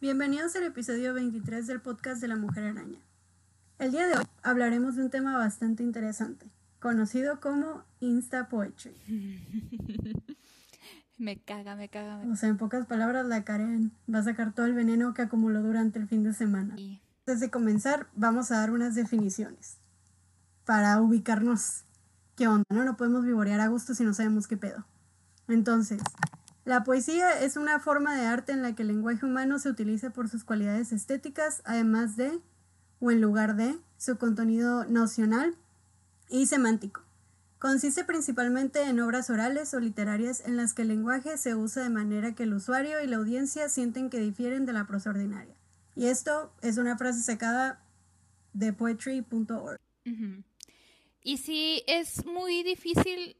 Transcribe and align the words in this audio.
Bienvenidos 0.00 0.56
al 0.56 0.62
episodio 0.62 1.12
23 1.12 1.66
del 1.66 1.80
podcast 1.80 2.20
de 2.22 2.28
la 2.28 2.36
Mujer 2.36 2.64
Araña. 2.64 2.98
El 3.78 3.92
día 3.92 4.06
de 4.06 4.16
hoy 4.16 4.24
hablaremos 4.42 4.96
de 4.96 5.02
un 5.02 5.10
tema 5.10 5.36
bastante 5.36 5.82
interesante, 5.82 6.46
conocido 6.80 7.40
como 7.40 7.84
Insta 8.00 8.48
Poetry. 8.48 8.94
me 11.18 11.38
caga, 11.40 11.76
me 11.76 11.88
caga. 11.88 12.18
Me... 12.18 12.32
O 12.32 12.36
sea, 12.36 12.48
en 12.48 12.56
pocas 12.56 12.86
palabras, 12.86 13.26
la 13.26 13.44
Karen 13.44 13.92
va 14.12 14.20
a 14.20 14.24
sacar 14.24 14.54
todo 14.54 14.64
el 14.66 14.72
veneno 14.72 15.14
que 15.14 15.22
acumuló 15.22 15.62
durante 15.62 15.98
el 15.98 16.08
fin 16.08 16.24
de 16.24 16.32
semana. 16.32 16.74
Antes 17.28 17.40
de 17.40 17.50
comenzar, 17.50 18.06
vamos 18.16 18.50
a 18.50 18.56
dar 18.56 18.70
unas 18.70 18.94
definiciones 18.94 19.76
para 20.64 20.98
ubicarnos 21.02 21.84
qué 22.36 22.48
onda, 22.48 22.64
¿no? 22.70 22.84
No 22.86 22.96
podemos 22.96 23.22
vivorear 23.22 23.60
a 23.60 23.68
gusto 23.68 23.94
si 23.94 24.02
no 24.02 24.14
sabemos 24.14 24.46
qué 24.46 24.56
pedo. 24.56 24.86
Entonces, 25.46 26.00
la 26.64 26.84
poesía 26.84 27.38
es 27.38 27.58
una 27.58 27.80
forma 27.80 28.16
de 28.16 28.24
arte 28.24 28.52
en 28.52 28.62
la 28.62 28.74
que 28.74 28.80
el 28.80 28.88
lenguaje 28.88 29.26
humano 29.26 29.58
se 29.58 29.68
utiliza 29.68 30.08
por 30.08 30.30
sus 30.30 30.42
cualidades 30.42 30.90
estéticas, 30.90 31.60
además 31.66 32.16
de, 32.16 32.40
o 32.98 33.10
en 33.10 33.20
lugar 33.20 33.56
de, 33.56 33.78
su 33.98 34.16
contenido 34.16 34.86
nocional 34.86 35.54
y 36.30 36.46
semántico. 36.46 37.02
Consiste 37.58 38.04
principalmente 38.04 38.84
en 38.84 39.00
obras 39.00 39.28
orales 39.28 39.74
o 39.74 39.80
literarias 39.80 40.42
en 40.46 40.56
las 40.56 40.72
que 40.72 40.80
el 40.80 40.88
lenguaje 40.88 41.36
se 41.36 41.54
usa 41.54 41.82
de 41.82 41.90
manera 41.90 42.34
que 42.34 42.44
el 42.44 42.54
usuario 42.54 43.02
y 43.04 43.06
la 43.06 43.18
audiencia 43.18 43.68
sienten 43.68 44.08
que 44.08 44.18
difieren 44.18 44.64
de 44.64 44.72
la 44.72 44.86
prosa 44.86 45.10
ordinaria. 45.10 45.58
Y 45.98 46.06
esto 46.06 46.52
es 46.62 46.78
una 46.78 46.96
frase 46.96 47.22
sacada 47.22 47.84
de 48.52 48.72
poetry.org. 48.72 49.80
Y 51.24 51.38
si 51.38 51.82
es 51.88 52.24
muy 52.24 52.62
difícil 52.62 53.36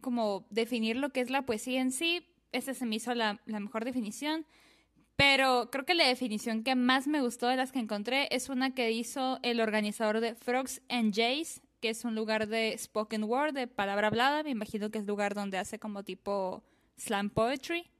como 0.00 0.46
definir 0.50 0.96
lo 0.98 1.10
que 1.10 1.20
es 1.20 1.30
la 1.30 1.42
poesía 1.42 1.80
en 1.80 1.90
sí, 1.90 2.24
esa 2.52 2.74
se 2.74 2.86
me 2.86 2.94
hizo 2.94 3.12
la, 3.12 3.40
mejor 3.46 3.84
definición. 3.84 4.46
Pero 5.16 5.68
creo 5.72 5.84
que 5.84 5.94
la 5.94 6.06
definición 6.06 6.62
que 6.62 6.76
más 6.76 7.08
me 7.08 7.22
gustó 7.22 7.48
de 7.48 7.56
las 7.56 7.72
que 7.72 7.80
encontré 7.80 8.28
es 8.30 8.50
una 8.50 8.72
que 8.72 8.92
hizo 8.92 9.40
el 9.42 9.60
organizador 9.60 10.20
de 10.20 10.36
Frogs 10.36 10.82
and 10.88 11.12
Jays, 11.12 11.60
que 11.80 11.88
es 11.88 12.04
un 12.04 12.14
lugar 12.14 12.46
de 12.46 12.76
spoken 12.78 13.24
word, 13.24 13.52
de 13.52 13.66
palabra 13.66 14.06
hablada. 14.06 14.44
Me 14.44 14.50
imagino 14.50 14.92
que 14.92 14.98
es 14.98 15.06
lugar 15.06 15.34
donde 15.34 15.58
hace 15.58 15.80
como 15.80 16.04
tipo 16.04 16.62
slam 16.96 17.30
poetry. 17.30 17.90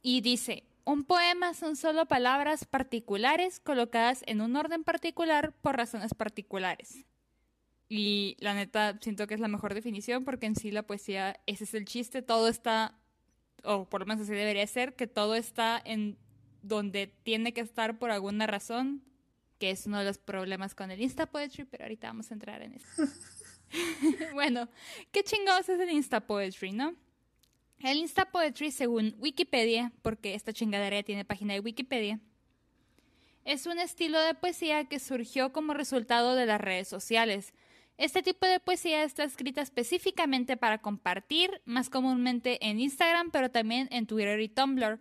Y 0.00 0.22
dice, 0.22 0.64
un 0.84 1.04
poema 1.04 1.54
son 1.54 1.76
solo 1.76 2.06
palabras 2.06 2.64
particulares 2.64 3.60
colocadas 3.60 4.22
en 4.26 4.40
un 4.40 4.56
orden 4.56 4.84
particular 4.84 5.52
por 5.60 5.76
razones 5.76 6.14
particulares. 6.14 7.04
Y 7.88 8.36
la 8.40 8.54
neta, 8.54 8.98
siento 9.00 9.26
que 9.26 9.34
es 9.34 9.40
la 9.40 9.48
mejor 9.48 9.74
definición 9.74 10.24
porque 10.24 10.46
en 10.46 10.56
sí 10.56 10.70
la 10.70 10.82
poesía, 10.82 11.40
ese 11.46 11.64
es 11.64 11.74
el 11.74 11.84
chiste, 11.84 12.22
todo 12.22 12.48
está 12.48 12.98
o 13.64 13.88
por 13.88 14.00
lo 14.00 14.06
menos 14.06 14.22
así 14.22 14.32
debería 14.32 14.66
ser, 14.66 14.94
que 14.94 15.06
todo 15.06 15.34
está 15.34 15.80
en 15.84 16.18
donde 16.62 17.06
tiene 17.22 17.52
que 17.52 17.60
estar 17.60 17.98
por 17.98 18.10
alguna 18.10 18.46
razón, 18.46 19.02
que 19.58 19.70
es 19.70 19.86
uno 19.86 19.98
de 19.98 20.04
los 20.04 20.18
problemas 20.18 20.74
con 20.74 20.90
el 20.90 21.00
Insta 21.00 21.26
Poetry, 21.26 21.64
pero 21.64 21.84
ahorita 21.84 22.08
vamos 22.08 22.30
a 22.30 22.34
entrar 22.34 22.62
en 22.62 22.74
eso. 22.74 22.86
bueno, 24.34 24.68
¿qué 25.10 25.24
chingados 25.24 25.68
es 25.68 25.80
el 25.80 25.90
Insta 25.90 26.26
Poetry, 26.26 26.72
no? 26.72 26.94
El 27.84 27.98
Insta 27.98 28.24
Poetry, 28.24 28.70
según 28.70 29.14
Wikipedia, 29.18 29.92
porque 30.00 30.34
esta 30.34 30.54
chingadera 30.54 31.02
tiene 31.02 31.26
página 31.26 31.52
de 31.52 31.60
Wikipedia, 31.60 32.18
es 33.44 33.66
un 33.66 33.78
estilo 33.78 34.18
de 34.22 34.32
poesía 34.32 34.86
que 34.86 34.98
surgió 34.98 35.52
como 35.52 35.74
resultado 35.74 36.34
de 36.34 36.46
las 36.46 36.62
redes 36.62 36.88
sociales, 36.88 37.52
este 37.98 38.22
tipo 38.22 38.46
de 38.46 38.58
poesía 38.58 39.04
está 39.04 39.22
escrita 39.24 39.60
específicamente 39.60 40.56
para 40.56 40.78
compartir, 40.78 41.60
más 41.66 41.90
comúnmente 41.90 42.66
en 42.66 42.80
Instagram, 42.80 43.30
pero 43.30 43.50
también 43.50 43.86
en 43.92 44.06
Twitter 44.06 44.40
y 44.40 44.48
Tumblr. 44.48 44.98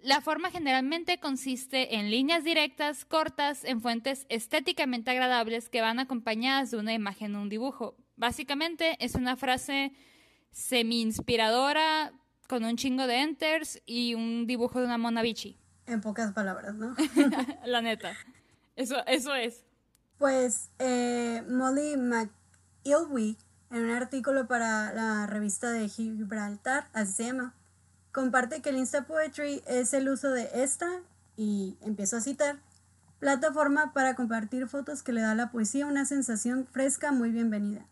La 0.00 0.20
forma 0.20 0.52
generalmente 0.52 1.18
consiste 1.18 1.96
en 1.96 2.10
líneas 2.10 2.44
directas, 2.44 3.04
cortas, 3.04 3.64
en 3.64 3.80
fuentes 3.80 4.24
estéticamente 4.28 5.10
agradables 5.10 5.68
que 5.68 5.80
van 5.80 5.98
acompañadas 5.98 6.70
de 6.70 6.76
una 6.76 6.94
imagen 6.94 7.34
o 7.34 7.42
un 7.42 7.48
dibujo. 7.48 7.96
Básicamente 8.14 8.96
es 9.00 9.16
una 9.16 9.36
frase 9.36 9.92
semi-inspiradora 10.54 12.12
con 12.48 12.64
un 12.64 12.76
chingo 12.76 13.06
de 13.06 13.20
enters 13.22 13.82
y 13.84 14.14
un 14.14 14.46
dibujo 14.46 14.78
de 14.78 14.86
una 14.86 14.98
mona 14.98 15.22
bichi. 15.22 15.58
En 15.86 16.00
pocas 16.00 16.32
palabras, 16.32 16.74
¿no? 16.74 16.94
La 17.66 17.82
neta. 17.82 18.12
Eso, 18.76 19.04
eso 19.06 19.34
es. 19.34 19.64
Pues 20.18 20.70
eh, 20.78 21.42
Molly 21.48 21.96
McIlwee, 21.96 23.36
en 23.70 23.84
un 23.84 23.90
artículo 23.90 24.46
para 24.46 24.92
la 24.92 25.26
revista 25.26 25.70
de 25.72 25.88
Gibraltar, 25.88 26.88
así 26.92 27.12
se 27.12 27.24
llama, 27.24 27.54
comparte 28.12 28.62
que 28.62 28.70
el 28.70 28.76
Insta 28.76 29.06
Poetry 29.06 29.62
es 29.66 29.92
el 29.92 30.08
uso 30.08 30.30
de 30.30 30.48
esta, 30.54 31.02
y 31.36 31.76
empiezo 31.80 32.16
a 32.16 32.20
citar, 32.20 32.60
plataforma 33.18 33.92
para 33.92 34.14
compartir 34.14 34.68
fotos 34.68 35.02
que 35.02 35.12
le 35.12 35.20
da 35.20 35.32
a 35.32 35.34
la 35.34 35.50
poesía 35.50 35.86
una 35.86 36.04
sensación 36.04 36.66
fresca 36.70 37.10
muy 37.10 37.30
bienvenida. 37.30 37.86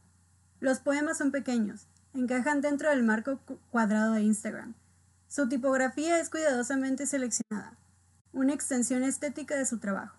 Los 0.60 0.78
poemas 0.78 1.18
son 1.18 1.32
pequeños, 1.32 1.88
encajan 2.14 2.60
dentro 2.60 2.90
del 2.90 3.02
marco 3.02 3.38
cuadrado 3.70 4.12
de 4.14 4.22
Instagram. 4.22 4.74
Su 5.28 5.48
tipografía 5.48 6.18
es 6.18 6.28
cuidadosamente 6.28 7.06
seleccionada, 7.06 7.76
una 8.32 8.52
extensión 8.52 9.02
estética 9.02 9.56
de 9.56 9.66
su 9.66 9.78
trabajo. 9.78 10.16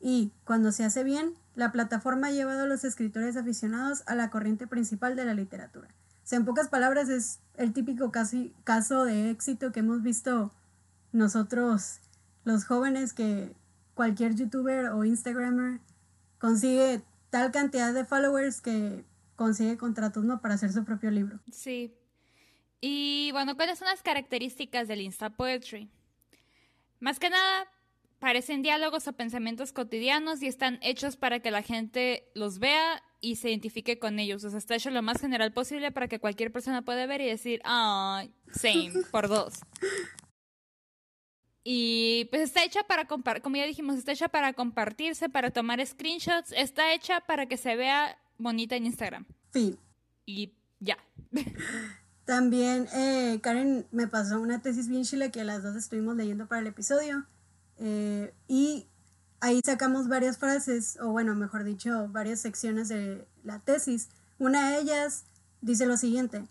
Y, 0.00 0.32
cuando 0.44 0.70
se 0.70 0.84
hace 0.84 1.02
bien, 1.02 1.34
la 1.54 1.72
plataforma 1.72 2.28
ha 2.28 2.32
llevado 2.32 2.64
a 2.64 2.66
los 2.66 2.84
escritores 2.84 3.36
aficionados 3.36 4.02
a 4.06 4.14
la 4.14 4.30
corriente 4.30 4.66
principal 4.66 5.16
de 5.16 5.24
la 5.24 5.34
literatura. 5.34 5.88
O 6.30 6.34
en 6.34 6.44
pocas 6.44 6.68
palabras, 6.68 7.08
es 7.08 7.40
el 7.56 7.72
típico 7.72 8.12
caso 8.12 9.04
de 9.04 9.30
éxito 9.30 9.72
que 9.72 9.80
hemos 9.80 10.02
visto 10.02 10.52
nosotros, 11.12 12.00
los 12.44 12.64
jóvenes, 12.64 13.12
que 13.12 13.54
cualquier 13.94 14.34
youtuber 14.34 14.86
o 14.86 15.04
instagramer 15.04 15.80
consigue 16.38 17.02
tal 17.30 17.50
cantidad 17.52 17.92
de 17.92 18.04
followers 18.04 18.60
que 18.60 19.04
consigue 19.36 19.76
contratos 19.76 20.24
¿no? 20.24 20.40
para 20.40 20.54
hacer 20.54 20.72
su 20.72 20.84
propio 20.84 21.10
libro. 21.10 21.40
Sí. 21.50 21.94
Y 22.80 23.30
bueno, 23.32 23.56
¿cuáles 23.56 23.78
son 23.78 23.88
las 23.88 24.02
características 24.02 24.88
del 24.88 25.00
Insta 25.00 25.30
Poetry? 25.30 25.90
Más 27.00 27.18
que 27.18 27.30
nada, 27.30 27.66
parecen 28.18 28.62
diálogos 28.62 29.06
o 29.08 29.12
pensamientos 29.12 29.72
cotidianos 29.72 30.42
y 30.42 30.46
están 30.46 30.78
hechos 30.82 31.16
para 31.16 31.40
que 31.40 31.50
la 31.50 31.62
gente 31.62 32.30
los 32.34 32.58
vea 32.58 33.02
y 33.20 33.36
se 33.36 33.48
identifique 33.50 33.98
con 33.98 34.18
ellos. 34.18 34.44
O 34.44 34.50
sea, 34.50 34.58
está 34.58 34.74
hecho 34.76 34.90
lo 34.90 35.02
más 35.02 35.20
general 35.20 35.52
posible 35.52 35.92
para 35.92 36.08
que 36.08 36.18
cualquier 36.18 36.52
persona 36.52 36.82
pueda 36.82 37.06
ver 37.06 37.20
y 37.20 37.26
decir, 37.26 37.60
ah, 37.64 38.24
same, 38.52 38.92
por 39.10 39.28
dos. 39.28 39.54
Y 41.64 42.26
pues 42.30 42.42
está 42.42 42.62
hecha 42.64 42.82
para 42.82 43.06
compartir, 43.06 43.42
como 43.42 43.56
ya 43.56 43.64
dijimos, 43.64 43.96
está 43.96 44.12
hecha 44.12 44.28
para 44.28 44.52
compartirse, 44.52 45.30
para 45.30 45.50
tomar 45.50 45.84
screenshots, 45.84 46.52
está 46.52 46.92
hecha 46.92 47.20
para 47.20 47.46
que 47.46 47.56
se 47.56 47.74
vea 47.76 48.18
bonita 48.38 48.76
en 48.76 48.86
Instagram. 48.86 49.26
Sí. 49.52 49.78
Y 50.26 50.52
ya. 50.80 50.98
También 52.24 52.88
eh, 52.94 53.38
Karen 53.42 53.86
me 53.92 54.06
pasó 54.06 54.40
una 54.40 54.62
tesis 54.62 54.88
bien 54.88 55.04
chila 55.04 55.30
que 55.30 55.44
las 55.44 55.62
dos 55.62 55.76
estuvimos 55.76 56.16
leyendo 56.16 56.46
para 56.46 56.62
el 56.62 56.66
episodio 56.66 57.26
eh, 57.78 58.32
y 58.48 58.86
ahí 59.40 59.60
sacamos 59.64 60.08
varias 60.08 60.38
frases, 60.38 60.98
o 61.00 61.08
bueno, 61.10 61.34
mejor 61.34 61.64
dicho, 61.64 62.08
varias 62.08 62.40
secciones 62.40 62.88
de 62.88 63.26
la 63.42 63.58
tesis. 63.58 64.08
Una 64.38 64.70
de 64.70 64.80
ellas 64.80 65.24
dice 65.60 65.86
lo 65.86 65.96
siguiente. 65.96 66.46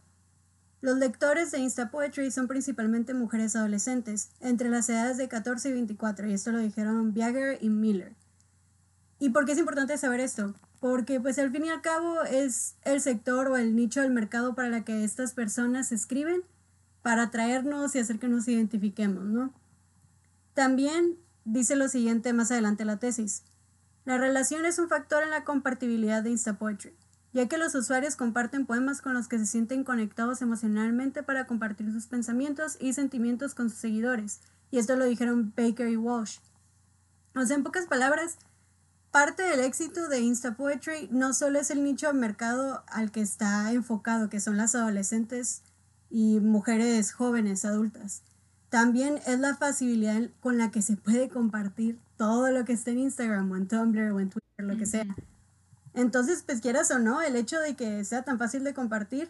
Los 0.82 0.98
lectores 0.98 1.52
de 1.52 1.60
Insta 1.60 1.90
Poetry 1.90 2.30
son 2.30 2.48
principalmente 2.48 3.14
mujeres 3.14 3.56
adolescentes, 3.56 4.30
entre 4.42 4.70
las 4.70 4.90
edades 4.90 5.18
de 5.18 5.30
14 5.30 5.70
y 5.70 5.74
24, 5.74 6.28
y 6.28 6.34
esto 6.34 6.52
lo 6.52 6.60
dijeron 6.60 7.14
Biager 7.14 7.58
y 7.62 7.70
Miller. 7.70 8.14
¿Y 9.24 9.30
por 9.30 9.46
qué 9.46 9.54
es 9.54 9.58
importante 9.58 9.98
saber 9.98 10.20
esto? 10.20 10.54
Porque 10.82 11.18
pues 11.22 11.40
al 11.40 11.50
fin 11.50 11.64
y 11.64 11.70
al 11.70 11.82
cabo 11.82 12.24
es 12.24 12.76
el 12.82 13.00
sector 13.00 13.48
o 13.48 13.56
el 13.56 13.74
nicho 13.74 14.02
del 14.02 14.12
mercado 14.12 14.54
para 14.54 14.68
la 14.68 14.84
que 14.84 15.06
estas 15.06 15.32
personas 15.32 15.94
escriben 15.94 16.42
para 17.02 17.24
atraernos 17.24 17.96
y 17.96 18.00
hacer 18.00 18.20
que 18.20 18.28
nos 18.28 18.50
identifiquemos, 18.50 19.24
¿no? 19.24 19.54
También 20.54 21.16
dice 21.46 21.78
lo 21.78 21.88
siguiente 21.88 22.34
más 22.34 22.52
adelante 22.52 22.84
la 22.84 23.00
tesis. 23.00 23.44
La 24.04 24.18
relación 24.18 24.66
es 24.66 24.78
un 24.78 24.90
factor 24.90 25.24
en 25.24 25.30
la 25.30 25.46
compartibilidad 25.46 26.22
de 26.22 26.32
Instapoetry, 26.32 26.94
ya 27.32 27.48
que 27.48 27.58
los 27.58 27.76
usuarios 27.76 28.18
comparten 28.18 28.66
poemas 28.66 29.02
con 29.02 29.14
los 29.14 29.30
que 29.30 29.40
se 29.40 29.46
sienten 29.46 29.86
conectados 29.86 30.42
emocionalmente 30.42 31.24
para 31.24 31.48
compartir 31.48 31.90
sus 31.94 32.08
pensamientos 32.08 32.76
y 32.78 32.92
sentimientos 32.92 33.56
con 33.56 33.70
sus 33.70 33.80
seguidores, 33.80 34.42
y 34.70 34.80
esto 34.80 34.98
lo 34.98 35.06
dijeron 35.06 35.54
Baker 35.56 35.88
y 35.88 35.96
Walsh. 35.96 36.40
O 37.36 37.46
sea, 37.46 37.56
en 37.56 37.64
pocas 37.64 37.86
palabras, 37.86 38.38
parte 39.14 39.44
del 39.44 39.60
éxito 39.60 40.10
de 40.10 40.22
Instapoetry 40.22 41.08
no 41.12 41.34
solo 41.34 41.60
es 41.60 41.70
el 41.70 41.84
nicho 41.84 42.08
de 42.08 42.14
mercado 42.14 42.84
al 42.88 43.12
que 43.12 43.22
está 43.22 43.72
enfocado, 43.72 44.28
que 44.28 44.40
son 44.40 44.58
las 44.58 44.74
adolescentes 44.74 45.62
y 46.10 46.40
mujeres 46.40 47.14
jóvenes, 47.14 47.64
adultas, 47.64 48.24
también 48.70 49.20
es 49.28 49.40
la 49.40 49.56
facilidad 49.56 50.32
con 50.40 50.58
la 50.58 50.72
que 50.72 50.82
se 50.82 50.98
puede 50.98 51.30
compartir 51.30 52.00
todo 52.18 52.50
lo 52.50 52.66
que 52.66 52.74
está 52.74 52.90
en 52.90 53.00
Instagram 53.00 53.52
o 53.52 53.56
en 53.56 53.68
Tumblr 53.68 54.12
o 54.12 54.20
en 54.20 54.32
Twitter, 54.32 54.66
lo 54.66 54.76
que 54.76 54.88
sea. 54.88 55.06
Entonces, 55.94 56.42
pues 56.44 56.60
quieras 56.60 56.90
o 56.90 56.98
no, 56.98 57.22
el 57.22 57.36
hecho 57.36 57.60
de 57.60 57.76
que 57.76 58.04
sea 58.04 58.24
tan 58.24 58.40
fácil 58.40 58.64
de 58.64 58.74
compartir, 58.74 59.30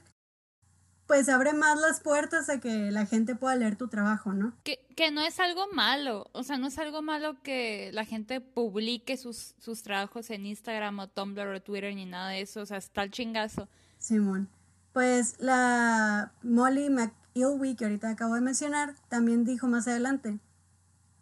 pues 1.08 1.30
abre 1.30 1.54
más 1.54 1.80
las 1.80 2.00
puertas 2.00 2.50
a 2.50 2.60
que 2.60 2.92
la 2.92 3.06
gente 3.06 3.36
pueda 3.36 3.56
leer 3.56 3.76
tu 3.76 3.88
trabajo, 3.88 4.34
¿no? 4.34 4.54
Que, 4.64 4.86
que 4.96 5.12
no 5.12 5.22
es 5.22 5.40
algo 5.40 5.68
malo, 5.74 6.30
o 6.32 6.44
sea, 6.44 6.58
no 6.58 6.68
es 6.68 6.78
algo 6.78 7.02
malo 7.02 7.42
que 7.44 7.92
la 7.94 8.06
gente 8.06 8.42
publique 8.42 9.18
sus, 9.18 9.56
sus 9.60 9.84
trabajos 9.84 10.30
en 10.30 10.46
Instagram 10.46 11.00
o 11.00 11.08
Tumblr 11.08 11.48
o 11.48 11.62
Twitter 11.62 11.94
ni 11.94 12.06
nada 12.06 12.30
de 12.30 12.42
eso, 12.42 12.62
o 12.62 12.66
sea, 12.66 12.78
está 12.78 13.04
el 13.04 13.12
chingazo. 13.12 13.68
Simón. 13.98 14.50
Pues 14.94 15.36
la 15.40 16.32
Molly 16.44 16.90
McIlwee, 16.90 17.76
que 17.76 17.86
ahorita 17.86 18.10
acabo 18.10 18.36
de 18.36 18.42
mencionar, 18.42 18.96
también 19.10 19.44
dijo 19.44 19.68
más 19.68 19.88
adelante, 19.88 20.40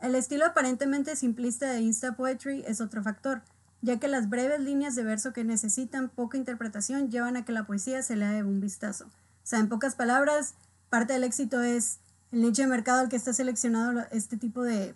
el 0.01 0.15
estilo 0.15 0.45
aparentemente 0.45 1.15
simplista 1.15 1.71
de 1.71 1.81
Insta 1.81 2.15
Poetry 2.15 2.63
es 2.67 2.81
otro 2.81 3.03
factor, 3.03 3.43
ya 3.81 3.99
que 3.99 4.07
las 4.07 4.29
breves 4.29 4.59
líneas 4.59 4.95
de 4.95 5.03
verso 5.03 5.31
que 5.31 5.43
necesitan 5.43 6.09
poca 6.09 6.37
interpretación 6.37 7.09
llevan 7.09 7.37
a 7.37 7.45
que 7.45 7.51
la 7.51 7.65
poesía 7.65 8.01
se 8.01 8.15
lea 8.15 8.31
de 8.31 8.43
un 8.43 8.59
vistazo. 8.59 9.09
O 9.43 9.47
sea, 9.47 9.59
en 9.59 9.69
pocas 9.69 9.95
palabras, 9.95 10.55
parte 10.89 11.13
del 11.13 11.23
éxito 11.23 11.61
es 11.61 11.99
el 12.31 12.41
nicho 12.41 12.61
de 12.61 12.67
mercado 12.67 13.01
al 13.01 13.09
que 13.09 13.15
está 13.15 13.33
seleccionado 13.33 14.05
este 14.11 14.37
tipo 14.37 14.63
de 14.63 14.95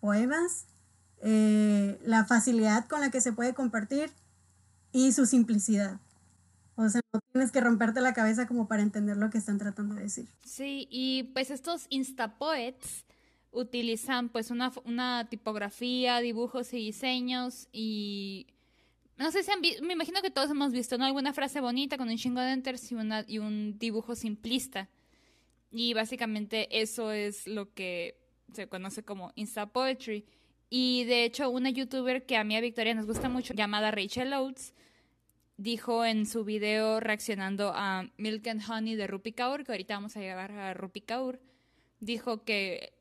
poemas, 0.00 0.66
eh, 1.22 1.98
la 2.04 2.24
facilidad 2.24 2.86
con 2.86 3.00
la 3.00 3.10
que 3.10 3.20
se 3.20 3.32
puede 3.32 3.54
compartir 3.54 4.10
y 4.92 5.12
su 5.12 5.26
simplicidad. 5.26 6.00
O 6.76 6.88
sea, 6.88 7.00
no 7.12 7.20
tienes 7.32 7.50
que 7.50 7.60
romperte 7.60 8.00
la 8.00 8.14
cabeza 8.14 8.46
como 8.46 8.68
para 8.68 8.82
entender 8.82 9.16
lo 9.16 9.30
que 9.30 9.38
están 9.38 9.58
tratando 9.58 9.96
de 9.96 10.02
decir. 10.02 10.28
Sí, 10.44 10.86
y 10.90 11.24
pues 11.34 11.50
estos 11.50 11.86
instapoets 11.90 13.04
utilizan 13.50 14.28
pues 14.28 14.50
una, 14.50 14.72
una 14.84 15.28
tipografía, 15.28 16.20
dibujos 16.20 16.72
y 16.72 16.76
diseños 16.76 17.68
y 17.72 18.46
no 19.18 19.32
sé 19.32 19.42
si 19.42 19.50
han 19.50 19.60
visto, 19.60 19.82
me 19.84 19.94
imagino 19.94 20.22
que 20.22 20.30
todos 20.30 20.50
hemos 20.50 20.72
visto, 20.72 20.96
¿no? 20.96 21.04
Alguna 21.04 21.32
frase 21.32 21.60
bonita 21.60 21.98
con 21.98 22.08
un 22.08 22.16
chingo 22.16 22.40
de 22.40 22.52
enters 22.52 22.90
y, 22.92 22.94
una, 22.94 23.26
un 23.40 23.78
dibujo 23.78 24.14
simplista. 24.14 24.88
Y 25.70 25.92
básicamente 25.92 26.80
eso 26.80 27.10
es 27.12 27.46
lo 27.46 27.74
que 27.74 28.16
se 28.52 28.68
conoce 28.68 29.02
como 29.04 29.32
Insta 29.34 29.66
Poetry. 29.66 30.24
Y 30.70 31.04
de 31.04 31.24
hecho, 31.24 31.50
una 31.50 31.70
youtuber 31.70 32.26
que 32.26 32.36
a 32.36 32.44
mí 32.44 32.56
a 32.56 32.60
Victoria 32.60 32.94
nos 32.94 33.06
gusta 33.06 33.28
mucho, 33.28 33.54
llamada 33.54 33.90
Rachel 33.90 34.32
Oates, 34.32 34.74
dijo 35.56 36.04
en 36.04 36.24
su 36.24 36.44
video 36.44 37.00
reaccionando 37.00 37.72
a 37.74 38.08
Milk 38.16 38.46
and 38.46 38.62
Honey 38.68 38.94
de 38.94 39.06
Rupi 39.06 39.32
Kaur, 39.32 39.64
que 39.64 39.72
ahorita 39.72 39.94
vamos 39.94 40.16
a 40.16 40.20
llegar 40.20 40.52
a 40.52 40.74
Rupi 40.74 41.00
Kaur, 41.00 41.40
dijo 42.00 42.44
que, 42.44 42.92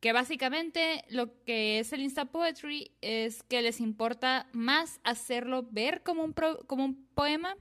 que 0.00 0.12
básicamente 0.12 1.04
lo 1.08 1.42
que 1.44 1.78
es 1.78 1.92
el 1.92 2.00
Insta 2.00 2.24
Poetry 2.24 2.92
es 3.02 3.42
que 3.42 3.60
les 3.60 3.80
importa 3.80 4.48
más 4.52 4.98
hacerlo 5.04 5.66
ver 5.70 6.02
como 6.02 6.24
un, 6.24 6.34
como 6.66 6.84
un 6.84 7.06
poema 7.14 7.56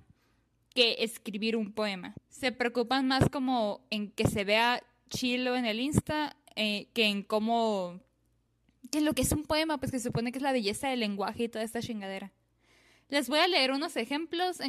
que 0.73 0.95
escribir 0.99 1.57
un 1.57 1.73
poema. 1.73 2.15
Se 2.29 2.53
preocupan 2.53 3.07
más 3.07 3.29
como 3.29 3.85
en 3.89 4.09
que 4.11 4.25
se 4.25 4.45
vea 4.45 4.81
chilo 5.09 5.55
en 5.57 5.65
el 5.65 5.81
Insta 5.81 6.35
eh, 6.55 6.87
que 6.93 7.05
en 7.05 7.23
cómo... 7.23 7.99
en 8.91 9.05
lo 9.05 9.13
que 9.13 9.23
es 9.23 9.33
un 9.33 9.43
poema, 9.43 9.77
pues 9.77 9.91
que 9.91 9.99
se 9.99 10.07
supone 10.07 10.31
que 10.31 10.37
es 10.37 10.43
la 10.43 10.53
belleza 10.53 10.87
del 10.87 11.01
lenguaje 11.01 11.43
y 11.43 11.49
toda 11.49 11.65
esta 11.65 11.81
chingadera. 11.81 12.31
Les 13.09 13.27
voy 13.27 13.39
a 13.39 13.47
leer 13.47 13.71
unos 13.71 13.97
ejemplos 13.97 14.59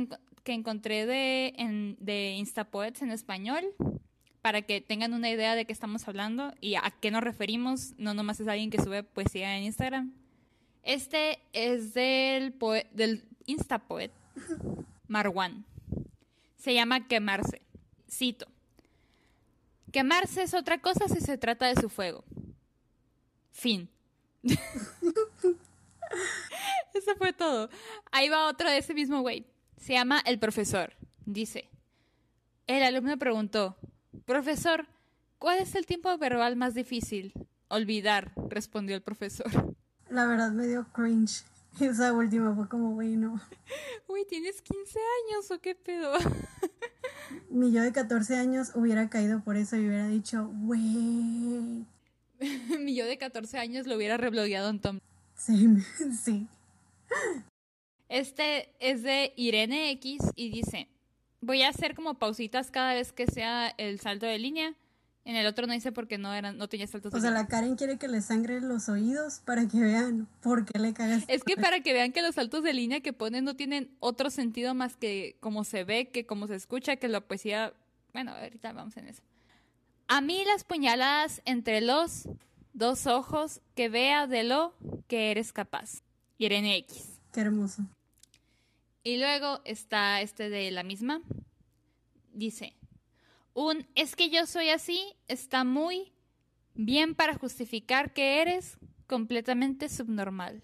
que 0.43 0.53
encontré 0.53 1.07
de, 1.07 1.53
en, 1.57 1.97
de 2.01 2.33
Instapoets 2.33 3.03
en 3.03 3.13
español 3.13 3.65
para 4.43 4.63
que 4.63 4.81
tengan 4.81 5.13
una 5.13 5.31
idea 5.31 5.55
de 5.55 5.65
qué 5.65 5.73
estamos 5.73 6.09
hablando 6.09 6.55
y 6.61 6.77
a 6.77 6.93
qué 7.01 7.11
nos 7.11 7.23
referimos. 7.23 7.93
No 7.99 8.15
nomás 8.15 8.41
es 8.41 8.49
alguien 8.49 8.71
que 8.71 8.83
sube 8.83 9.03
poesía 9.03 9.57
en 9.57 9.65
Instagram. 9.65 10.13
Este 10.83 11.39
es 11.53 11.93
del, 11.95 12.55
Instapoet 13.47 14.13
Marwan. 15.09 15.65
Se 16.57 16.75
llama 16.75 17.07
Quemarse. 17.07 17.63
Cito. 18.09 18.47
Quemarse 19.93 20.43
es 20.43 20.55
otra 20.55 20.81
cosa 20.81 21.09
si 21.09 21.21
se 21.21 21.37
trata 21.37 21.67
de 21.67 21.81
su 21.81 21.89
fuego. 21.89 22.25
Fin. 23.51 23.89
Eso 26.95 27.15
fue 27.17 27.33
todo. 27.33 27.69
Ahí 28.11 28.29
va 28.29 28.49
otro 28.49 28.71
de 28.71 28.79
ese 28.79 28.95
mismo 28.95 29.21
güey. 29.21 29.47
Se 29.77 29.93
llama 29.95 30.23
El 30.25 30.39
Profesor. 30.39 30.95
Dice, 31.25 31.69
el 32.67 32.83
alumno 32.83 33.19
preguntó, 33.19 33.77
Profesor, 34.31 34.87
¿cuál 35.41 35.59
es 35.59 35.75
el 35.75 35.87
tiempo 35.87 36.17
verbal 36.17 36.55
más 36.55 36.73
difícil? 36.73 37.33
Olvidar, 37.67 38.31
respondió 38.49 38.95
el 38.95 39.03
profesor. 39.03 39.75
La 40.09 40.25
verdad 40.25 40.53
me 40.53 40.69
dio 40.69 40.87
cringe. 40.93 41.43
Esa 41.81 42.13
última 42.13 42.55
fue 42.55 42.69
como, 42.69 42.93
güey, 42.93 43.17
no. 43.17 43.41
Uy, 44.07 44.25
¿tienes 44.27 44.63
15 44.63 45.01
años 45.01 45.51
o 45.51 45.59
qué 45.61 45.75
pedo? 45.75 46.13
Mi 47.51 47.73
yo 47.73 47.83
de 47.83 47.91
14 47.91 48.37
años 48.37 48.71
hubiera 48.77 49.11
caído 49.11 49.43
por 49.43 49.57
eso 49.57 49.75
y 49.75 49.89
hubiera 49.89 50.07
dicho, 50.07 50.49
güey. 50.63 51.85
Mi 52.79 52.95
yo 52.95 53.07
de 53.07 53.19
14 53.19 53.59
años 53.59 53.89
lo 53.89 53.97
hubiera 53.97 54.17
reblogueado 54.17 54.71
en 54.71 54.79
Tom. 54.79 55.01
Sí, 55.35 55.67
sí. 56.23 56.47
Este 58.09 58.77
es 58.79 59.03
de 59.03 59.33
Irene 59.35 59.91
X 59.91 60.23
y 60.37 60.53
dice, 60.53 60.89
voy 61.41 61.63
a 61.63 61.69
hacer 61.69 61.95
como 61.95 62.15
pausitas 62.15 62.71
cada 62.71 62.95
vez 62.95 63.13
que 63.13 63.27
sea 63.27 63.69
el 63.69 64.01
salto 64.01 64.27
de 64.27 64.39
línea. 64.39 64.75
En 65.25 65.37
el 65.37 65.47
otro 65.47 65.67
no 65.67 65.75
hice 65.75 65.93
porque 65.93 66.17
no 66.17 66.33
eran, 66.33 66.57
no 66.57 66.69
tenía 66.69 66.87
saltos. 66.87 67.13
O 67.13 67.21
sea, 67.21 67.31
la 67.31 67.47
Karen 67.47 67.77
quiere 67.77 67.99
que 67.99 68.09
le 68.09 68.23
sangre 68.23 68.61
los 68.61 68.89
oídos 68.89 69.43
para 69.45 69.69
que 69.69 69.79
vean 69.79 70.27
por 70.41 70.65
qué 70.65 70.79
le 70.79 70.95
cagas. 70.95 71.25
Es 71.29 71.45
que 71.45 71.57
para 71.57 71.81
que 71.81 71.93
vean 71.93 72.13
que 72.13 72.23
los 72.23 72.35
saltos 72.35 72.65
de 72.65 72.73
línea 72.73 73.01
que 73.01 73.13
ponen 73.13 73.45
no 73.45 73.55
tienen 73.55 73.95
otro 74.01 74.31
sentido 74.31 74.75
más 74.75 74.97
que 74.97 75.37
como 75.41 75.65
se 75.65 75.85
ve, 75.85 76.09
que 76.09 76.25
como 76.25 76.47
se 76.47 76.55
escucha, 76.55 76.97
que 76.97 77.09
la 77.09 77.21
poesía. 77.21 77.75
Bueno, 78.15 78.33
ahorita 78.33 78.73
vamos 78.73 78.97
en 78.97 79.09
eso. 79.09 79.23
A 80.09 80.21
mí 80.23 80.43
las 80.47 80.65
puñaladas 80.65 81.43
entre 81.45 81.81
los 81.81 82.29
dos 82.73 83.07
ojos 83.07 83.61
que 83.75 83.89
vea 83.89 84.27
de 84.27 84.43
lo 84.43 84.75
que 85.07 85.31
eres 85.31 85.53
capaz. 85.53 86.03
Irene 86.39 86.77
X. 86.79 87.21
Qué 87.33 87.43
hermoso. 87.43 87.85
Y 89.03 89.17
luego 89.17 89.61
está 89.65 90.21
este 90.21 90.51
de 90.51 90.71
la 90.71 90.83
misma. 90.83 91.23
Dice, 92.33 92.75
un 93.55 93.87
es 93.95 94.15
que 94.15 94.31
yo 94.31 94.47
soy 94.47 94.69
así 94.71 95.17
está 95.27 95.65
muy 95.65 96.13
bien 96.75 97.15
para 97.15 97.35
justificar 97.35 98.13
que 98.13 98.41
eres 98.41 98.79
completamente 99.07 99.89
subnormal. 99.89 100.63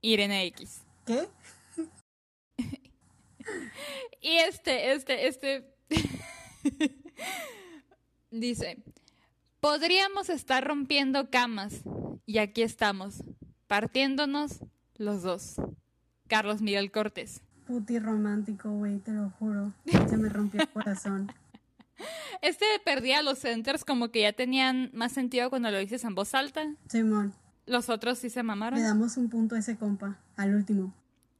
Irene 0.00 0.46
X. 0.46 0.82
¿Qué? 1.06 1.28
y 4.20 4.32
este, 4.38 4.92
este, 4.92 5.26
este... 5.28 5.76
dice, 8.30 8.82
podríamos 9.60 10.28
estar 10.28 10.66
rompiendo 10.66 11.30
camas 11.30 11.82
y 12.26 12.38
aquí 12.38 12.62
estamos, 12.62 13.22
partiéndonos 13.68 14.60
los 14.96 15.22
dos. 15.22 15.56
Carlos 16.32 16.62
Miguel 16.62 16.90
Cortés. 16.90 17.42
Puti 17.66 17.98
romántico, 17.98 18.70
güey, 18.70 19.00
te 19.00 19.12
lo 19.12 19.28
juro. 19.38 19.74
Se 20.08 20.16
me 20.16 20.30
rompió 20.30 20.62
el 20.62 20.68
corazón. 20.70 21.30
Este 22.40 22.64
perdía 22.86 23.20
los 23.20 23.40
centers 23.40 23.84
como 23.84 24.08
que 24.08 24.22
ya 24.22 24.32
tenían 24.32 24.88
más 24.94 25.12
sentido 25.12 25.50
cuando 25.50 25.70
lo 25.70 25.76
dices 25.76 26.04
en 26.04 26.14
voz 26.14 26.34
alta. 26.34 26.74
Simón. 26.88 27.34
Los 27.66 27.90
otros 27.90 28.18
sí 28.18 28.30
se 28.30 28.42
mamaron. 28.42 28.78
Le 28.78 28.84
damos 28.86 29.18
un 29.18 29.28
punto 29.28 29.56
a 29.56 29.58
ese 29.58 29.76
compa, 29.76 30.16
al 30.36 30.54
último. 30.54 30.94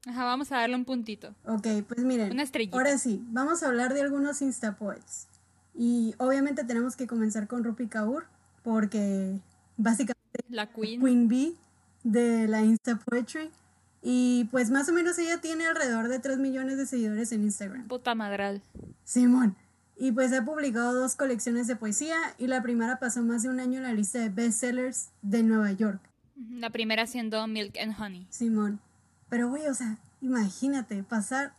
Ajá, 0.07 0.25
vamos 0.25 0.53
a 0.53 0.57
darle 0.59 0.77
un 0.77 0.85
puntito. 0.85 1.35
Ok, 1.47 1.69
pues 1.89 2.01
miren. 2.01 2.31
Una 2.31 2.43
estrellita. 2.43 2.77
Ahora 2.77 2.99
sí, 2.99 3.25
vamos 3.29 3.63
a 3.63 3.69
hablar 3.69 3.95
de 3.95 4.03
algunos 4.03 4.43
Instapoets. 4.43 5.27
Y 5.75 6.15
obviamente 6.19 6.65
tenemos 6.65 6.97
que 6.97 7.07
comenzar 7.07 7.49
con 7.49 7.65
Rupi 7.65 7.87
Kaur, 7.87 8.27
porque 8.63 9.41
básicamente 9.79 10.45
la 10.51 10.67
Queen. 10.67 11.01
Queen 11.01 11.29
Bee 11.29 11.57
de 12.05 12.47
la 12.47 12.61
Insta 12.61 12.97
Poetry. 12.97 13.51
Y 14.03 14.49
pues 14.51 14.71
más 14.71 14.89
o 14.89 14.93
menos 14.93 15.17
ella 15.19 15.41
tiene 15.41 15.67
alrededor 15.67 16.09
de 16.09 16.19
3 16.19 16.39
millones 16.39 16.77
de 16.77 16.87
seguidores 16.87 17.31
en 17.33 17.43
Instagram. 17.43 17.87
Puta 17.87 18.15
madral. 18.15 18.63
Simón. 19.05 19.57
Y 19.97 20.11
pues 20.11 20.33
ha 20.33 20.45
publicado 20.45 20.93
dos 20.95 21.15
colecciones 21.15 21.69
de 21.69 21.77
poesía 21.77 22.17
y 22.37 22.49
la 22.49 22.63
primera 22.63 22.99
pasó 22.99 23.23
más 23.23 23.45
de 23.45 23.49
un 23.49 23.61
año 23.61 23.79
en 23.79 23.85
la 23.85 23.93
lista 23.93 24.19
de 24.19 24.31
bestsellers 24.31 25.11
de 25.23 25.45
Nueva 25.45 25.71
York. 25.71 26.01
La 26.51 26.71
primera 26.71 27.07
siendo 27.07 27.47
Milk 27.47 27.79
and 27.79 27.95
Honey. 27.99 28.27
Simón. 28.31 28.81
Pero 29.29 29.49
güey, 29.49 29.69
o 29.69 29.75
sea, 29.75 29.99
imagínate 30.21 31.05
pasar 31.05 31.55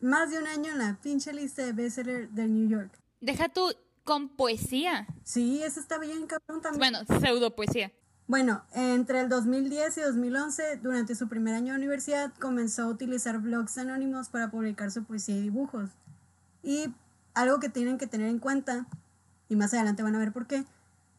más 0.00 0.30
de 0.30 0.38
un 0.38 0.46
año 0.46 0.72
en 0.72 0.78
la 0.78 0.98
pinche 1.02 1.34
lista 1.34 1.64
de 1.64 1.72
bestsellers 1.72 2.34
de 2.34 2.48
New 2.48 2.68
York. 2.68 2.90
Deja 3.20 3.50
tú 3.50 3.74
con 4.04 4.30
poesía. 4.30 5.06
Sí, 5.22 5.62
eso 5.62 5.78
está 5.78 5.98
bien 5.98 6.26
cabrón 6.26 6.62
también. 6.62 6.78
Bueno, 6.78 7.20
pseudo 7.20 7.54
poesía. 7.54 7.92
Bueno, 8.32 8.62
entre 8.72 9.20
el 9.20 9.28
2010 9.28 9.98
y 9.98 10.00
2011, 10.00 10.78
durante 10.82 11.14
su 11.14 11.28
primer 11.28 11.54
año 11.54 11.74
de 11.74 11.78
universidad, 11.78 12.32
comenzó 12.40 12.84
a 12.84 12.86
utilizar 12.86 13.38
blogs 13.40 13.76
anónimos 13.76 14.30
para 14.30 14.50
publicar 14.50 14.90
su 14.90 15.04
poesía 15.04 15.36
y 15.36 15.42
dibujos. 15.42 15.90
Y 16.62 16.94
algo 17.34 17.60
que 17.60 17.68
tienen 17.68 17.98
que 17.98 18.06
tener 18.06 18.28
en 18.28 18.38
cuenta, 18.38 18.86
y 19.50 19.56
más 19.56 19.74
adelante 19.74 20.02
van 20.02 20.14
a 20.14 20.18
ver 20.18 20.32
por 20.32 20.46
qué, 20.46 20.64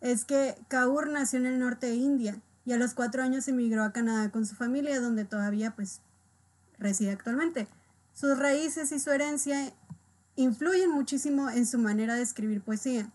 es 0.02 0.26
que 0.26 0.58
Kaur 0.70 1.08
nació 1.08 1.38
en 1.38 1.46
el 1.46 1.60
norte 1.60 1.86
de 1.86 1.94
India 1.94 2.42
y 2.66 2.74
a 2.74 2.78
los 2.78 2.96
cuatro 2.96 3.22
años 3.22 3.48
emigró 3.48 3.84
a 3.84 3.94
Canadá 3.94 4.32
con 4.32 4.48
su 4.48 4.56
familia, 4.56 5.00
donde 5.00 5.24
todavía 5.24 5.70
pues 5.76 6.02
reside 6.80 7.12
actualmente. 7.12 7.68
Sus 8.16 8.40
raíces 8.40 8.92
y 8.92 9.00
su 9.00 9.12
herencia 9.12 9.72
influyen 10.36 10.90
muchísimo 10.90 11.52
en 11.52 11.68
su 11.68 11.78
manera 11.78 12.16
de 12.16 12.24
escribir 12.24 12.62
poesía, 12.62 13.12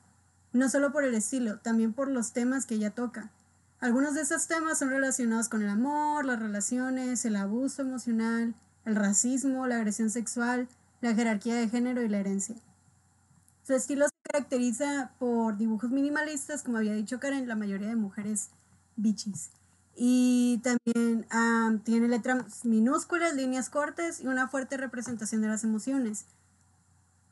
no 0.53 0.69
solo 0.69 0.93
por 0.93 1.03
el 1.03 1.17
estilo, 1.17 1.59
también 1.59 1.93
por 1.93 2.09
los 2.09 2.33
temas 2.33 2.65
que 2.65 2.77
ella 2.77 2.91
toca. 2.91 3.33
Algunos 3.81 4.15
de 4.15 4.23
esos 4.23 4.49
temas 4.49 4.79
son 4.79 4.91
relacionados 4.91 5.49
con 5.49 5.63
el 5.63 5.69
amor, 5.69 6.25
las 6.25 6.41
relaciones, 6.41 7.25
el 7.25 7.37
abuso 7.37 7.83
emocional, 7.83 8.55
el 8.85 8.97
racismo, 8.97 9.67
la 9.67 9.77
agresión 9.77 10.11
sexual, 10.11 10.69
la 11.01 11.15
jerarquía 11.15 11.55
de 11.55 11.69
género 11.69 12.03
y 12.03 12.09
la 12.09 12.19
herencia. 12.19 12.57
Su 13.63 13.75
estilo 13.75 14.07
se 14.07 14.15
caracteriza 14.33 15.13
por 15.19 15.57
dibujos 15.59 15.91
minimalistas, 15.91 16.63
como 16.63 16.79
había 16.79 16.95
dicho 16.95 17.21
Karen, 17.21 17.47
la 17.47 17.55
mayoría 17.55 17.89
de 17.89 17.97
mujeres 17.97 18.49
bichis. 18.97 19.51
Y 19.95 20.61
también 20.65 21.27
tiene 21.85 22.09
letras 22.09 22.65
minúsculas, 22.65 23.35
líneas 23.35 23.69
cortas 23.69 24.21
y 24.21 24.27
una 24.27 24.49
fuerte 24.49 24.77
representación 24.77 25.43
de 25.43 25.49
las 25.49 25.65
emociones. 25.65 26.25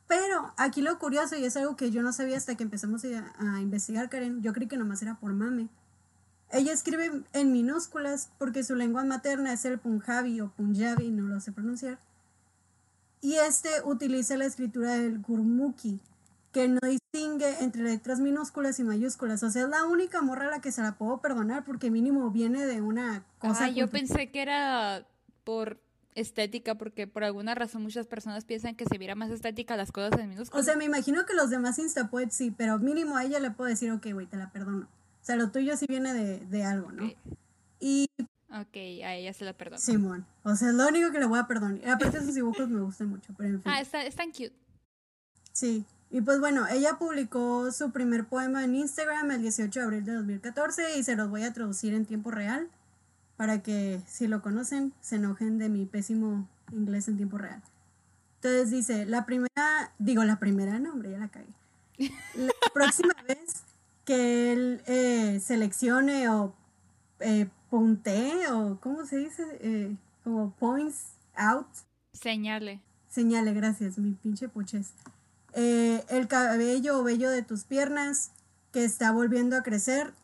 Pero 0.08 0.52
aquí 0.56 0.82
lo 0.82 0.98
curioso, 0.98 1.36
y 1.36 1.44
es 1.44 1.56
algo 1.56 1.74
que 1.74 1.90
yo 1.90 2.02
no 2.02 2.12
sabía 2.12 2.36
hasta 2.36 2.54
que 2.54 2.62
empezamos 2.62 3.02
a, 3.04 3.60
investigar, 3.60 4.08
Karen, 4.08 4.42
yo 4.42 4.52
creí 4.52 4.68
que 4.68 4.76
nomás 4.76 5.02
era 5.02 5.18
por 5.18 5.32
mame. 5.32 5.68
Ella 6.52 6.72
escribe 6.72 7.10
en 7.32 7.52
minúsculas 7.52 8.30
porque 8.38 8.62
su 8.62 8.74
lengua 8.74 9.04
materna 9.04 9.52
es 9.52 9.64
el 9.64 9.78
punjabi 9.78 10.40
o 10.40 10.50
punjabi, 10.50 11.10
no 11.10 11.26
lo 11.26 11.40
sé 11.40 11.52
pronunciar. 11.52 11.98
Y 13.20 13.34
este 13.34 13.68
utiliza 13.84 14.36
la 14.36 14.44
escritura 14.44 14.94
del 14.94 15.20
gurmukhi, 15.20 16.00
que 16.52 16.68
no 16.68 16.78
distingue 16.82 17.62
entre 17.64 17.82
letras 17.82 18.20
minúsculas 18.20 18.78
y 18.78 18.84
mayúsculas. 18.84 19.42
O 19.42 19.50
sea, 19.50 19.64
es 19.64 19.68
la 19.68 19.84
única 19.84 20.22
morra 20.22 20.46
a 20.46 20.50
la 20.50 20.60
que 20.60 20.70
se 20.70 20.82
la 20.82 20.96
puedo 20.96 21.20
perdonar 21.20 21.64
porque 21.64 21.90
mínimo 21.90 22.30
viene 22.30 22.64
de 22.66 22.80
una 22.80 23.24
cosa. 23.38 23.64
Ah, 23.64 23.68
yo 23.68 23.90
pensé 23.90 24.30
que 24.30 24.42
era 24.42 25.06
por 25.44 25.80
estética, 26.14 26.76
porque 26.76 27.06
por 27.06 27.24
alguna 27.24 27.54
razón 27.54 27.82
muchas 27.82 28.06
personas 28.06 28.44
piensan 28.44 28.74
que 28.74 28.86
se 28.86 28.96
viera 28.96 29.14
más 29.14 29.30
estética 29.30 29.76
las 29.76 29.92
cosas 29.92 30.18
en 30.18 30.30
minúsculas. 30.30 30.62
O 30.62 30.64
sea, 30.64 30.76
me 30.76 30.84
imagino 30.84 31.26
que 31.26 31.34
los 31.34 31.50
demás 31.50 31.78
Instapoets 31.78 32.34
sí, 32.34 32.50
pero 32.50 32.78
mínimo 32.78 33.16
a 33.16 33.24
ella 33.24 33.38
le 33.38 33.50
puedo 33.50 33.68
decir, 33.68 33.90
ok, 33.92 34.06
güey, 34.12 34.26
te 34.26 34.36
la 34.36 34.50
perdono. 34.50 34.88
O 35.26 35.28
sea, 35.28 35.34
lo 35.34 35.50
tuyo 35.50 35.76
sí 35.76 35.86
viene 35.88 36.14
de, 36.14 36.64
algo, 36.64 36.92
¿no? 36.92 37.10
Y... 37.80 38.08
Ok, 38.48 38.76
a 38.76 39.14
ella 39.14 39.32
se 39.32 39.44
la 39.44 39.54
perdono. 39.54 39.82
Simón. 39.82 40.24
O 40.44 40.54
sea, 40.54 40.68
es 40.68 40.74
lo 40.74 40.86
único 40.86 41.10
que 41.10 41.18
le 41.18 41.26
voy 41.26 41.40
a 41.40 41.48
perdonar. 41.48 41.80
Aparte 41.88 42.20
sus 42.20 42.36
dibujos 42.36 42.68
me 42.68 42.80
gustan 42.80 43.08
mucho, 43.08 43.34
pero 43.36 43.50
en 43.50 43.60
fin. 43.60 43.72
Ah, 43.74 43.80
está, 43.80 44.08
tan 44.10 44.30
cute. 44.30 44.52
Sí. 45.50 45.84
Y 46.12 46.20
pues 46.20 46.38
bueno, 46.38 46.68
ella 46.68 46.96
publicó 47.00 47.72
su 47.72 47.90
primer 47.90 48.26
poema 48.26 48.62
en 48.62 48.76
Instagram 48.76 49.32
el 49.32 49.42
18 49.42 49.80
de 49.80 49.84
abril 49.84 50.04
de 50.04 50.12
2014 50.12 50.96
y 50.96 51.02
se 51.02 51.16
los 51.16 51.28
voy 51.28 51.42
a 51.42 51.52
traducir 51.52 51.92
en 51.92 52.06
tiempo 52.06 52.30
real 52.30 52.68
para 53.36 53.64
que 53.64 54.00
si 54.06 54.28
lo 54.28 54.42
conocen 54.42 54.92
se 55.00 55.16
enojen 55.16 55.58
de 55.58 55.68
mi 55.68 55.86
pésimo 55.86 56.48
inglés 56.70 57.08
en 57.08 57.16
tiempo 57.16 57.36
real. 57.36 57.60
Entonces 58.36 58.70
dice, 58.70 59.06
la 59.06 59.26
primera, 59.26 59.90
digo 59.98 60.22
la 60.22 60.38
primera, 60.38 60.78
no 60.78 60.92
hombre, 60.92 61.10
ya 61.10 61.18
la 61.18 61.26
caí. 61.26 61.52
La 62.36 62.52
próxima 62.72 63.12
vez 63.26 63.65
que 64.06 64.52
él 64.52 64.82
eh, 64.86 65.40
seleccione 65.40 66.30
o 66.30 66.54
eh, 67.20 67.48
puntee 67.68 68.48
o, 68.48 68.78
¿cómo 68.80 69.04
se 69.04 69.18
dice? 69.18 69.44
Eh, 69.60 69.94
como 70.24 70.52
points 70.52 71.16
out. 71.34 71.66
Señale. 72.12 72.80
Señale, 73.08 73.52
gracias, 73.52 73.98
mi 73.98 74.12
pinche 74.12 74.48
puches. 74.48 74.94
Eh, 75.52 76.04
el 76.08 76.28
cabello 76.28 77.00
o 77.00 77.02
vello 77.02 77.30
de 77.30 77.42
tus 77.42 77.64
piernas 77.64 78.30
que 78.72 78.84
está 78.84 79.10
volviendo 79.10 79.56
a 79.56 79.62
crecer. 79.62 80.14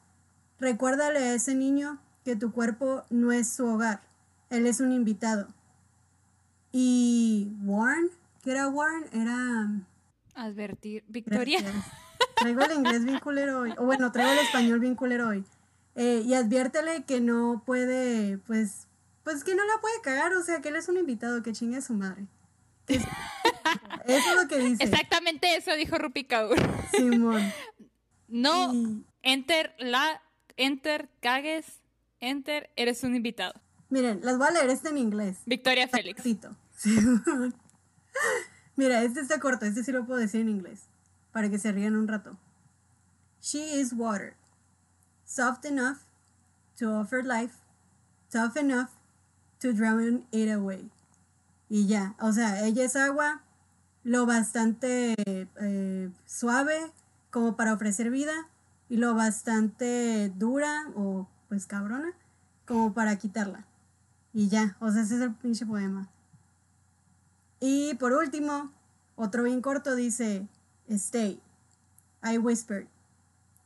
Recuérdale 0.58 1.18
a 1.18 1.34
ese 1.34 1.54
niño 1.54 1.98
que 2.24 2.36
tu 2.36 2.52
cuerpo 2.52 3.04
no 3.10 3.32
es 3.32 3.48
su 3.48 3.66
hogar, 3.66 4.02
él 4.50 4.66
es 4.66 4.80
un 4.80 4.92
invitado. 4.92 5.48
Y 6.70 7.50
Warren, 7.64 8.10
¿qué 8.42 8.52
era 8.52 8.68
Warren? 8.68 9.04
Era... 9.12 9.80
Advertir. 10.34 11.04
Victoria. 11.08 11.60
Traigo 12.36 12.62
el 12.62 12.72
inglés 12.72 13.04
bien 13.04 13.18
culero 13.18 13.60
hoy. 13.60 13.74
O 13.78 13.84
bueno, 13.84 14.12
traigo 14.12 14.32
el 14.32 14.38
español 14.38 14.80
bien 14.80 14.94
culero 14.94 15.28
hoy. 15.28 15.44
Eh, 15.94 16.22
y 16.24 16.34
adviértele 16.34 17.04
que 17.04 17.20
no 17.20 17.62
puede, 17.66 18.38
pues, 18.38 18.88
pues 19.24 19.44
que 19.44 19.54
no 19.54 19.64
la 19.64 19.80
puede 19.80 20.00
cagar. 20.02 20.32
O 20.34 20.42
sea, 20.42 20.60
que 20.60 20.68
él 20.68 20.76
es 20.76 20.88
un 20.88 20.96
invitado, 20.96 21.42
que 21.42 21.52
chingue 21.52 21.78
a 21.78 21.82
su 21.82 21.94
madre. 21.94 22.26
eso 22.88 23.06
es 24.06 24.36
lo 24.36 24.48
que 24.48 24.58
dice. 24.58 24.84
Exactamente 24.84 25.56
eso 25.56 25.74
dijo 25.74 25.98
Rupi 25.98 26.24
Kaur. 26.24 26.56
Simón. 26.90 27.52
No, 28.28 28.72
enter, 29.22 29.74
la, 29.78 30.22
enter, 30.56 31.10
cagues, 31.20 31.82
Enter, 32.22 32.70
eres 32.76 33.02
un 33.02 33.16
invitado. 33.16 33.52
Miren, 33.90 34.20
las 34.22 34.38
voy 34.38 34.46
a 34.46 34.52
leer 34.52 34.70
este 34.70 34.90
en 34.90 34.98
inglés. 34.98 35.38
Victoria 35.44 35.88
Félix. 35.88 36.22
Mira, 38.76 39.02
este 39.02 39.20
está 39.20 39.40
corto, 39.40 39.66
este 39.66 39.82
sí 39.82 39.90
lo 39.90 40.06
puedo 40.06 40.20
decir 40.20 40.40
en 40.40 40.48
inglés, 40.48 40.88
para 41.32 41.50
que 41.50 41.58
se 41.58 41.72
rían 41.72 41.96
un 41.96 42.08
rato. 42.08 42.36
She 43.40 43.80
is 43.80 43.92
water, 43.92 44.36
soft 45.24 45.64
enough 45.64 45.98
to 46.76 46.90
offer 46.90 47.24
life, 47.24 47.56
tough 48.30 48.56
enough 48.56 48.90
to 49.60 49.72
drown 49.72 50.26
it 50.30 50.50
away. 50.50 50.90
Y 51.68 51.86
ya, 51.86 52.14
o 52.20 52.32
sea, 52.32 52.64
ella 52.66 52.84
es 52.84 52.96
agua, 52.96 53.42
lo 54.04 54.26
bastante 54.26 55.14
eh, 55.26 56.10
suave 56.26 56.92
como 57.30 57.56
para 57.56 57.72
ofrecer 57.72 58.10
vida 58.10 58.32
y 58.88 58.96
lo 58.98 59.14
bastante 59.14 60.30
dura 60.36 60.84
o 60.94 61.26
pues 61.48 61.66
cabrona, 61.66 62.12
como 62.66 62.92
para 62.92 63.16
quitarla. 63.16 63.66
Y 64.34 64.48
ya, 64.48 64.76
o 64.80 64.90
sea, 64.90 65.02
ese 65.02 65.16
es 65.16 65.22
el 65.22 65.34
pinche 65.34 65.66
poema. 65.66 66.08
Y 67.60 67.94
por 67.94 68.12
último, 68.12 68.72
otro 69.16 69.44
bien 69.44 69.62
corto 69.62 69.94
dice, 69.94 70.48
Stay. 70.90 71.38
I 72.22 72.38
whispered, 72.38 72.86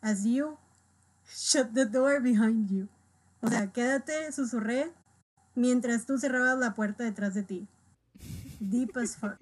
as 0.03 0.27
you 0.27 0.59
shut 1.29 1.75
the 1.75 1.85
door 1.85 2.21
behind 2.21 2.71
you. 2.71 2.89
O 3.43 3.49
sea, 3.49 3.71
quédate, 3.73 4.33
susurré, 4.33 4.93
mientras 5.55 6.07
tú 6.07 6.19
cerrabas 6.19 6.59
la 6.59 6.75
puerta 6.75 7.05
detrás 7.05 7.35
de 7.35 7.43
ti. 7.43 7.67
Deep 8.61 8.97
as 8.97 9.17
fuck. 9.17 9.39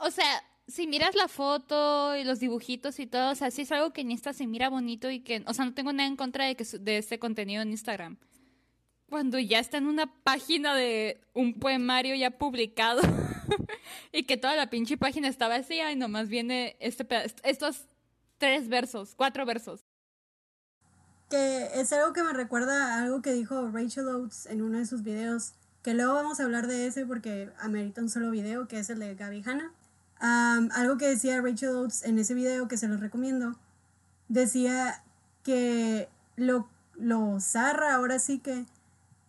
O 0.00 0.10
sea, 0.10 0.42
si 0.66 0.86
miras 0.86 1.14
la 1.14 1.28
foto 1.28 2.16
y 2.16 2.24
los 2.24 2.40
dibujitos 2.40 2.98
y 2.98 3.06
todo, 3.06 3.32
o 3.32 3.34
sea, 3.34 3.50
sí 3.50 3.62
es 3.62 3.72
algo 3.72 3.92
que 3.92 4.02
en 4.02 4.10
Insta 4.10 4.32
se 4.32 4.46
mira 4.46 4.68
bonito 4.68 5.10
y 5.10 5.20
que, 5.20 5.44
o 5.46 5.54
sea, 5.54 5.64
no 5.64 5.74
tengo 5.74 5.92
nada 5.92 6.08
en 6.08 6.16
contra 6.16 6.46
de, 6.46 6.56
que, 6.56 6.64
de 6.64 6.98
este 6.98 7.18
contenido 7.18 7.62
en 7.62 7.70
Instagram. 7.70 8.16
Cuando 9.08 9.38
ya 9.38 9.58
está 9.58 9.78
en 9.78 9.86
una 9.86 10.12
página 10.22 10.74
de 10.74 11.20
un 11.34 11.54
poemario 11.54 12.14
ya 12.14 12.30
publicado 12.30 13.02
y 14.12 14.24
que 14.24 14.36
toda 14.36 14.56
la 14.56 14.70
pinche 14.70 14.96
página 14.96 15.28
está 15.28 15.48
vacía 15.48 15.92
y 15.92 15.96
nomás 15.96 16.28
viene 16.28 16.76
este 16.80 17.06
estos 17.42 17.86
tres 18.38 18.68
versos, 18.68 19.14
cuatro 19.14 19.46
versos. 19.46 19.84
Que 21.30 21.68
es 21.74 21.92
algo 21.92 22.12
que 22.12 22.22
me 22.22 22.32
recuerda 22.32 22.94
a 22.94 23.02
algo 23.02 23.22
que 23.22 23.32
dijo 23.32 23.70
Rachel 23.70 24.08
Oates 24.08 24.46
en 24.46 24.62
uno 24.62 24.78
de 24.78 24.86
sus 24.86 25.02
videos, 25.02 25.54
que 25.82 25.94
luego 25.94 26.14
vamos 26.14 26.40
a 26.40 26.44
hablar 26.44 26.66
de 26.66 26.86
ese 26.86 27.06
porque 27.06 27.50
amerita 27.58 28.02
un 28.02 28.10
solo 28.10 28.30
video, 28.30 28.68
que 28.68 28.78
es 28.78 28.90
el 28.90 28.98
de 28.98 29.14
Gaby 29.14 29.42
Hanna 29.46 29.72
algo 30.22 30.96
que 30.96 31.08
decía 31.08 31.40
Rachel 31.40 31.70
Oates 31.70 32.04
en 32.04 32.18
ese 32.18 32.34
video 32.34 32.68
que 32.68 32.76
se 32.76 32.88
los 32.88 33.00
recomiendo, 33.00 33.56
decía 34.28 35.02
que 35.42 36.08
lo, 36.36 36.68
lo 36.94 37.40
zarra 37.40 37.94
ahora 37.94 38.18
sí 38.18 38.38
que 38.38 38.64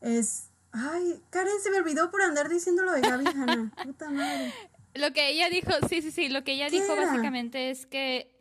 es... 0.01 0.45
Ay, 0.73 1.21
Karen 1.29 1.61
se 1.61 1.69
me 1.69 1.77
olvidó 1.77 2.09
por 2.11 2.21
andar 2.21 2.49
diciendo 2.49 2.83
lo 2.83 2.91
de 2.91 3.01
Gaby 3.01 3.25
Hanna. 3.27 3.71
Puta 3.83 4.09
madre. 4.09 4.51
Lo 4.95 5.13
que 5.13 5.29
ella 5.29 5.49
dijo, 5.49 5.71
sí, 5.87 6.01
sí, 6.01 6.11
sí, 6.11 6.29
lo 6.29 6.43
que 6.43 6.53
ella 6.53 6.69
dijo 6.69 6.95
básicamente 6.95 7.69
es 7.69 7.85
que 7.85 8.33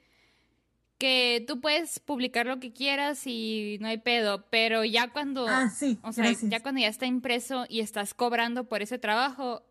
que 1.03 1.45
tú 1.49 1.61
puedes 1.61 1.99
publicar 1.99 2.47
lo 2.47 2.61
que 2.61 2.73
quieras 2.73 3.27
y 3.27 3.77
no 3.81 3.89
hay 3.89 3.99
pedo, 3.99 4.47
pero 4.51 4.85
ya 4.85 5.09
cuando, 5.09 5.49
ah, 5.49 5.69
sí, 5.69 5.99
o 6.05 6.13
sea, 6.13 6.31
ya 6.31 6.61
cuando 6.61 6.81
ya 6.81 6.87
está 6.87 7.07
impreso 7.07 7.67
y 7.69 7.81
estás 7.81 8.15
cobrando 8.15 8.69
por 8.69 8.83
ese 8.83 9.01
trabajo, 9.01 9.65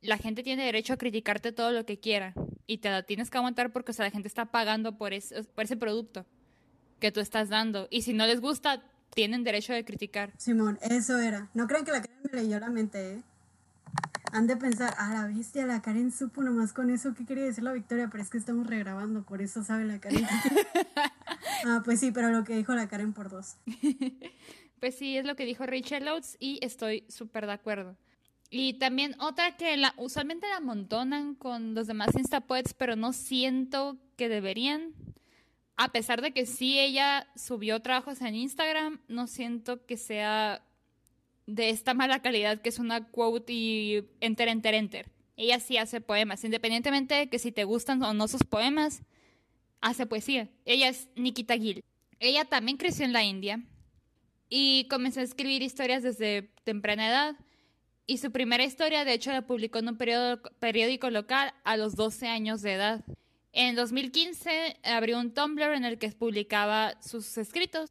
la 0.00 0.16
gente 0.16 0.42
tiene 0.42 0.64
derecho 0.64 0.94
a 0.94 0.96
criticarte 0.96 1.52
todo 1.52 1.72
lo 1.72 1.84
que 1.84 2.00
quiera 2.00 2.32
y 2.66 2.78
te 2.78 2.88
la 2.88 3.02
tienes 3.02 3.28
que 3.28 3.36
aguantar 3.36 3.70
porque 3.70 3.90
o 3.90 3.94
sea, 3.94 4.06
la 4.06 4.10
gente 4.10 4.28
está 4.28 4.46
pagando 4.46 4.96
por 4.96 5.12
ese, 5.12 5.44
por 5.44 5.64
ese 5.64 5.76
producto 5.76 6.24
que 7.00 7.12
tú 7.12 7.20
estás 7.20 7.50
dando 7.50 7.86
y 7.90 8.00
si 8.00 8.14
no 8.14 8.26
les 8.26 8.40
gusta 8.40 8.82
tienen 9.16 9.44
derecho 9.44 9.72
de 9.72 9.82
criticar. 9.82 10.30
Simón, 10.36 10.78
eso 10.82 11.18
era. 11.18 11.48
No 11.54 11.66
creen 11.66 11.86
que 11.86 11.90
la 11.90 12.02
Karen 12.02 12.18
me 12.30 12.42
leyó 12.42 12.60
la 12.60 12.68
mente, 12.68 13.14
¿eh? 13.14 13.22
Han 14.30 14.46
de 14.46 14.58
pensar, 14.58 14.92
a 14.98 15.08
la 15.14 15.26
bestia, 15.26 15.64
la 15.64 15.80
Karen 15.80 16.12
supo 16.12 16.42
nomás 16.42 16.74
con 16.74 16.90
eso 16.90 17.14
qué 17.14 17.24
quería 17.24 17.44
decir 17.44 17.64
la 17.64 17.72
Victoria, 17.72 18.08
pero 18.12 18.22
es 18.22 18.28
que 18.28 18.36
estamos 18.36 18.66
regrabando, 18.66 19.22
por 19.22 19.40
eso 19.40 19.64
sabe 19.64 19.86
la 19.86 20.00
Karen. 20.00 20.26
ah, 21.66 21.80
pues 21.82 22.00
sí, 22.00 22.10
pero 22.10 22.28
lo 22.28 22.44
que 22.44 22.54
dijo 22.54 22.74
la 22.74 22.88
Karen 22.88 23.14
por 23.14 23.30
dos. 23.30 23.56
pues 24.80 24.96
sí, 24.96 25.16
es 25.16 25.24
lo 25.24 25.34
que 25.34 25.46
dijo 25.46 25.64
Rachel 25.64 26.06
Oates 26.08 26.36
y 26.38 26.58
estoy 26.60 27.06
súper 27.08 27.46
de 27.46 27.52
acuerdo. 27.52 27.96
Y 28.50 28.74
también 28.74 29.16
otra 29.18 29.56
que 29.56 29.78
la, 29.78 29.94
usualmente 29.96 30.46
la 30.46 30.58
amontonan 30.58 31.36
con 31.36 31.74
los 31.74 31.86
demás 31.86 32.14
Instapoets, 32.14 32.74
pero 32.74 32.96
no 32.96 33.14
siento 33.14 33.96
que 34.16 34.28
deberían. 34.28 34.92
A 35.76 35.92
pesar 35.92 36.22
de 36.22 36.32
que 36.32 36.46
sí 36.46 36.78
ella 36.78 37.28
subió 37.36 37.80
trabajos 37.80 38.20
en 38.22 38.34
Instagram, 38.34 39.00
no 39.08 39.26
siento 39.26 39.84
que 39.84 39.96
sea 39.96 40.62
de 41.46 41.70
esta 41.70 41.94
mala 41.94 42.22
calidad 42.22 42.60
que 42.60 42.70
es 42.70 42.78
una 42.78 43.08
quote 43.08 43.52
y 43.52 44.08
enter, 44.20 44.48
enter, 44.48 44.74
enter. 44.74 45.10
Ella 45.36 45.60
sí 45.60 45.76
hace 45.76 46.00
poemas, 46.00 46.42
independientemente 46.44 47.14
de 47.14 47.28
que 47.28 47.38
si 47.38 47.52
te 47.52 47.64
gustan 47.64 48.02
o 48.02 48.14
no 48.14 48.26
sus 48.26 48.42
poemas, 48.42 49.02
hace 49.82 50.06
poesía. 50.06 50.48
Ella 50.64 50.88
es 50.88 51.08
Nikita 51.14 51.56
Gill. 51.56 51.84
Ella 52.18 52.46
también 52.46 52.78
creció 52.78 53.04
en 53.04 53.12
la 53.12 53.22
India 53.22 53.62
y 54.48 54.86
comenzó 54.88 55.20
a 55.20 55.24
escribir 55.24 55.62
historias 55.62 56.02
desde 56.02 56.50
temprana 56.64 57.08
edad. 57.08 57.36
Y 58.06 58.18
su 58.18 58.32
primera 58.32 58.64
historia, 58.64 59.04
de 59.04 59.12
hecho, 59.12 59.32
la 59.32 59.46
publicó 59.46 59.78
en 59.78 59.88
un 59.88 59.98
periódico 59.98 61.10
local 61.10 61.52
a 61.64 61.76
los 61.76 61.96
12 61.96 62.28
años 62.28 62.62
de 62.62 62.74
edad. 62.74 63.04
En 63.58 63.74
2015 63.74 64.76
abrió 64.82 65.18
un 65.18 65.32
Tumblr 65.32 65.72
en 65.72 65.86
el 65.86 65.96
que 65.98 66.10
publicaba 66.10 67.00
sus 67.00 67.38
escritos 67.38 67.90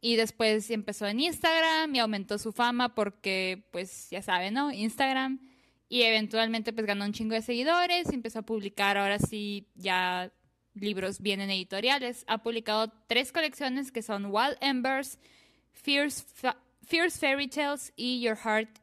y 0.00 0.16
después 0.16 0.70
empezó 0.70 1.06
en 1.06 1.20
Instagram 1.20 1.94
y 1.94 1.98
aumentó 1.98 2.38
su 2.38 2.50
fama 2.50 2.94
porque, 2.94 3.68
pues, 3.72 4.08
ya 4.08 4.22
saben, 4.22 4.54
¿no? 4.54 4.72
Instagram. 4.72 5.38
Y 5.90 6.04
eventualmente, 6.04 6.72
pues, 6.72 6.86
ganó 6.86 7.04
un 7.04 7.12
chingo 7.12 7.34
de 7.34 7.42
seguidores 7.42 8.10
y 8.10 8.14
empezó 8.14 8.38
a 8.38 8.42
publicar 8.42 8.96
ahora 8.96 9.18
sí 9.18 9.68
ya 9.74 10.32
libros 10.72 11.20
bien 11.20 11.42
en 11.42 11.50
editoriales. 11.50 12.24
Ha 12.26 12.42
publicado 12.42 12.90
tres 13.06 13.32
colecciones 13.32 13.92
que 13.92 14.00
son 14.00 14.30
Wild 14.30 14.56
Embers, 14.62 15.18
Fierce, 15.72 16.24
Fierce 16.86 17.18
Fairy 17.18 17.48
Tales 17.48 17.92
y 17.96 18.22
Your 18.22 18.38
Heart 18.38 18.78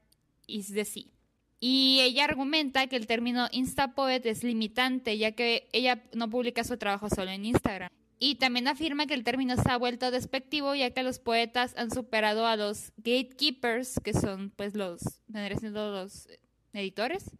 is 0.45 0.71
the 0.75 0.85
Sea. 0.85 1.18
Y 1.59 1.99
ella 2.01 2.25
argumenta 2.25 2.87
que 2.87 2.95
el 2.95 3.05
término 3.05 3.47
Instapoet 3.51 4.25
es 4.25 4.43
limitante, 4.43 5.17
ya 5.17 5.33
que 5.33 5.67
ella 5.73 6.03
no 6.13 6.29
publica 6.29 6.63
su 6.63 6.77
trabajo 6.77 7.09
solo 7.09 7.31
en 7.31 7.45
Instagram. 7.45 7.89
Y 8.17 8.35
también 8.35 8.67
afirma 8.67 9.05
que 9.07 9.13
el 9.13 9.23
término 9.23 9.55
se 9.55 9.69
ha 9.69 9.77
vuelto 9.77 10.11
despectivo, 10.11 10.75
ya 10.75 10.91
que 10.91 11.03
los 11.03 11.19
poetas 11.19 11.73
han 11.77 11.89
superado 11.89 12.45
a 12.45 12.57
los 12.57 12.91
gatekeepers, 12.97 13.99
que 14.03 14.13
son 14.13 14.51
pues 14.55 14.75
los, 14.75 15.01
siendo 15.57 15.91
los 15.91 16.27
editores, 16.73 17.31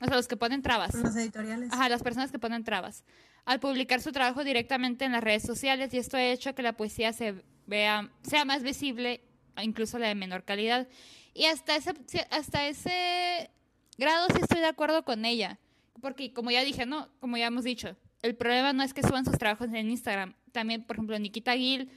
o 0.00 0.06
sea, 0.06 0.16
los 0.16 0.28
que 0.28 0.36
ponen 0.36 0.62
trabas. 0.62 0.94
Los 0.94 1.16
editoriales. 1.16 1.70
Ajá, 1.72 1.88
las 1.88 2.02
personas 2.02 2.30
que 2.30 2.38
ponen 2.38 2.64
trabas. 2.64 3.04
Al 3.44 3.60
publicar 3.60 4.00
su 4.00 4.12
trabajo 4.12 4.44
directamente 4.44 5.04
en 5.04 5.12
las 5.12 5.22
redes 5.22 5.42
sociales, 5.42 5.92
y 5.92 5.98
esto 5.98 6.16
ha 6.16 6.24
hecho 6.24 6.54
que 6.54 6.62
la 6.62 6.74
poesía 6.74 7.12
se 7.12 7.42
vea, 7.66 8.10
sea 8.22 8.44
más 8.44 8.62
visible, 8.62 9.20
incluso 9.62 9.98
la 9.98 10.08
de 10.08 10.14
menor 10.14 10.44
calidad. 10.44 10.88
Y 11.34 11.46
hasta 11.46 11.76
ese, 11.76 11.92
hasta 12.30 12.66
ese 12.66 13.50
grado 13.98 14.28
sí 14.34 14.40
estoy 14.40 14.60
de 14.60 14.66
acuerdo 14.66 15.04
con 15.04 15.24
ella. 15.24 15.58
Porque 16.00 16.32
como 16.32 16.50
ya 16.50 16.62
dije, 16.64 16.86
no, 16.86 17.08
como 17.18 17.36
ya 17.36 17.46
hemos 17.46 17.64
dicho, 17.64 17.96
el 18.22 18.36
problema 18.36 18.72
no 18.72 18.82
es 18.82 18.94
que 18.94 19.02
suban 19.02 19.24
sus 19.24 19.36
trabajos 19.36 19.68
en 19.72 19.90
Instagram. 19.90 20.34
También, 20.52 20.84
por 20.84 20.96
ejemplo, 20.96 21.18
Nikita 21.18 21.56
Gill 21.56 21.90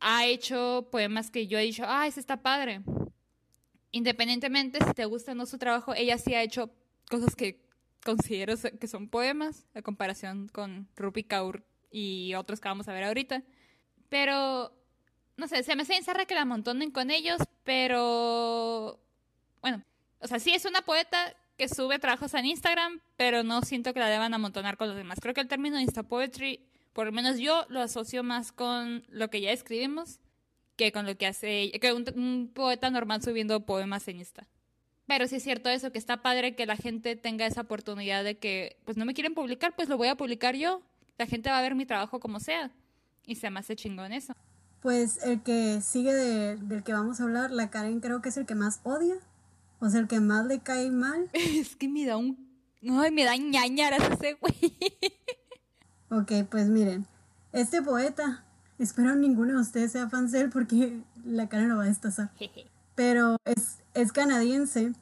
ha 0.00 0.26
hecho 0.26 0.88
poemas 0.90 1.30
que 1.30 1.46
yo 1.46 1.58
he 1.58 1.62
dicho, 1.62 1.84
ah, 1.86 2.06
ese 2.06 2.20
está 2.20 2.42
padre. 2.42 2.82
Independientemente 3.92 4.84
si 4.84 4.92
te 4.92 5.04
gusta 5.04 5.32
o 5.32 5.34
no 5.34 5.46
su 5.46 5.56
trabajo, 5.56 5.94
ella 5.94 6.18
sí 6.18 6.34
ha 6.34 6.42
hecho 6.42 6.70
cosas 7.08 7.36
que 7.36 7.64
considero 8.04 8.54
que 8.78 8.88
son 8.88 9.08
poemas, 9.08 9.66
a 9.74 9.82
comparación 9.82 10.48
con 10.48 10.88
Rupi 10.96 11.22
Kaur 11.22 11.64
y 11.90 12.34
otros 12.34 12.60
que 12.60 12.68
vamos 12.68 12.88
a 12.88 12.92
ver 12.92 13.04
ahorita. 13.04 13.44
Pero 14.08 14.74
no 15.36 15.48
sé, 15.48 15.62
se 15.62 15.76
me 15.76 15.82
hace 15.82 15.96
encerra 15.96 16.26
que 16.26 16.34
la 16.34 16.42
amontonen 16.42 16.90
con 16.90 17.10
ellos, 17.10 17.38
pero 17.64 19.00
bueno, 19.60 19.82
o 20.20 20.26
sea, 20.26 20.38
sí 20.38 20.52
es 20.52 20.64
una 20.64 20.82
poeta 20.82 21.34
que 21.56 21.68
sube 21.68 21.98
trabajos 21.98 22.34
en 22.34 22.46
Instagram, 22.46 23.00
pero 23.16 23.42
no 23.42 23.62
siento 23.62 23.94
que 23.94 24.00
la 24.00 24.08
deban 24.08 24.34
amontonar 24.34 24.76
con 24.76 24.88
los 24.88 24.96
demás. 24.96 25.18
Creo 25.20 25.34
que 25.34 25.40
el 25.40 25.48
término 25.48 25.80
Insta 25.80 26.02
Poetry, 26.02 26.60
por 26.92 27.06
lo 27.06 27.12
menos 27.12 27.38
yo 27.38 27.64
lo 27.68 27.80
asocio 27.80 28.22
más 28.22 28.52
con 28.52 29.04
lo 29.08 29.30
que 29.30 29.40
ya 29.40 29.52
escribimos 29.52 30.20
que 30.76 30.90
con 30.90 31.06
lo 31.06 31.16
que 31.16 31.26
hace 31.26 31.70
que 31.80 31.92
un, 31.92 32.04
un 32.16 32.50
poeta 32.52 32.90
normal 32.90 33.22
subiendo 33.22 33.64
poemas 33.64 34.08
en 34.08 34.18
Insta. 34.18 34.48
Pero 35.06 35.28
sí 35.28 35.36
es 35.36 35.42
cierto 35.42 35.68
eso, 35.68 35.92
que 35.92 35.98
está 35.98 36.22
padre 36.22 36.54
que 36.54 36.66
la 36.66 36.76
gente 36.76 37.14
tenga 37.14 37.46
esa 37.46 37.62
oportunidad 37.62 38.24
de 38.24 38.38
que, 38.38 38.78
pues 38.84 38.96
no 38.96 39.04
me 39.04 39.12
quieren 39.12 39.34
publicar, 39.34 39.74
pues 39.76 39.88
lo 39.88 39.98
voy 39.98 40.08
a 40.08 40.16
publicar 40.16 40.56
yo. 40.56 40.82
La 41.18 41.26
gente 41.26 41.50
va 41.50 41.58
a 41.58 41.62
ver 41.62 41.74
mi 41.74 41.84
trabajo 41.84 42.20
como 42.20 42.40
sea. 42.40 42.70
Y 43.26 43.36
se 43.36 43.50
me 43.50 43.60
hace 43.60 43.76
chingón 43.76 44.12
eso. 44.12 44.34
Pues 44.84 45.18
el 45.22 45.40
que 45.40 45.80
sigue 45.80 46.12
del 46.12 46.82
que 46.82 46.92
vamos 46.92 47.18
a 47.18 47.22
hablar, 47.22 47.50
la 47.50 47.70
Karen 47.70 48.00
creo 48.00 48.20
que 48.20 48.28
es 48.28 48.36
el 48.36 48.44
que 48.44 48.54
más 48.54 48.80
odia. 48.82 49.14
O 49.80 49.88
sea, 49.88 49.98
el 49.98 50.08
que 50.08 50.20
más 50.20 50.44
le 50.44 50.58
cae 50.58 50.90
mal. 50.90 51.30
Es 51.32 51.74
que 51.74 51.88
me 51.88 52.04
da 52.04 52.18
un... 52.18 52.36
Ay, 52.82 53.10
me 53.10 53.24
da 53.24 53.34
ñañaras 53.34 54.02
ese 54.10 54.34
güey. 54.34 54.76
Ok, 56.10 56.32
pues 56.50 56.68
miren. 56.68 57.06
Este 57.52 57.80
poeta, 57.80 58.44
espero 58.78 59.14
ninguno 59.14 59.54
de 59.54 59.60
ustedes 59.62 59.92
sea 59.92 60.10
fan 60.10 60.30
de 60.30 60.42
él 60.42 60.50
porque 60.50 61.00
la 61.24 61.48
Karen 61.48 61.70
lo 61.70 61.78
va 61.78 61.84
a 61.84 61.86
destazar. 61.86 62.30
Pero 62.94 63.38
es, 63.46 63.78
es 63.94 64.12
canadiense 64.12 64.92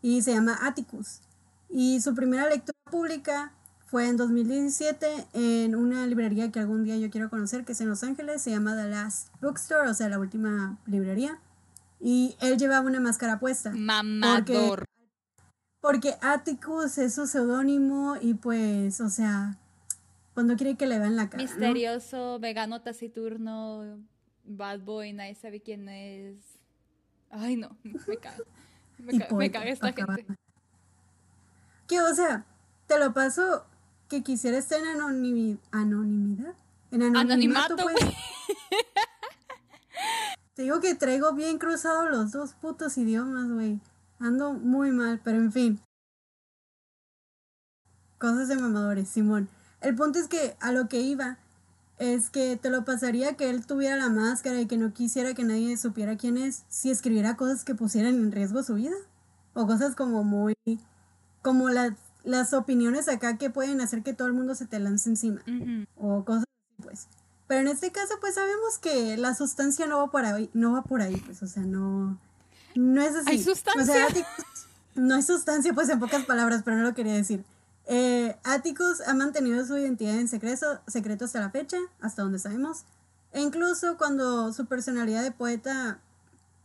y 0.00 0.22
se 0.22 0.32
llama 0.32 0.58
Atticus. 0.62 1.20
Y 1.68 2.00
su 2.00 2.14
primera 2.14 2.48
lectura 2.48 2.78
pública 2.90 3.52
fue 3.86 4.08
en 4.08 4.16
2017 4.16 5.28
en 5.32 5.76
una 5.76 6.06
librería 6.06 6.50
que 6.50 6.58
algún 6.58 6.84
día 6.84 6.96
yo 6.96 7.08
quiero 7.08 7.30
conocer, 7.30 7.64
que 7.64 7.72
es 7.72 7.80
en 7.80 7.88
Los 7.88 8.02
Ángeles, 8.02 8.42
se 8.42 8.50
llama 8.50 8.76
The 8.76 8.88
Last 8.88 9.28
Bookstore, 9.40 9.88
o 9.88 9.94
sea, 9.94 10.08
la 10.08 10.18
última 10.18 10.76
librería. 10.86 11.38
Y 12.00 12.36
él 12.40 12.58
llevaba 12.58 12.84
una 12.86 12.98
máscara 12.98 13.38
puesta. 13.38 13.70
Mamador. 13.70 14.86
Porque, 15.80 16.12
porque 16.12 16.14
Atticus 16.20 16.98
es 16.98 17.14
su 17.14 17.28
seudónimo 17.28 18.16
y 18.20 18.34
pues, 18.34 19.00
o 19.00 19.08
sea, 19.08 19.56
pues 20.34 20.44
no 20.44 20.56
quiere 20.56 20.76
que 20.76 20.86
le 20.86 20.98
vean 20.98 21.14
la 21.14 21.30
cara. 21.30 21.44
Misterioso, 21.44 22.40
vegano 22.40 22.82
taciturno, 22.82 24.00
bad 24.44 24.80
boy, 24.80 25.12
nadie 25.12 25.36
sabe 25.36 25.60
quién 25.60 25.88
es. 25.88 26.36
Ay, 27.30 27.56
no, 27.56 27.76
me 27.84 28.16
cago. 28.16 28.44
Me, 28.98 29.50
caga 29.50 29.68
esta 29.68 29.92
gente. 29.92 30.26
Que, 31.86 32.00
o 32.00 32.14
sea, 32.14 32.46
te 32.86 32.98
lo 32.98 33.12
paso 33.12 33.66
que 34.08 34.22
quisiera 34.22 34.58
estar 34.58 34.80
en 34.80 35.00
anonimidad. 35.72 36.54
En 36.90 37.02
anonimato, 37.02 37.76
pues. 37.76 37.96
Te 40.54 40.62
digo 40.62 40.80
que 40.80 40.94
traigo 40.94 41.34
bien 41.34 41.58
cruzados 41.58 42.10
los 42.10 42.32
dos 42.32 42.54
putos 42.54 42.96
idiomas, 42.96 43.50
güey. 43.50 43.80
Ando 44.18 44.54
muy 44.54 44.90
mal, 44.90 45.20
pero 45.22 45.36
en 45.38 45.52
fin. 45.52 45.80
Cosas 48.18 48.48
de 48.48 48.56
mamadores, 48.56 49.08
Simón. 49.08 49.48
El 49.82 49.94
punto 49.94 50.18
es 50.18 50.28
que 50.28 50.56
a 50.60 50.72
lo 50.72 50.88
que 50.88 51.00
iba 51.00 51.38
es 51.98 52.30
que 52.30 52.56
te 52.56 52.70
lo 52.70 52.84
pasaría 52.84 53.36
que 53.36 53.50
él 53.50 53.66
tuviera 53.66 53.96
la 53.96 54.08
máscara 54.08 54.60
y 54.60 54.66
que 54.66 54.78
no 54.78 54.94
quisiera 54.94 55.34
que 55.34 55.44
nadie 55.44 55.76
supiera 55.76 56.16
quién 56.16 56.38
es 56.38 56.64
si 56.68 56.90
escribiera 56.90 57.36
cosas 57.36 57.64
que 57.64 57.74
pusieran 57.74 58.14
en 58.14 58.32
riesgo 58.32 58.62
su 58.62 58.74
vida. 58.74 58.96
O 59.52 59.66
cosas 59.66 59.94
como 59.94 60.24
muy... 60.24 60.54
como 61.42 61.68
las 61.68 61.92
las 62.26 62.52
opiniones 62.52 63.08
acá 63.08 63.38
que 63.38 63.50
pueden 63.50 63.80
hacer 63.80 64.02
que 64.02 64.12
todo 64.12 64.26
el 64.26 64.34
mundo 64.34 64.54
se 64.54 64.66
te 64.66 64.78
lance 64.80 65.08
encima. 65.08 65.42
O 65.96 66.24
cosas 66.24 66.44
así, 66.44 66.82
pues. 66.82 67.06
Pero 67.46 67.60
en 67.60 67.68
este 67.68 67.92
caso, 67.92 68.14
pues 68.20 68.34
sabemos 68.34 68.78
que 68.80 69.16
la 69.16 69.34
sustancia 69.34 69.86
no 69.86 69.98
va 69.98 70.10
por 70.10 70.24
ahí, 70.24 70.50
no 70.52 70.72
va 70.72 70.82
por 70.82 71.00
ahí, 71.00 71.16
pues, 71.24 71.42
o 71.44 71.46
sea, 71.46 71.62
no, 71.62 72.18
no 72.74 73.00
es 73.00 73.14
así. 73.14 73.30
¿Hay 73.30 73.42
sustancia? 73.42 74.08
no 74.96 75.14
hay 75.14 75.22
sustancia, 75.22 75.72
pues, 75.72 75.88
en 75.88 76.00
pocas 76.00 76.24
palabras, 76.24 76.62
pero 76.64 76.76
no 76.76 76.82
lo 76.82 76.94
quería 76.94 77.14
decir. 77.14 77.44
Eh, 77.86 78.36
Atticus 78.42 79.00
ha 79.06 79.14
mantenido 79.14 79.64
su 79.64 79.76
identidad 79.76 80.16
en 80.16 80.26
secreto, 80.26 80.80
secreto 80.88 81.24
hasta 81.24 81.38
la 81.38 81.50
fecha, 81.50 81.78
hasta 82.00 82.22
donde 82.22 82.40
sabemos. 82.40 82.84
E 83.32 83.40
incluso 83.40 83.96
cuando 83.96 84.52
su 84.52 84.66
personalidad 84.66 85.22
de 85.22 85.30
poeta, 85.30 86.00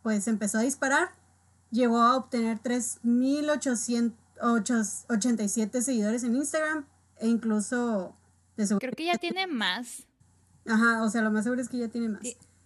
pues, 0.02 0.28
empezó 0.28 0.58
a 0.58 0.62
disparar, 0.62 1.12
llegó 1.70 2.02
a 2.02 2.18
obtener 2.18 2.60
3.800 2.64 4.14
87 4.42 5.82
seguidores 5.82 6.24
en 6.24 6.36
Instagram 6.36 6.86
e 7.18 7.28
incluso 7.28 8.16
Creo 8.56 8.94
que 8.94 9.06
ya 9.06 9.18
tiene 9.18 9.48
más. 9.48 10.08
Ajá, 10.66 11.04
o 11.04 11.10
sea, 11.10 11.22
lo 11.22 11.32
más 11.32 11.44
seguro 11.44 11.62
es 11.62 11.70
que 11.70 11.80
ya 11.80 11.88
tiene 11.88 12.10
más. 12.10 12.22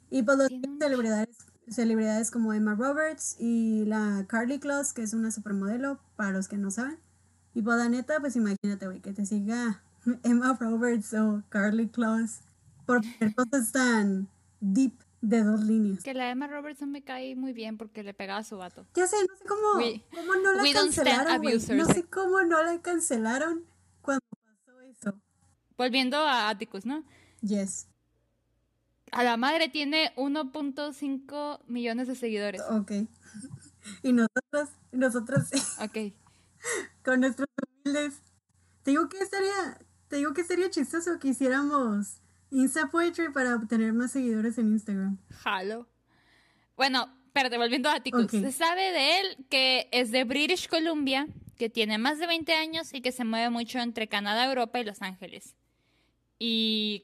Y 0.09 0.23
pues 0.23 0.37
los 0.37 0.49
celebridades, 0.79 1.37
celebridades 1.67 2.31
como 2.31 2.53
Emma 2.53 2.75
Roberts 2.75 3.37
y 3.39 3.85
la 3.85 4.25
Carly 4.27 4.59
Claus, 4.59 4.93
que 4.93 5.03
es 5.03 5.13
una 5.13 5.31
supermodelo, 5.31 5.99
para 6.15 6.31
los 6.31 6.47
que 6.47 6.57
no 6.57 6.71
saben. 6.71 6.99
Y 7.53 7.61
pues 7.61 7.77
la 7.77 7.89
neta, 7.89 8.19
pues 8.19 8.35
imagínate, 8.35 8.85
güey, 8.87 8.99
que 8.99 9.13
te 9.13 9.25
siga 9.25 9.81
Emma 10.23 10.57
Roberts 10.59 11.13
o 11.13 11.43
Carly 11.49 11.87
Claus 11.87 12.41
por 12.85 13.01
cosas 13.35 13.71
tan 13.71 14.27
deep 14.59 14.93
de 15.25 15.43
dos 15.43 15.61
líneas. 15.61 16.03
Que 16.03 16.13
la 16.13 16.29
Emma 16.29 16.47
Robertson 16.47 16.91
me 16.91 17.03
cae 17.03 17.35
muy 17.35 17.51
bien 17.51 17.77
porque 17.77 18.03
le 18.03 18.13
pegaba 18.13 18.39
a 18.39 18.43
su 18.43 18.57
vato. 18.57 18.85
Ya 18.93 19.07
sé, 19.07 19.17
no 19.27 19.35
sé 19.35 19.43
cómo, 19.45 19.61
cómo 20.13 20.35
no 20.35 20.53
la 20.53 20.73
cancelaron. 20.73 21.41
No 21.77 21.85
sé 21.85 22.03
cómo 22.05 22.41
no 22.43 22.63
la 22.63 22.81
cancelaron 22.81 23.65
cuando 24.01 24.25
pasó 24.43 24.81
eso. 24.81 25.19
Volviendo 25.77 26.17
a 26.17 26.49
Atticus, 26.49 26.85
¿no? 26.85 27.03
Yes. 27.41 27.87
A 29.11 29.23
la 29.23 29.35
madre 29.37 29.67
tiene 29.69 30.13
1.5 30.15 31.61
millones 31.67 32.07
de 32.07 32.15
seguidores. 32.15 32.61
Ok. 32.69 32.91
Y 34.01 34.13
nosotros, 34.13 34.69
nosotros 34.91 35.41
Ok. 35.79 36.11
Con 37.03 37.19
nuestros 37.19 37.47
humildes. 37.83 38.15
Te 38.81 38.91
digo 38.91 39.07
que 39.09 39.19
estaría, 39.19 39.77
te 40.07 40.15
digo 40.15 40.33
que 40.33 40.43
sería 40.43 40.71
chistoso 40.71 41.19
que 41.19 41.27
hiciéramos 41.27 42.19
Insta 42.55 42.87
Poetry 42.87 43.33
para 43.33 43.53
obtener 43.53 43.91
más 43.91 44.13
seguidores 44.13 44.57
en 44.57 44.67
Instagram. 44.71 45.17
Jalo. 45.29 45.89
Bueno, 46.77 47.13
pero 47.33 47.49
devolviendo 47.49 47.89
a 47.89 47.99
Ticus. 47.99 48.31
Se 48.31 48.53
sabe 48.53 48.93
de 48.93 49.19
él 49.19 49.45
que 49.49 49.89
es 49.91 50.11
de 50.11 50.23
British 50.23 50.69
Columbia, 50.69 51.27
que 51.57 51.69
tiene 51.69 51.97
más 51.97 52.17
de 52.17 52.27
20 52.27 52.53
años 52.53 52.93
y 52.93 53.01
que 53.01 53.11
se 53.11 53.25
mueve 53.25 53.49
mucho 53.49 53.79
entre 53.79 54.07
Canadá, 54.07 54.45
Europa 54.45 54.79
y 54.79 54.85
Los 54.85 55.01
Ángeles. 55.01 55.53
Y 56.39 57.03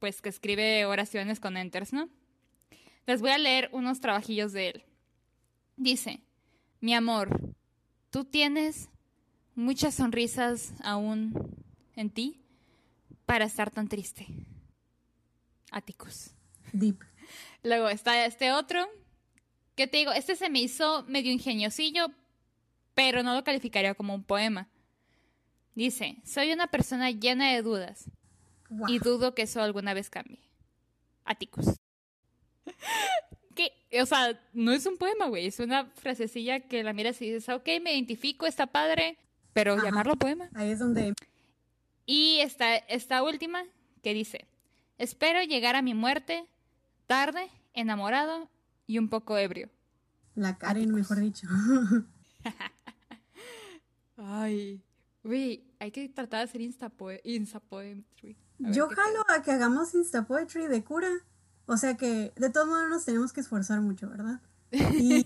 pues 0.00 0.20
que 0.20 0.28
escribe 0.28 0.86
oraciones 0.86 1.38
con 1.38 1.56
enters, 1.56 1.92
¿no? 1.92 2.08
Les 3.06 3.20
voy 3.20 3.30
a 3.30 3.38
leer 3.38 3.70
unos 3.72 4.00
trabajillos 4.00 4.52
de 4.52 4.70
él. 4.70 4.84
Dice, 5.76 6.20
mi 6.80 6.94
amor, 6.94 7.54
tú 8.10 8.24
tienes 8.24 8.88
muchas 9.54 9.94
sonrisas 9.94 10.74
aún 10.82 11.32
en 11.94 12.10
ti 12.10 12.40
para 13.24 13.44
estar 13.44 13.70
tan 13.70 13.86
triste. 13.86 14.26
Áticos. 15.74 16.30
Deep. 16.72 17.00
Luego 17.64 17.88
está 17.88 18.24
este 18.26 18.52
otro, 18.52 18.86
que 19.74 19.88
te 19.88 19.98
digo, 19.98 20.12
este 20.12 20.36
se 20.36 20.48
me 20.48 20.60
hizo 20.60 21.02
medio 21.08 21.32
ingeniosillo, 21.32 22.06
pero 22.94 23.24
no 23.24 23.34
lo 23.34 23.42
calificaría 23.42 23.94
como 23.94 24.14
un 24.14 24.22
poema. 24.22 24.68
Dice, 25.74 26.18
soy 26.24 26.52
una 26.52 26.68
persona 26.68 27.10
llena 27.10 27.50
de 27.52 27.62
dudas 27.62 28.04
y 28.86 29.00
dudo 29.00 29.34
que 29.34 29.42
eso 29.42 29.60
alguna 29.60 29.94
vez 29.94 30.10
cambie. 30.10 30.48
Áticos. 31.24 31.66
que, 33.56 33.72
o 34.00 34.06
sea, 34.06 34.40
no 34.52 34.70
es 34.70 34.86
un 34.86 34.96
poema, 34.96 35.26
güey, 35.26 35.46
es 35.46 35.58
una 35.58 35.86
frasecilla 35.86 36.60
que 36.60 36.84
la 36.84 36.92
miras 36.92 37.20
y 37.20 37.32
dices, 37.32 37.48
ok, 37.48 37.66
me 37.82 37.94
identifico, 37.94 38.46
está 38.46 38.68
padre, 38.68 39.18
pero 39.52 39.82
llamarlo 39.82 40.14
poema. 40.14 40.48
Ahí 40.54 40.70
es 40.70 40.78
donde... 40.78 41.14
Y 42.06 42.38
esta, 42.40 42.76
esta 42.76 43.24
última 43.24 43.64
que 44.02 44.14
dice, 44.14 44.46
espero 44.98 45.42
llegar 45.42 45.76
a 45.76 45.82
mi 45.82 45.94
muerte 45.94 46.46
tarde, 47.06 47.50
enamorado 47.72 48.48
y 48.86 48.98
un 48.98 49.08
poco 49.08 49.36
ebrio. 49.36 49.70
La 50.34 50.58
Karen, 50.58 50.92
mejor 50.92 51.20
dicho. 51.20 51.46
Ay, 54.16 54.82
güey, 55.22 55.64
hay 55.78 55.90
que 55.90 56.08
tratar 56.08 56.40
de 56.40 56.44
hacer 56.44 56.60
Insta, 56.60 56.92
Insta 57.24 57.60
Poetry. 57.60 58.36
Yo 58.58 58.88
jalo 58.88 59.24
a 59.28 59.42
que 59.42 59.52
hagamos 59.52 59.94
Insta 59.94 60.26
Poetry 60.26 60.66
de 60.66 60.82
cura. 60.82 61.10
O 61.66 61.76
sea 61.76 61.96
que 61.96 62.32
de 62.36 62.50
todos 62.50 62.68
modos 62.68 62.88
nos 62.88 63.04
tenemos 63.04 63.32
que 63.32 63.40
esforzar 63.40 63.80
mucho, 63.80 64.08
¿verdad? 64.08 64.40
Y 64.72 65.24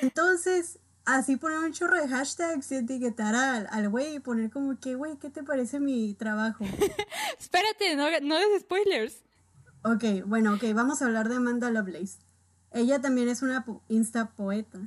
entonces, 0.00 0.78
así 1.06 1.36
poner 1.36 1.58
un 1.60 1.72
chorro 1.72 1.96
de 1.96 2.08
hashtags 2.08 2.70
y 2.72 2.76
etiquetar 2.76 3.34
al 3.70 3.88
güey 3.88 4.16
y 4.16 4.20
poner 4.20 4.50
como 4.50 4.78
que, 4.78 4.94
güey, 4.94 5.16
¿qué 5.16 5.30
te 5.30 5.42
parece 5.42 5.80
mi 5.80 6.14
trabajo? 6.14 6.64
Espérate, 7.40 7.96
no, 7.96 8.04
no 8.22 8.36
des 8.36 8.60
spoilers. 8.60 9.22
Ok, 9.82 10.26
bueno, 10.26 10.54
ok, 10.54 10.64
vamos 10.74 11.00
a 11.00 11.06
hablar 11.06 11.28
de 11.28 11.36
Amanda 11.36 11.70
Lovelace. 11.70 12.18
Ella 12.72 13.00
también 13.00 13.28
es 13.28 13.42
una 13.42 13.64
insta 13.88 14.32
poeta 14.32 14.80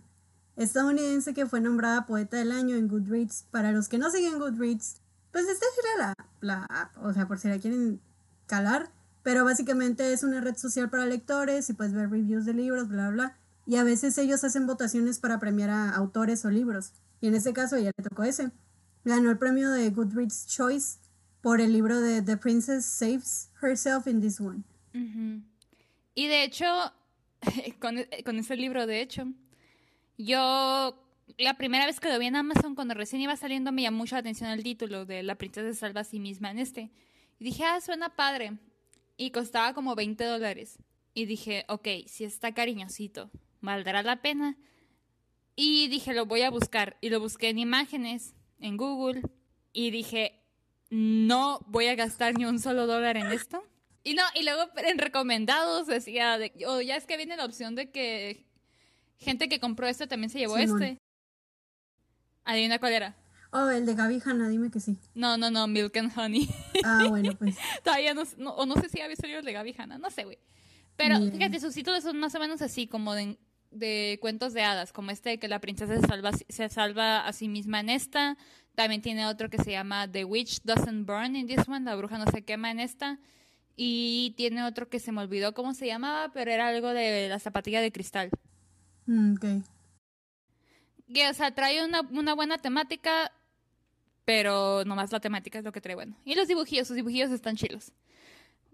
estadounidense 0.58 1.34
que 1.34 1.45
fue 1.45 1.62
nombrada 1.62 2.05
poeta 2.05 2.38
del 2.38 2.51
año 2.51 2.75
en 2.75 2.89
Goodreads. 2.89 3.45
Para 3.49 3.71
los 3.71 3.88
que 3.88 3.97
no 3.97 4.12
siguen 4.12 4.39
Goodreads, 4.39 4.97
pues 5.32 5.47
esta 5.47 5.65
es 5.65 5.97
la, 5.97 6.13
la 6.41 6.91
o 7.01 7.13
sea, 7.13 7.27
por 7.27 7.39
si 7.39 7.47
la 7.47 7.60
quieren 7.60 8.01
calar. 8.45 8.91
Pero 9.23 9.45
básicamente 9.45 10.12
es 10.12 10.23
una 10.23 10.41
red 10.41 10.55
social 10.55 10.89
para 10.89 11.05
lectores 11.05 11.69
y 11.69 11.73
puedes 11.73 11.93
ver 11.93 12.10
reviews 12.10 12.45
de 12.45 12.53
libros, 12.53 12.89
bla, 12.89 13.10
bla. 13.10 13.38
Y 13.69 13.75
a 13.75 13.84
veces 13.84 14.17
ellos 14.17 14.43
hacen 14.43 14.65
votaciones 14.65 15.19
para 15.19 15.38
premiar 15.38 15.69
a 15.69 15.91
autores 15.91 16.43
o 16.43 16.49
libros. 16.49 16.91
Y 17.21 17.27
en 17.27 17.36
este 17.36 17.53
caso 17.53 17.75
ella 17.75 17.91
le 17.95 18.03
tocó 18.03 18.23
ese. 18.23 18.49
Ganó 19.05 19.29
el 19.29 19.38
premio 19.38 19.69
de 19.69 19.91
Goodreads 19.91 20.47
Choice 20.47 20.97
por 21.41 21.62
el 21.62 21.71
libro 21.71 22.01
de 22.01 22.23
The 22.23 22.38
Princess 22.38 22.84
Saves 22.84 23.51
Herself 23.62 24.08
in 24.08 24.21
This 24.21 24.41
One. 24.41 24.63
Y 26.15 26.27
de 26.27 26.43
hecho, 26.43 26.65
con, 27.79 27.97
con 28.25 28.39
ese 28.39 28.55
libro, 28.55 28.88
de 28.88 29.01
hecho, 29.01 29.27
yo 30.17 30.99
la 31.38 31.53
primera 31.53 31.86
vez 31.86 31.99
que 31.99 32.12
lo 32.12 32.17
vi 32.17 32.25
en 32.25 32.38
Amazon, 32.38 32.73
cuando 32.73 32.95
recién 32.95 33.21
iba 33.21 33.36
saliendo, 33.36 33.71
me 33.71 33.84
llamó 33.84 33.99
mucho 33.99 34.15
la 34.15 34.21
atención 34.21 34.49
el 34.49 34.63
título 34.63 35.05
de 35.05 35.21
La 35.21 35.36
princesa 35.36 35.71
salva 35.79 36.01
a 36.01 36.05
sí 36.05 36.19
misma 36.19 36.49
en 36.49 36.58
este. 36.58 36.89
Y 37.38 37.43
dije, 37.43 37.65
ah, 37.65 37.79
suena 37.82 38.15
padre. 38.15 38.58
Y 39.15 39.29
costaba 39.29 39.75
como 39.75 39.93
20 39.93 40.23
dólares. 40.23 40.79
Y 41.13 41.27
dije, 41.27 41.65
ok, 41.67 41.88
si 42.08 42.23
está 42.23 42.55
cariñosito, 42.55 43.29
¿valdrá 43.61 44.03
la 44.03 44.21
pena? 44.21 44.57
Y 45.55 45.87
dije, 45.89 46.13
lo 46.13 46.25
voy 46.25 46.41
a 46.41 46.49
buscar. 46.49 46.97
Y 47.01 47.09
lo 47.09 47.19
busqué 47.19 47.49
en 47.49 47.59
imágenes, 47.59 48.33
en 48.59 48.77
Google. 48.77 49.21
Y 49.73 49.91
dije, 49.91 50.41
no 50.89 51.59
voy 51.67 51.87
a 51.87 51.95
gastar 51.95 52.37
ni 52.37 52.45
un 52.45 52.59
solo 52.59 52.87
dólar 52.87 53.17
en 53.17 53.27
esto. 53.27 53.63
Y 54.03 54.13
no, 54.13 54.23
y 54.35 54.43
luego 54.43 54.71
en 54.77 54.97
recomendados 54.97 55.87
decía, 55.87 56.37
de, 56.37 56.53
oh, 56.65 56.81
ya 56.81 56.95
es 56.95 57.05
que 57.05 57.17
viene 57.17 57.35
la 57.35 57.45
opción 57.45 57.75
de 57.75 57.91
que 57.91 58.45
gente 59.17 59.49
que 59.49 59.59
compró 59.59 59.87
este 59.87 60.07
también 60.07 60.29
se 60.29 60.39
llevó 60.39 60.57
este. 60.57 60.97
Adivina 62.45 62.79
cuál 62.79 62.93
era. 62.93 63.15
Oh, 63.51 63.69
el 63.69 63.85
de 63.85 63.95
Gaby 63.95 64.21
Hanna, 64.23 64.47
dime 64.47 64.69
que 64.69 64.79
sí. 64.79 64.97
No, 65.13 65.37
no, 65.37 65.49
no, 65.49 65.67
Milk 65.67 65.97
and 65.97 66.17
Honey. 66.17 66.49
Ah, 66.83 67.05
bueno, 67.09 67.35
pues. 67.37 67.57
Todavía 67.83 68.13
no, 68.13 68.23
o 68.51 68.65
no 68.65 68.75
sé 68.75 68.89
si 68.89 69.01
había 69.01 69.15
salido 69.15 69.39
el 69.39 69.45
de 69.45 69.53
Gaby 69.53 69.75
Hanna, 69.77 69.97
no 69.97 70.09
sé, 70.09 70.23
güey. 70.23 70.37
Pero 70.95 71.17
fíjate, 71.31 71.59
sus 71.59 71.73
títulos 71.73 72.03
son 72.03 72.19
más 72.19 72.35
o 72.35 72.39
menos 72.39 72.61
así, 72.61 72.87
como 72.87 73.13
de, 73.13 73.37
de 73.71 74.17
cuentos 74.21 74.53
de 74.53 74.63
hadas, 74.63 74.91
como 74.91 75.12
este 75.12 75.29
de 75.29 75.39
que 75.39 75.47
la 75.47 75.60
princesa 75.60 75.99
se 75.99 76.08
salva, 76.08 76.32
se 76.32 76.69
salva 76.69 77.25
a 77.25 77.34
sí 77.34 77.47
misma 77.47 77.79
en 77.79 77.89
esta. 77.89 78.38
También 78.75 79.01
tiene 79.01 79.25
otro 79.27 79.49
que 79.49 79.58
se 79.58 79.71
llama 79.71 80.10
The 80.10 80.25
Witch 80.25 80.62
Doesn't 80.63 81.05
Burn 81.05 81.36
in 81.36 81.47
this 81.47 81.67
one, 81.67 81.86
la 81.86 81.95
bruja 81.95 82.17
no 82.17 82.25
se 82.32 82.43
quema 82.43 82.71
en 82.71 82.79
esta. 82.79 83.19
Y 83.75 84.34
tiene 84.38 84.63
otro 84.63 84.89
que 84.89 84.99
se 84.99 85.12
me 85.12 85.21
olvidó 85.21 85.53
cómo 85.53 85.73
se 85.73 85.88
llamaba, 85.88 86.32
pero 86.34 86.51
era 86.51 86.67
algo 86.67 86.89
de 86.89 87.29
la 87.29 87.39
zapatilla 87.39 87.82
de 87.82 87.91
cristal. 87.91 88.29
Mm, 89.05 89.34
ok. 89.34 89.45
Que, 91.13 91.29
o 91.29 91.34
sea, 91.34 91.55
trae 91.55 91.84
una, 91.84 92.01
una 92.01 92.36
buena 92.36 92.58
temática, 92.58 93.32
pero 94.25 94.84
nomás 94.86 95.12
la 95.12 95.19
temática 95.19 95.60
es 95.60 95.65
lo 95.65 95.71
que 95.71 95.82
trae 95.82 95.95
bueno. 95.95 96.17
Y 96.25 96.36
los 96.36 96.47
dibujillos, 96.47 96.88
sus 96.88 96.95
dibujillos 96.95 97.32
están 97.32 97.55
chilos. 97.55 97.91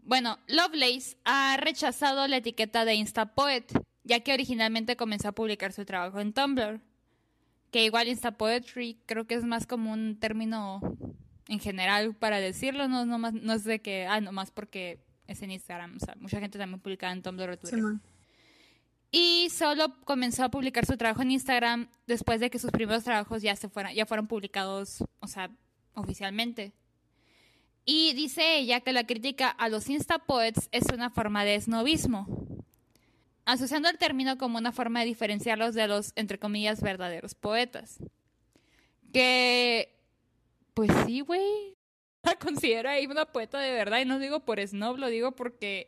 Bueno, 0.03 0.38
Lovelace 0.47 1.17
ha 1.23 1.58
rechazado 1.58 2.27
la 2.27 2.38
etiqueta 2.38 2.86
de 2.86 2.93
Instapoet, 2.95 3.71
ya 4.05 4.21
que 4.21 4.33
originalmente 4.33 4.95
comenzó 4.95 5.29
a 5.29 5.31
publicar 5.33 5.73
su 5.73 5.83
trabajo 5.83 6.19
en 6.21 6.31
Tumblr. 6.31 6.79
Que 7.71 7.83
igual 7.83 8.07
Instapoetry 8.07 9.01
creo 9.05 9.27
que 9.27 9.35
es 9.35 9.43
más 9.43 9.67
como 9.67 9.91
un 9.91 10.17
término 10.17 10.79
en 11.47 11.59
general 11.59 12.15
para 12.15 12.39
decirlo, 12.39 12.87
no, 12.87 13.05
no, 13.05 13.19
más, 13.19 13.33
no 13.33 13.53
es 13.53 13.63
de 13.63 13.81
que, 13.81 14.05
ah, 14.07 14.21
nomás 14.21 14.51
porque 14.51 14.99
es 15.27 15.41
en 15.41 15.51
Instagram, 15.51 15.97
o 15.97 15.99
sea, 15.99 16.15
mucha 16.19 16.39
gente 16.39 16.57
también 16.57 16.79
publica 16.79 17.11
en 17.11 17.21
Tumblr 17.21 17.49
o 17.49 17.57
Twitter. 17.57 17.81
y 19.11 19.49
solo 19.49 19.95
comenzó 20.05 20.43
a 20.43 20.49
publicar 20.49 20.85
su 20.85 20.97
trabajo 20.97 21.21
en 21.21 21.31
Instagram 21.31 21.89
después 22.07 22.39
de 22.39 22.49
que 22.49 22.59
sus 22.59 22.71
primeros 22.71 23.03
trabajos 23.03 23.41
ya 23.41 23.55
se 23.55 23.69
fueran, 23.69 23.93
ya 23.93 24.05
fueron 24.05 24.27
publicados, 24.27 25.03
o 25.19 25.27
sea, 25.27 25.51
oficialmente. 25.93 26.73
Y 27.85 28.13
dice 28.13 28.57
ella 28.57 28.79
que 28.81 28.93
la 28.93 29.05
crítica 29.05 29.49
a 29.49 29.69
los 29.69 29.89
Instapoets 29.89 30.69
es 30.71 30.85
una 30.91 31.11
forma 31.11 31.43
de 31.43 31.59
snobismo, 31.61 32.54
asociando 33.45 33.89
el 33.89 33.97
término 33.97 34.38
como 34.38 34.58
una 34.58 34.71
forma 34.71 34.99
de 34.99 35.05
diferenciarlos 35.05 35.75
de 35.75 35.88
los, 35.88 36.12
entre 36.15 36.39
comillas, 36.39 36.81
verdaderos 36.81 37.36
poetas. 37.36 37.99
Que 39.13 39.95
pues 40.75 40.91
sí, 41.08 41.21
güey. 41.21 41.75
La 42.23 42.36
considero 42.36 42.89
ahí 42.89 43.08
una 43.08 43.25
poeta 43.25 43.60
de 43.60 43.71
verdad. 43.71 43.99
Y 43.99 44.05
no 44.05 44.19
digo 44.19 44.41
por 44.41 44.60
snob, 44.60 44.97
lo 44.97 45.08
digo 45.08 45.31
porque. 45.31 45.88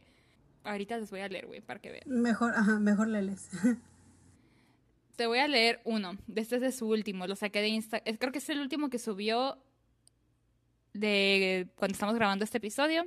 Ahorita 0.64 0.98
les 0.98 1.10
voy 1.12 1.22
a 1.22 1.30
leer, 1.30 1.46
güey, 1.46 1.62
para 1.62 1.80
que 1.80 1.92
vean. 1.92 2.04
Mejor, 2.08 2.54
ajá, 2.54 2.80
mejor 2.80 3.08
lees. 3.08 3.50
Te 5.16 5.26
voy 5.26 5.40
a 5.40 5.48
leer 5.48 5.80
uno. 5.86 6.18
Este 6.36 6.56
es 6.56 6.62
de 6.62 6.72
su 6.72 6.90
último. 6.90 7.26
Lo 7.26 7.36
saqué 7.36 7.62
de 7.62 7.70
Instagram. 7.70 8.18
Creo 8.18 8.32
que 8.32 8.40
es 8.40 8.50
el 8.50 8.60
último 8.60 8.90
que 8.90 9.00
subió 9.00 9.58
de 10.94 11.70
cuando 11.76 11.94
estamos 11.94 12.16
grabando 12.16 12.44
este 12.44 12.58
episodio. 12.58 13.06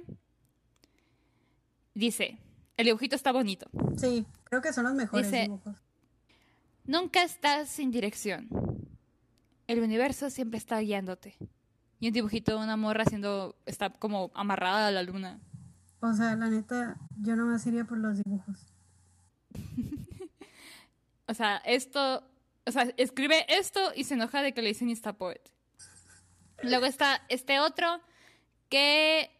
Dice: 1.94 2.38
El 2.76 2.86
dibujito 2.86 3.14
está 3.14 3.30
bonito. 3.30 3.68
Sí, 3.96 4.24
creo 4.50 4.60
que 4.60 4.72
son 4.72 4.84
los 4.84 4.94
mejores 4.94 5.30
dibujos. 5.30 5.76
Nunca 6.84 7.22
estás 7.22 7.68
sin 7.68 7.90
dirección. 7.90 8.48
El 9.68 9.80
universo 9.80 10.28
siempre 10.28 10.58
está 10.58 10.80
guiándote. 10.80 11.36
Y 12.00 12.08
un 12.08 12.12
dibujito 12.12 12.52
de 12.52 12.64
una 12.64 12.76
morra 12.76 13.04
haciendo, 13.04 13.56
está 13.64 13.90
como 13.90 14.32
amarrada 14.34 14.88
a 14.88 14.90
la 14.90 15.02
luna. 15.02 15.40
O 16.00 16.12
sea, 16.12 16.34
la 16.34 16.48
neta, 16.48 16.98
yo 17.20 17.36
no 17.36 17.46
me 17.46 17.56
iría 17.64 17.84
por 17.84 17.98
los 17.98 18.16
dibujos. 18.24 18.66
o 21.28 21.34
sea, 21.34 21.58
esto, 21.58 22.24
o 22.66 22.72
sea, 22.72 22.92
escribe 22.96 23.46
esto 23.48 23.92
y 23.94 24.04
se 24.04 24.14
enoja 24.14 24.42
de 24.42 24.52
que 24.52 24.62
le 24.62 24.70
dicen 24.70 24.90
Instapoet. 24.90 25.52
Luego 26.62 26.86
está 26.86 27.22
este 27.28 27.60
otro 27.60 28.00
que 28.68 29.30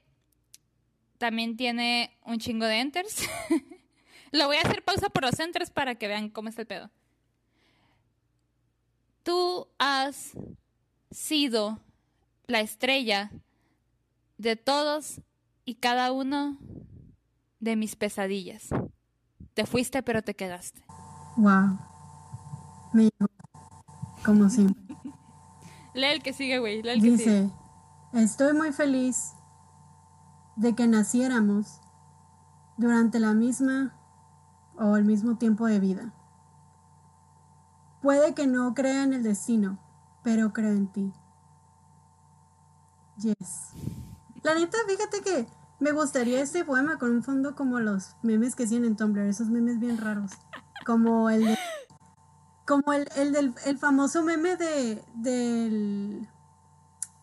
también 1.18 1.56
tiene 1.56 2.16
un 2.24 2.38
chingo 2.38 2.66
de 2.66 2.80
enters. 2.80 3.28
Lo 4.32 4.46
voy 4.46 4.56
a 4.56 4.60
hacer 4.62 4.84
pausa 4.84 5.08
por 5.08 5.22
los 5.22 5.38
enters 5.40 5.70
para 5.70 5.96
que 5.96 6.08
vean 6.08 6.28
cómo 6.30 6.48
es 6.48 6.58
el 6.58 6.66
pedo. 6.66 6.90
Tú 9.22 9.68
has 9.78 10.32
sido 11.10 11.78
la 12.46 12.60
estrella 12.60 13.30
de 14.38 14.56
todos 14.56 15.20
y 15.64 15.74
cada 15.76 16.12
uno 16.12 16.58
de 17.58 17.76
mis 17.76 17.96
pesadillas. 17.96 18.68
Te 19.54 19.66
fuiste, 19.66 20.02
pero 20.02 20.22
te 20.22 20.34
quedaste. 20.34 20.82
Wow. 21.36 21.78
Me 22.92 23.02
llegó. 23.04 23.30
Como 24.24 24.48
siempre. 24.48 24.96
Lee 25.94 26.06
el 26.06 26.22
que 26.22 26.32
sigue, 26.32 26.58
güey. 26.58 26.82
Lee 26.82 26.90
el 26.90 27.00
que 27.02 27.10
Dice, 27.10 27.24
sigue. 27.24 28.24
estoy 28.24 28.54
muy 28.54 28.72
feliz 28.72 29.32
de 30.56 30.74
que 30.74 30.86
naciéramos 30.86 31.80
durante 32.76 33.18
la 33.18 33.34
misma 33.34 33.96
o 34.80 34.96
el 34.96 35.04
mismo 35.04 35.36
tiempo 35.36 35.66
de 35.66 35.78
vida. 35.78 36.12
Puede 38.02 38.34
que 38.34 38.46
no 38.46 38.74
crea 38.74 39.04
en 39.04 39.12
el 39.12 39.22
destino, 39.22 39.78
pero 40.24 40.52
creo 40.52 40.70
en 40.72 40.88
ti. 40.88 41.12
Yes. 43.18 43.70
La 44.42 44.54
neta, 44.54 44.78
fíjate 44.88 45.20
que 45.20 45.46
me 45.78 45.92
gustaría 45.92 46.40
este 46.40 46.64
poema 46.64 46.98
con 46.98 47.10
un 47.10 47.22
fondo 47.22 47.54
como 47.54 47.78
los 47.78 48.16
memes 48.22 48.56
que 48.56 48.64
hacían 48.64 48.84
en 48.84 48.96
Tumblr, 48.96 49.20
esos 49.28 49.48
memes 49.48 49.78
bien 49.78 49.98
raros. 49.98 50.32
Como 50.86 51.28
el 51.28 51.44
de- 51.44 51.58
como 52.66 52.92
el, 52.92 53.08
el 53.16 53.32
del 53.32 53.54
el 53.66 53.78
famoso 53.78 54.22
meme 54.22 54.56
de 54.56 55.04
del 55.14 56.28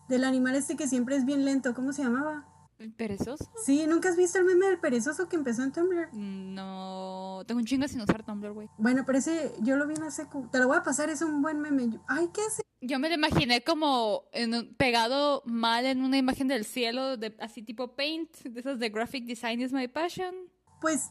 del 0.08 0.24
animal 0.24 0.54
este 0.54 0.76
que 0.76 0.86
siempre 0.86 1.16
es 1.16 1.24
bien 1.24 1.44
lento, 1.44 1.74
¿cómo 1.74 1.92
se 1.92 2.02
llamaba? 2.04 2.44
¿El 2.78 2.92
¿Perezoso? 2.92 3.50
Sí, 3.64 3.86
¿nunca 3.88 4.08
has 4.08 4.16
visto 4.16 4.38
el 4.38 4.44
meme 4.44 4.66
del 4.66 4.78
perezoso 4.78 5.28
que 5.28 5.34
empezó 5.36 5.62
en 5.64 5.72
Tumblr? 5.72 6.10
No. 6.14 7.42
Tengo 7.46 7.58
un 7.60 7.66
chingo 7.66 7.88
sin 7.88 8.00
usar 8.00 8.24
Tumblr, 8.24 8.52
güey. 8.52 8.68
Bueno, 8.78 9.02
pero 9.04 9.18
ese 9.18 9.52
yo 9.60 9.76
lo 9.76 9.86
vi 9.86 9.94
en 9.94 10.00
la 10.04 10.10
secu. 10.12 10.48
Te 10.52 10.58
lo 10.58 10.68
voy 10.68 10.76
a 10.76 10.82
pasar, 10.84 11.10
es 11.10 11.20
un 11.22 11.42
buen 11.42 11.60
meme. 11.60 11.88
Yo- 11.90 12.00
Ay, 12.06 12.28
¿qué 12.32 12.40
hace? 12.40 12.62
Yo 12.80 13.00
me 13.00 13.08
lo 13.08 13.16
imaginé 13.16 13.64
como 13.64 14.24
en 14.32 14.54
un- 14.54 14.74
pegado 14.76 15.42
mal 15.44 15.86
en 15.86 16.02
una 16.02 16.18
imagen 16.18 16.46
del 16.46 16.64
cielo, 16.64 17.16
de, 17.16 17.34
así 17.40 17.62
tipo 17.62 17.96
paint, 17.96 18.32
de 18.44 18.60
esas 18.60 18.78
de 18.78 18.88
graphic 18.90 19.24
design 19.24 19.60
is 19.60 19.72
my 19.72 19.88
passion. 19.88 20.32
Pues, 20.80 21.10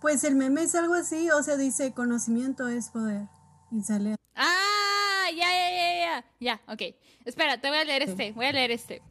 pues 0.00 0.22
el 0.22 0.36
meme 0.36 0.62
es 0.62 0.76
algo 0.76 0.94
así, 0.94 1.28
o 1.30 1.42
sea, 1.42 1.56
dice 1.56 1.92
conocimiento 1.94 2.68
es 2.68 2.90
poder. 2.90 3.22
Y 3.72 3.82
sale. 3.82 4.14
Ah, 4.36 5.26
ya, 5.36 5.48
ya, 5.50 5.70
ya, 5.70 5.98
ya. 6.00 6.24
Ya, 6.38 6.72
ok. 6.72 6.82
Espera, 7.24 7.60
te 7.60 7.68
voy 7.68 7.78
a 7.78 7.84
leer 7.84 8.02
este, 8.02 8.30
voy 8.32 8.46
a 8.46 8.52
leer 8.52 8.70
este. 8.70 9.02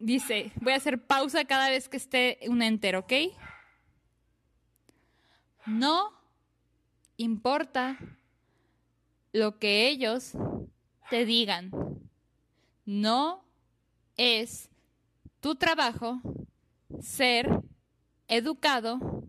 Dice, 0.00 0.50
voy 0.56 0.72
a 0.72 0.76
hacer 0.76 1.06
pausa 1.06 1.44
cada 1.44 1.68
vez 1.68 1.86
que 1.86 1.98
esté 1.98 2.38
un 2.48 2.62
enter, 2.62 2.96
¿ok? 2.96 3.12
No 5.66 6.10
importa 7.18 7.98
lo 9.32 9.58
que 9.58 9.90
ellos 9.90 10.32
te 11.10 11.26
digan. 11.26 11.70
No 12.86 13.44
es 14.16 14.70
tu 15.40 15.56
trabajo 15.56 16.22
ser 17.02 17.60
educado 18.26 19.28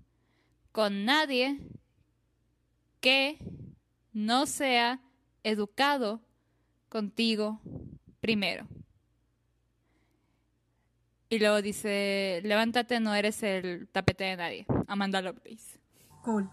con 0.71 1.03
nadie 1.03 1.59
que 3.01 3.37
no 4.13 4.45
sea 4.45 5.01
educado 5.43 6.21
contigo 6.87 7.59
primero. 8.21 8.69
Y 11.31 11.39
luego 11.39 11.61
dice, 11.61 12.41
levántate, 12.43 12.99
no 12.99 13.15
eres 13.15 13.41
el 13.41 13.87
tapete 13.87 14.25
de 14.25 14.35
nadie. 14.35 14.65
Amanda 14.87 15.21
Lovelace. 15.21 15.79
Cool. 16.23 16.49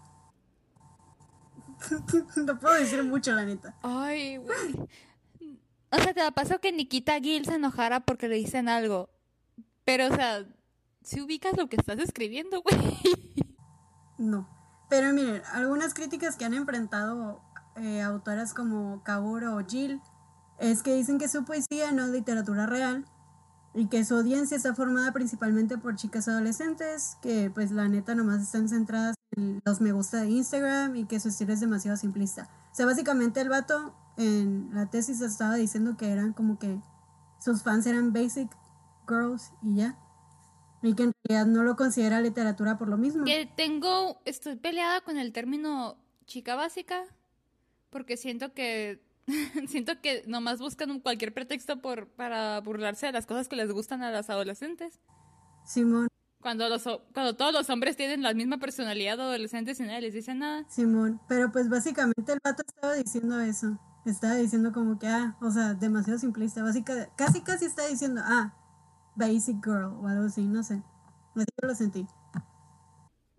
no 2.45 2.59
puedo 2.59 2.75
decir 2.75 3.03
mucho, 3.03 3.33
la 3.33 3.43
neta. 3.43 3.75
Ay, 3.83 4.37
güey. 4.37 4.87
O 5.91 5.97
sea, 5.97 6.13
te 6.13 6.31
pasó 6.31 6.59
que 6.59 6.71
Nikita 6.71 7.19
Gill 7.19 7.43
se 7.43 7.55
enojara 7.55 7.99
porque 7.99 8.29
le 8.29 8.37
dicen 8.37 8.69
algo. 8.69 9.09
Pero, 9.83 10.07
o 10.07 10.15
sea, 10.15 10.45
si 11.03 11.19
ubicas 11.19 11.57
lo 11.57 11.67
que 11.67 11.75
estás 11.75 11.99
escribiendo, 11.99 12.61
güey. 12.61 12.77
No. 14.17 14.47
Pero 14.89 15.11
miren, 15.11 15.41
algunas 15.51 15.93
críticas 15.93 16.37
que 16.37 16.45
han 16.45 16.53
enfrentado 16.53 17.41
eh, 17.75 17.99
autoras 17.99 18.53
como 18.53 19.03
Kaoru 19.03 19.57
o 19.57 19.65
Jill 19.67 19.99
es 20.57 20.83
que 20.83 20.95
dicen 20.95 21.17
que 21.17 21.27
su 21.27 21.43
poesía 21.43 21.91
no 21.91 22.05
es 22.05 22.11
literatura 22.11 22.65
real 22.65 23.05
y 23.73 23.87
que 23.87 24.03
su 24.03 24.15
audiencia 24.15 24.57
está 24.57 24.73
formada 24.73 25.11
principalmente 25.11 25.77
por 25.77 25.95
chicas 25.95 26.27
adolescentes 26.27 27.17
que 27.21 27.51
pues 27.53 27.71
la 27.71 27.87
neta 27.87 28.15
nomás 28.15 28.41
están 28.41 28.67
centradas 28.67 29.15
en 29.35 29.61
los 29.63 29.79
me 29.79 29.91
gusta 29.91 30.21
de 30.21 30.29
Instagram 30.29 30.95
y 30.95 31.05
que 31.05 31.19
su 31.19 31.29
estilo 31.29 31.53
es 31.53 31.59
demasiado 31.59 31.97
simplista. 31.97 32.49
O 32.71 32.75
sea, 32.75 32.85
básicamente 32.85 33.41
el 33.41 33.49
vato 33.49 33.95
en 34.17 34.69
la 34.73 34.89
tesis 34.89 35.21
estaba 35.21 35.55
diciendo 35.55 35.97
que 35.97 36.09
eran 36.09 36.33
como 36.33 36.59
que 36.59 36.79
sus 37.39 37.63
fans 37.63 37.85
eran 37.85 38.11
basic 38.11 38.49
girls 39.07 39.51
y 39.61 39.75
ya. 39.75 39.97
Y 40.81 40.93
que 40.93 41.03
en 41.03 41.13
realidad 41.23 41.51
no 41.51 41.63
lo 41.63 41.75
considera 41.75 42.21
literatura 42.21 42.77
por 42.77 42.87
lo 42.87 42.97
mismo. 42.97 43.25
Que 43.25 43.45
tengo, 43.45 44.21
estoy 44.25 44.55
peleada 44.55 45.01
con 45.01 45.17
el 45.17 45.33
término 45.33 45.97
chica 46.25 46.55
básica, 46.55 47.03
porque 47.89 48.15
siento 48.15 48.53
que, 48.53 49.01
siento 49.67 49.99
que 50.01 50.23
nomás 50.27 50.59
buscan 50.59 50.99
cualquier 50.99 51.33
pretexto 51.33 51.81
por, 51.81 52.07
para 52.07 52.59
burlarse 52.61 53.07
de 53.07 53.11
las 53.11 53.25
cosas 53.25 53.47
que 53.47 53.55
les 53.55 53.71
gustan 53.71 54.03
a 54.03 54.11
las 54.11 54.29
adolescentes. 54.29 54.99
Simón, 55.65 56.07
Cuando, 56.41 56.67
los, 56.67 56.83
cuando 57.13 57.35
todos 57.35 57.53
los 57.53 57.69
hombres 57.69 57.95
tienen 57.95 58.23
la 58.23 58.33
misma 58.33 58.57
personalidad 58.57 59.17
de 59.17 59.23
adolescentes 59.23 59.79
y 59.79 59.83
nadie 59.83 60.01
les 60.01 60.13
dice 60.13 60.33
nada. 60.33 60.65
Simón. 60.69 61.21
Pero 61.27 61.51
pues 61.51 61.69
básicamente 61.69 62.33
el 62.33 62.39
vato 62.43 62.63
estaba 62.67 62.93
diciendo 62.95 63.39
eso. 63.39 63.79
Estaba 64.05 64.35
diciendo 64.35 64.71
como 64.71 64.97
que, 64.97 65.07
ah, 65.07 65.37
o 65.41 65.51
sea, 65.51 65.73
demasiado 65.73 66.17
simplista. 66.17 66.63
Básica, 66.63 67.09
casi, 67.15 67.41
casi 67.41 67.65
está 67.65 67.85
diciendo, 67.87 68.21
ah, 68.23 68.55
basic 69.15 69.63
girl 69.63 69.93
o 70.01 70.07
algo 70.07 70.25
así, 70.25 70.41
no 70.45 70.63
sé. 70.63 70.81
Así 71.35 71.45
yo 71.61 71.67
lo 71.67 71.75
sentí. 71.75 72.07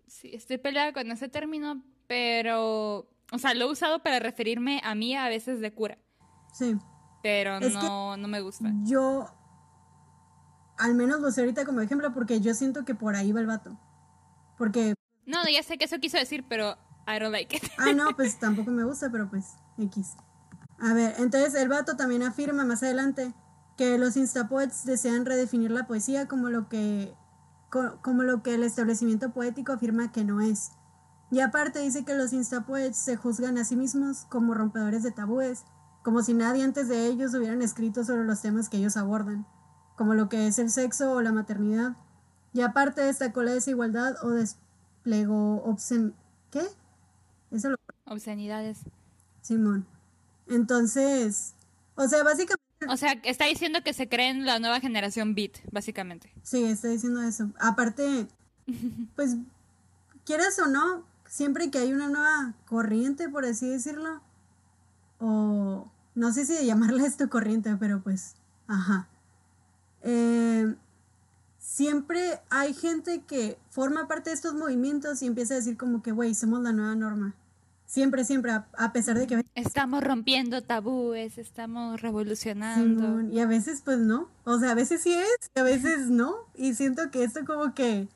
Sí, 0.07 0.33
estoy 0.33 0.57
peleada 0.57 0.93
con 0.93 1.09
ese 1.09 1.29
término, 1.29 1.83
pero, 2.07 3.09
o 3.31 3.37
sea, 3.37 3.53
lo 3.53 3.65
he 3.65 3.71
usado 3.71 4.03
para 4.03 4.19
referirme 4.19 4.81
a 4.83 4.93
mí 4.95 5.15
a 5.15 5.27
veces 5.29 5.59
de 5.59 5.73
cura, 5.73 5.97
Sí. 6.53 6.77
pero 7.23 7.57
Es 7.57 7.73
no, 7.73 8.17
no 8.17 8.27
me 8.27 8.41
gusta. 8.41 8.71
Yo, 8.83 9.27
al 10.77 10.95
menos 10.95 11.19
lo 11.21 11.31
sé 11.31 11.41
ahorita 11.41 11.65
como 11.65 11.81
ejemplo 11.81 12.13
porque 12.13 12.41
yo 12.41 12.53
siento 12.53 12.85
que 12.85 12.95
por 12.95 13.15
ahí 13.15 13.31
va 13.31 13.39
el 13.39 13.47
vato. 13.47 13.77
Porque, 14.57 14.93
No, 15.25 15.39
ya 15.47 15.63
sé 15.63 15.77
que 15.77 15.85
eso 15.85 15.99
quiso 15.99 16.17
decir, 16.17 16.45
pero 16.47 16.77
I 17.07 17.19
don't 17.19 17.31
like 17.31 17.55
it. 17.55 17.63
ah, 17.77 17.93
no, 17.93 18.15
pues 18.15 18.39
tampoco 18.39 18.71
me 18.71 18.83
gusta, 18.83 19.09
pero 19.11 19.29
pues, 19.29 19.55
X. 19.77 20.15
A 20.79 20.93
ver, 20.93 21.15
entonces 21.19 21.53
el 21.55 21.69
vato 21.69 21.95
también 21.95 22.23
afirma 22.23 22.65
más 22.65 22.81
adelante 22.83 23.33
que 23.77 23.97
los 23.97 24.17
instapoets 24.17 24.83
desean 24.85 25.25
redefinir 25.25 25.71
la 25.71 25.85
poesía 25.87 26.27
como 26.27 26.49
lo 26.49 26.67
que 26.69 27.13
co- 27.69 27.99
como 28.01 28.23
lo 28.23 28.41
que 28.43 28.55
el 28.55 28.63
establecimiento 28.63 29.31
poético 29.31 29.71
afirma 29.73 30.11
que 30.11 30.23
no 30.23 30.41
es. 30.41 30.71
Y 31.31 31.39
aparte 31.39 31.79
dice 31.79 32.03
que 32.03 32.13
los 32.13 32.33
instapoets 32.33 32.97
se 32.97 33.15
juzgan 33.15 33.57
a 33.57 33.63
sí 33.63 33.77
mismos 33.77 34.25
como 34.29 34.53
rompedores 34.53 35.01
de 35.01 35.11
tabúes, 35.11 35.63
como 36.03 36.21
si 36.21 36.33
nadie 36.33 36.63
antes 36.63 36.89
de 36.89 37.07
ellos 37.07 37.33
hubieran 37.33 37.61
escrito 37.61 38.03
sobre 38.03 38.25
los 38.25 38.41
temas 38.41 38.67
que 38.67 38.77
ellos 38.77 38.97
abordan, 38.97 39.47
como 39.95 40.13
lo 40.13 40.27
que 40.27 40.47
es 40.47 40.59
el 40.59 40.69
sexo 40.69 41.13
o 41.13 41.21
la 41.21 41.31
maternidad. 41.31 41.95
Y 42.53 42.61
aparte 42.61 43.01
destacó 43.01 43.43
la 43.43 43.53
desigualdad 43.53 44.15
o 44.23 44.31
desplegó 44.31 45.63
obscen... 45.63 46.13
¿Qué? 46.51 46.63
Eso 47.49 47.69
lo... 47.69 47.77
Obscenidades. 48.05 48.79
Simón. 49.41 49.85
Entonces, 50.47 51.53
o 51.95 52.07
sea, 52.09 52.23
básicamente 52.23 52.61
O 52.89 52.97
sea, 52.97 53.13
está 53.23 53.45
diciendo 53.45 53.83
que 53.83 53.93
se 53.93 54.09
creen 54.09 54.45
la 54.45 54.59
nueva 54.59 54.81
generación 54.81 55.33
beat, 55.33 55.59
básicamente. 55.71 56.33
Sí, 56.43 56.63
está 56.63 56.89
diciendo 56.89 57.21
eso. 57.21 57.51
Aparte, 57.57 58.27
pues, 59.15 59.37
quieras 60.25 60.59
o 60.59 60.67
no, 60.67 61.05
siempre 61.31 61.71
que 61.71 61.77
hay 61.77 61.93
una 61.93 62.09
nueva 62.09 62.53
corriente, 62.65 63.29
por 63.29 63.45
así 63.45 63.69
decirlo, 63.69 64.21
o 65.17 65.89
no 66.13 66.33
sé 66.33 66.45
si 66.45 66.53
de 66.53 66.65
llamarla 66.67 67.05
esto 67.05 67.29
corriente, 67.29 67.75
pero 67.79 68.01
pues, 68.01 68.35
ajá. 68.67 69.07
Eh, 70.03 70.75
siempre 71.57 72.41
hay 72.49 72.73
gente 72.73 73.21
que 73.21 73.57
forma 73.69 74.09
parte 74.09 74.29
de 74.29 74.35
estos 74.35 74.53
movimientos 74.53 75.21
y 75.21 75.27
empieza 75.27 75.53
a 75.53 75.57
decir 75.57 75.77
como 75.77 76.03
que, 76.03 76.11
güey, 76.11 76.35
somos 76.35 76.61
la 76.61 76.73
nueva 76.73 76.95
norma. 76.95 77.33
Siempre, 77.85 78.25
siempre, 78.25 78.51
a, 78.51 78.67
a 78.77 78.91
pesar 78.91 79.17
de 79.17 79.27
que 79.27 79.45
Estamos 79.55 80.03
rompiendo 80.03 80.61
tabúes, 80.61 81.37
estamos 81.37 82.01
revolucionando. 82.01 83.21
Y 83.21 83.39
a 83.39 83.45
veces 83.45 83.81
pues 83.83 83.99
no, 83.99 84.29
o 84.43 84.59
sea, 84.59 84.71
a 84.71 84.75
veces 84.75 85.01
sí 85.01 85.13
es, 85.13 85.51
y 85.55 85.59
a 85.59 85.63
veces 85.63 86.09
no, 86.09 86.35
y 86.55 86.73
siento 86.73 87.09
que 87.09 87.23
esto 87.23 87.45
como 87.45 87.73
que 87.73 88.07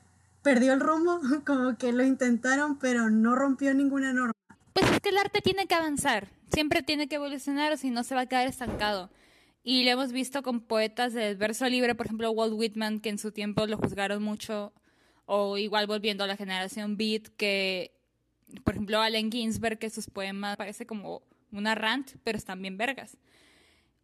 perdió 0.46 0.74
el 0.74 0.80
rumbo, 0.80 1.18
como 1.44 1.76
que 1.76 1.92
lo 1.92 2.04
intentaron, 2.04 2.78
pero 2.78 3.10
no 3.10 3.34
rompió 3.34 3.74
ninguna 3.74 4.12
norma. 4.12 4.32
Pues 4.74 4.88
es 4.92 5.00
que 5.00 5.08
el 5.08 5.18
arte 5.18 5.40
tiene 5.40 5.66
que 5.66 5.74
avanzar, 5.74 6.28
siempre 6.52 6.82
tiene 6.82 7.08
que 7.08 7.16
evolucionar 7.16 7.72
o 7.72 7.76
si 7.76 7.90
no 7.90 8.04
se 8.04 8.14
va 8.14 8.20
a 8.22 8.26
quedar 8.26 8.46
estancado. 8.46 9.10
Y 9.64 9.82
lo 9.82 9.90
hemos 9.90 10.12
visto 10.12 10.44
con 10.44 10.60
poetas 10.60 11.14
del 11.14 11.36
verso 11.36 11.68
libre, 11.68 11.96
por 11.96 12.06
ejemplo, 12.06 12.30
Walt 12.30 12.52
Whitman, 12.52 13.00
que 13.00 13.08
en 13.08 13.18
su 13.18 13.32
tiempo 13.32 13.66
lo 13.66 13.76
juzgaron 13.76 14.22
mucho, 14.22 14.72
o 15.24 15.58
igual 15.58 15.88
volviendo 15.88 16.22
a 16.22 16.28
la 16.28 16.36
generación 16.36 16.96
beat, 16.96 17.26
que, 17.36 17.98
por 18.62 18.74
ejemplo, 18.74 19.00
Allen 19.00 19.32
Ginsberg, 19.32 19.80
que 19.80 19.90
sus 19.90 20.06
poemas 20.08 20.56
parece 20.56 20.86
como 20.86 21.22
una 21.50 21.74
rant, 21.74 22.12
pero 22.22 22.38
están 22.38 22.62
bien 22.62 22.78
vergas. 22.78 23.16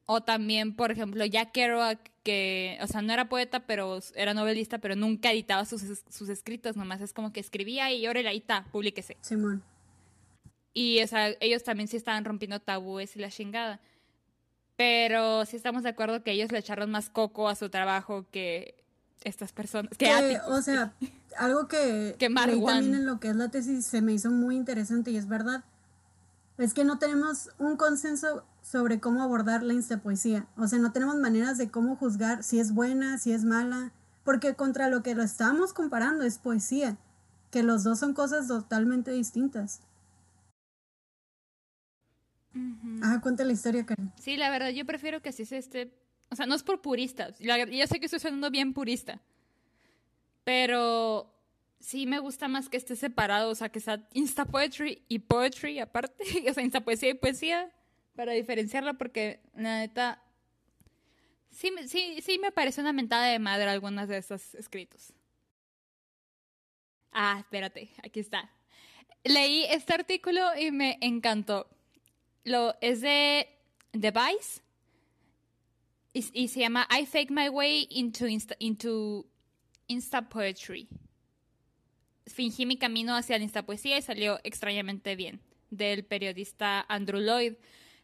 O 0.06 0.22
también, 0.22 0.74
por 0.74 0.90
ejemplo, 0.90 1.24
Jack 1.24 1.52
Kerouac, 1.52 2.10
que, 2.22 2.78
o 2.80 2.86
sea, 2.86 3.02
no 3.02 3.12
era 3.12 3.28
poeta, 3.28 3.60
pero 3.66 3.98
era 4.14 4.34
novelista, 4.34 4.78
pero 4.78 4.96
nunca 4.96 5.32
editaba 5.32 5.64
sus, 5.64 5.82
sus 6.08 6.28
escritos, 6.28 6.76
nomás 6.76 7.00
es 7.00 7.12
como 7.12 7.32
que 7.32 7.40
escribía 7.40 7.92
y 7.92 8.06
ahora 8.06 8.20
ahí 8.20 8.38
está, 8.38 8.64
publíquese. 8.72 9.16
Simón. 9.20 9.62
Y, 10.74 11.02
o 11.02 11.06
sea, 11.06 11.30
ellos 11.40 11.64
también 11.64 11.88
sí 11.88 11.96
estaban 11.96 12.24
rompiendo 12.24 12.60
tabúes 12.60 13.14
y 13.16 13.18
la 13.18 13.30
chingada. 13.30 13.80
Pero 14.76 15.44
sí 15.44 15.56
estamos 15.56 15.82
de 15.82 15.90
acuerdo 15.90 16.22
que 16.22 16.32
ellos 16.32 16.50
le 16.50 16.58
echaron 16.58 16.90
más 16.90 17.10
coco 17.10 17.48
a 17.48 17.54
su 17.54 17.68
trabajo 17.68 18.26
que 18.30 18.82
estas 19.22 19.52
personas. 19.52 19.96
Que, 19.98 20.38
o 20.48 20.62
sea, 20.62 20.94
algo 21.36 21.68
que, 21.68 22.16
que 22.18 22.30
también 22.30 22.94
en 22.94 23.06
lo 23.06 23.20
que 23.20 23.28
es 23.28 23.36
la 23.36 23.50
tesis 23.50 23.86
se 23.86 24.00
me 24.00 24.12
hizo 24.12 24.30
muy 24.30 24.56
interesante 24.56 25.10
y 25.10 25.16
es 25.16 25.28
verdad. 25.28 25.64
Es 26.58 26.74
que 26.74 26.84
no 26.84 26.98
tenemos 26.98 27.50
un 27.58 27.76
consenso 27.76 28.44
sobre 28.62 29.00
cómo 29.00 29.22
abordar 29.22 29.62
la 29.62 29.74
instapoesía. 29.74 30.46
O 30.56 30.66
sea, 30.66 30.78
no 30.78 30.92
tenemos 30.92 31.16
maneras 31.16 31.58
de 31.58 31.70
cómo 31.70 31.96
juzgar 31.96 32.42
si 32.42 32.58
es 32.58 32.72
buena, 32.72 33.18
si 33.18 33.32
es 33.32 33.44
mala, 33.44 33.92
porque 34.24 34.54
contra 34.54 34.88
lo 34.88 35.02
que 35.02 35.14
lo 35.14 35.22
estamos 35.22 35.72
comparando 35.72 36.24
es 36.24 36.38
poesía, 36.38 36.96
que 37.50 37.62
los 37.62 37.84
dos 37.84 37.98
son 37.98 38.14
cosas 38.14 38.48
totalmente 38.48 39.10
distintas. 39.10 39.80
Ah, 43.02 43.18
cuenta 43.22 43.44
la 43.44 43.52
historia, 43.52 43.84
Karen. 43.84 44.12
Sí, 44.20 44.36
la 44.36 44.50
verdad, 44.50 44.70
yo 44.70 44.84
prefiero 44.84 45.20
que 45.20 45.30
así 45.30 45.44
se 45.44 45.58
esté. 45.58 45.92
O 46.30 46.36
sea, 46.36 46.46
no 46.46 46.54
es 46.54 46.62
por 46.62 46.80
purista. 46.80 47.30
Yo 47.38 47.86
sé 47.86 47.98
que 47.98 48.06
estoy 48.06 48.20
sonando 48.20 48.50
bien 48.50 48.72
purista. 48.72 49.20
Pero 50.44 51.32
sí 51.80 52.06
me 52.06 52.18
gusta 52.18 52.48
más 52.48 52.68
que 52.68 52.76
esté 52.76 52.96
separado. 52.96 53.50
O 53.50 53.54
sea, 53.54 53.70
que 53.70 53.80
sea 53.80 54.06
Insta 54.12 54.44
Poetry 54.44 55.02
y 55.08 55.20
Poetry 55.20 55.78
aparte. 55.78 56.24
O 56.50 56.54
sea, 56.54 56.62
Insta 56.62 56.82
Poesía 56.82 57.10
y 57.10 57.14
Poesía. 57.14 57.70
Para 58.14 58.32
diferenciarla, 58.32 58.94
porque 58.94 59.40
la 59.54 59.78
neta. 59.78 60.22
Sí, 61.50 61.70
sí, 61.86 62.20
sí 62.22 62.38
me 62.38 62.52
parece 62.52 62.80
una 62.80 62.92
mentada 62.92 63.26
de 63.26 63.38
madre 63.38 63.68
algunas 63.68 64.08
de 64.08 64.18
esos 64.18 64.54
escritos. 64.54 65.12
Ah, 67.12 67.36
espérate, 67.38 67.90
aquí 68.02 68.20
está. 68.20 68.50
Leí 69.24 69.64
este 69.64 69.92
artículo 69.92 70.56
y 70.58 70.70
me 70.70 70.98
encantó 71.00 71.68
lo, 72.44 72.74
es 72.80 73.00
de 73.00 73.48
The 73.92 74.10
Vice 74.10 74.60
y, 76.14 76.48
se 76.48 76.60
llama 76.60 76.86
I 76.90 77.06
Fake 77.06 77.30
My 77.30 77.48
Way 77.48 77.88
into 77.90 78.26
Insta, 78.26 78.54
into 78.58 79.26
Insta 79.86 80.28
Poetry. 80.28 80.88
Fingí 82.26 82.66
mi 82.66 82.76
camino 82.76 83.16
hacia 83.16 83.38
la 83.38 83.44
Insta 83.44 83.64
Poesía 83.64 83.96
y 83.96 84.02
salió 84.02 84.38
extrañamente 84.44 85.16
bien, 85.16 85.40
del 85.70 86.04
periodista 86.04 86.84
Andrew 86.88 87.20
Lloyd. 87.20 87.54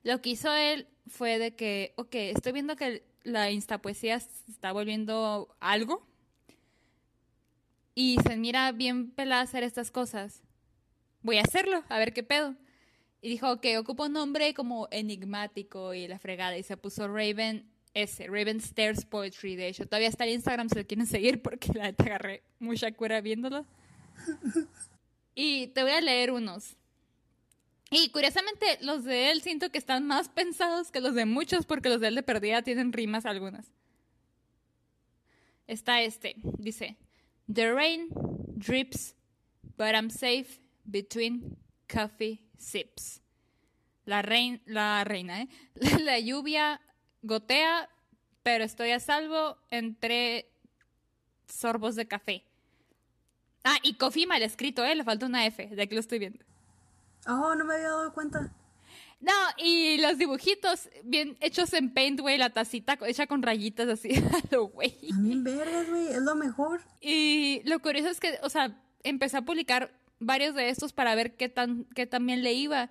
Lo 0.03 0.21
que 0.21 0.31
hizo 0.31 0.53
él 0.55 0.87
fue 1.07 1.39
de 1.39 1.55
que, 1.55 1.93
ok, 1.97 2.15
estoy 2.15 2.53
viendo 2.53 2.77
que 2.77 3.03
la 3.25 3.51
Insta 3.51 3.79
Poesía 3.79 4.21
se 4.21 4.51
está 4.51 4.73
volviendo 4.73 5.55
algo 5.61 6.07
y 7.95 8.17
se 8.27 8.37
mira 8.37 8.71
bien 8.73 9.11
pelada 9.11 9.43
hacer 9.43 9.65
estas 9.65 9.91
cosas. 9.91 10.43
Voy 11.23 11.39
a 11.39 11.43
hacerlo, 11.43 11.83
a 11.89 11.99
ver 11.99 12.13
qué 12.13 12.23
pedo. 12.23 12.55
Y 13.21 13.29
dijo 13.29 13.61
que 13.61 13.79
ocupa 13.79 14.07
un 14.07 14.13
nombre 14.13 14.55
como 14.55 14.87
enigmático 14.93 15.93
y 15.95 16.07
la 16.07 16.19
fregada. 16.19 16.57
Y 16.57 16.63
se 16.63 16.77
puso 16.77 17.09
Raven 17.09 17.69
S, 17.95 18.25
Raven 18.27 18.59
Stairs 18.59 19.05
Poetry. 19.05 19.57
De 19.57 19.67
hecho, 19.67 19.87
todavía 19.87 20.09
está 20.09 20.25
en 20.25 20.35
Instagram 20.35 20.69
si 20.69 20.77
lo 20.77 20.87
quieren 20.87 21.07
seguir 21.07 21.43
porque 21.43 21.73
la 21.75 21.93
te 21.93 22.05
agarré 22.05 22.43
mucha 22.61 22.93
cura 22.93 23.21
viéndolo. 23.21 23.67
Y 25.41 25.69
te 25.69 25.85
voy 25.85 25.93
a 25.93 26.01
leer 26.01 26.33
unos. 26.33 26.75
Y 27.91 28.11
curiosamente, 28.11 28.79
los 28.83 29.05
de 29.05 29.31
él 29.31 29.41
siento 29.41 29.71
que 29.71 29.79
están 29.79 30.07
más 30.07 30.29
pensados 30.29 30.91
que 30.91 31.01
los 31.01 31.15
de 31.15 31.25
muchos 31.25 31.65
porque 31.65 31.89
los 31.89 32.01
de 32.01 32.09
él 32.09 32.15
de 32.15 32.23
perdida 32.23 32.63
tienen 32.63 32.93
rimas 32.93 33.25
algunas. 33.25 33.67
Está 35.67 36.03
este, 36.03 36.37
dice: 36.59 36.97
The 37.53 37.73
rain 37.73 38.09
drips, 38.57 39.15
but 39.77 39.95
I'm 39.95 40.11
safe 40.11 40.61
between 40.85 41.57
coffee 41.87 42.43
sips. 42.59 43.23
La, 44.05 44.23
la 44.67 45.05
reina, 45.05 45.43
¿eh? 45.43 45.49
La 46.01 46.19
lluvia 46.19 46.81
gotea, 47.23 47.89
pero 48.43 48.65
estoy 48.65 48.91
a 48.91 49.01
salvo 49.01 49.59
entre 49.71 50.51
sorbos 51.47 51.97
de 51.97 52.07
café. 52.07 52.45
Ah, 53.65 53.77
y 53.83 53.95
coffee 53.95 54.27
mal 54.27 54.43
escrito, 54.43 54.85
¿eh? 54.85 54.95
Le 54.95 55.05
falta 55.05 55.27
una 55.27 55.47
F, 55.47 55.67
de 55.67 55.83
aquí 55.83 55.95
lo 55.95 56.01
estoy 56.01 56.19
viendo. 56.19 56.45
Oh, 57.29 57.55
no 57.55 57.65
me 57.65 57.75
había 57.75 57.89
dado 57.89 58.13
cuenta. 58.13 58.51
No, 59.21 59.33
y 59.59 59.99
los 59.99 60.17
dibujitos 60.17 60.89
bien 61.05 61.37
hechos 61.41 61.73
en 61.75 61.93
paint, 61.93 62.21
güey, 62.21 62.39
la 62.39 62.51
tacita 62.51 62.99
hecha 63.07 63.27
con 63.27 63.43
rayitas 63.43 63.89
así, 63.89 64.11
güey. 64.73 64.97
También 65.11 65.45
verdes, 65.45 65.91
güey, 65.91 66.07
es 66.09 66.23
lo 66.23 66.35
mejor. 66.37 66.81
Y 67.01 67.61
lo 67.65 67.81
curioso 67.81 68.09
es 68.09 68.19
que, 68.19 68.39
o 68.43 68.49
sea, 68.49 68.81
empecé 69.03 69.37
a 69.37 69.43
publicar 69.43 69.93
varios 70.21 70.55
de 70.55 70.71
estos 70.71 70.93
para 70.93 71.15
ver 71.15 71.37
qué 71.37 71.49
tan, 71.49 71.85
qué 71.95 72.07
tan 72.07 72.27
bien 72.27 72.43
le 72.43 72.55
iba. 72.55 72.91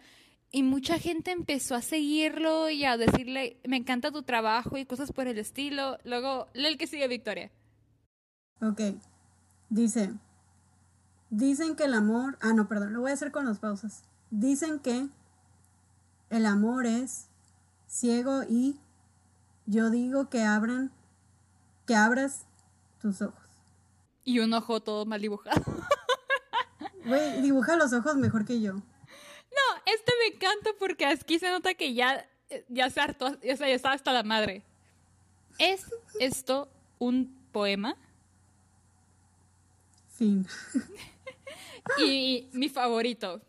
Y 0.52 0.64
mucha 0.64 1.00
gente 1.00 1.32
empezó 1.32 1.76
a 1.76 1.82
seguirlo 1.82 2.70
y 2.70 2.86
a 2.86 2.96
decirle, 2.96 3.60
me 3.66 3.78
encanta 3.78 4.12
tu 4.12 4.24
trabajo 4.24 4.78
y 4.78 4.86
cosas 4.86 5.12
por 5.12 5.28
el 5.28 5.38
estilo. 5.38 5.98
Luego, 6.04 6.48
lee 6.54 6.68
el 6.68 6.78
que 6.78 6.88
sigue, 6.88 7.08
Victoria. 7.08 7.52
Ok. 8.62 8.82
Dice, 9.70 10.14
dicen 11.30 11.76
que 11.76 11.86
el 11.86 11.94
amor, 11.94 12.38
ah, 12.42 12.54
no, 12.54 12.68
perdón, 12.68 12.94
lo 12.94 13.02
voy 13.02 13.12
a 13.12 13.14
hacer 13.14 13.32
con 13.32 13.46
las 13.46 13.60
pausas. 13.60 14.04
Dicen 14.30 14.80
que 14.80 15.08
el 16.30 16.46
amor 16.46 16.86
es 16.86 17.28
ciego 17.88 18.44
y 18.44 18.80
yo 19.66 19.90
digo 19.90 20.30
que 20.30 20.44
abran, 20.44 20.92
que 21.86 21.96
abras 21.96 22.46
tus 23.02 23.22
ojos. 23.22 23.48
Y 24.24 24.40
un 24.40 24.54
ojo 24.54 24.82
todo 24.82 25.06
mal 25.06 25.22
dibujado. 25.22 25.64
Güey, 27.06 27.42
dibuja 27.42 27.78
los 27.78 27.94
ojos 27.94 28.18
mejor 28.18 28.44
que 28.44 28.60
yo. 28.60 28.74
No, 28.74 29.82
este 29.86 30.12
me 30.20 30.36
encanta 30.36 30.72
porque 30.78 31.06
aquí 31.06 31.40
se 31.40 31.50
nota 31.50 31.74
que 31.74 31.94
ya, 31.94 32.30
ya 32.68 32.90
se 32.90 33.00
hartó, 33.00 33.40
ya, 33.40 33.56
ya 33.56 33.68
está 33.68 33.94
hasta 33.94 34.12
la 34.12 34.24
madre. 34.24 34.66
¿Es 35.58 35.86
esto 36.20 36.70
un 37.00 37.34
poema? 37.54 37.96
Fin. 40.10 40.46
y 41.98 42.50
mi 42.52 42.68
favorito. 42.68 43.42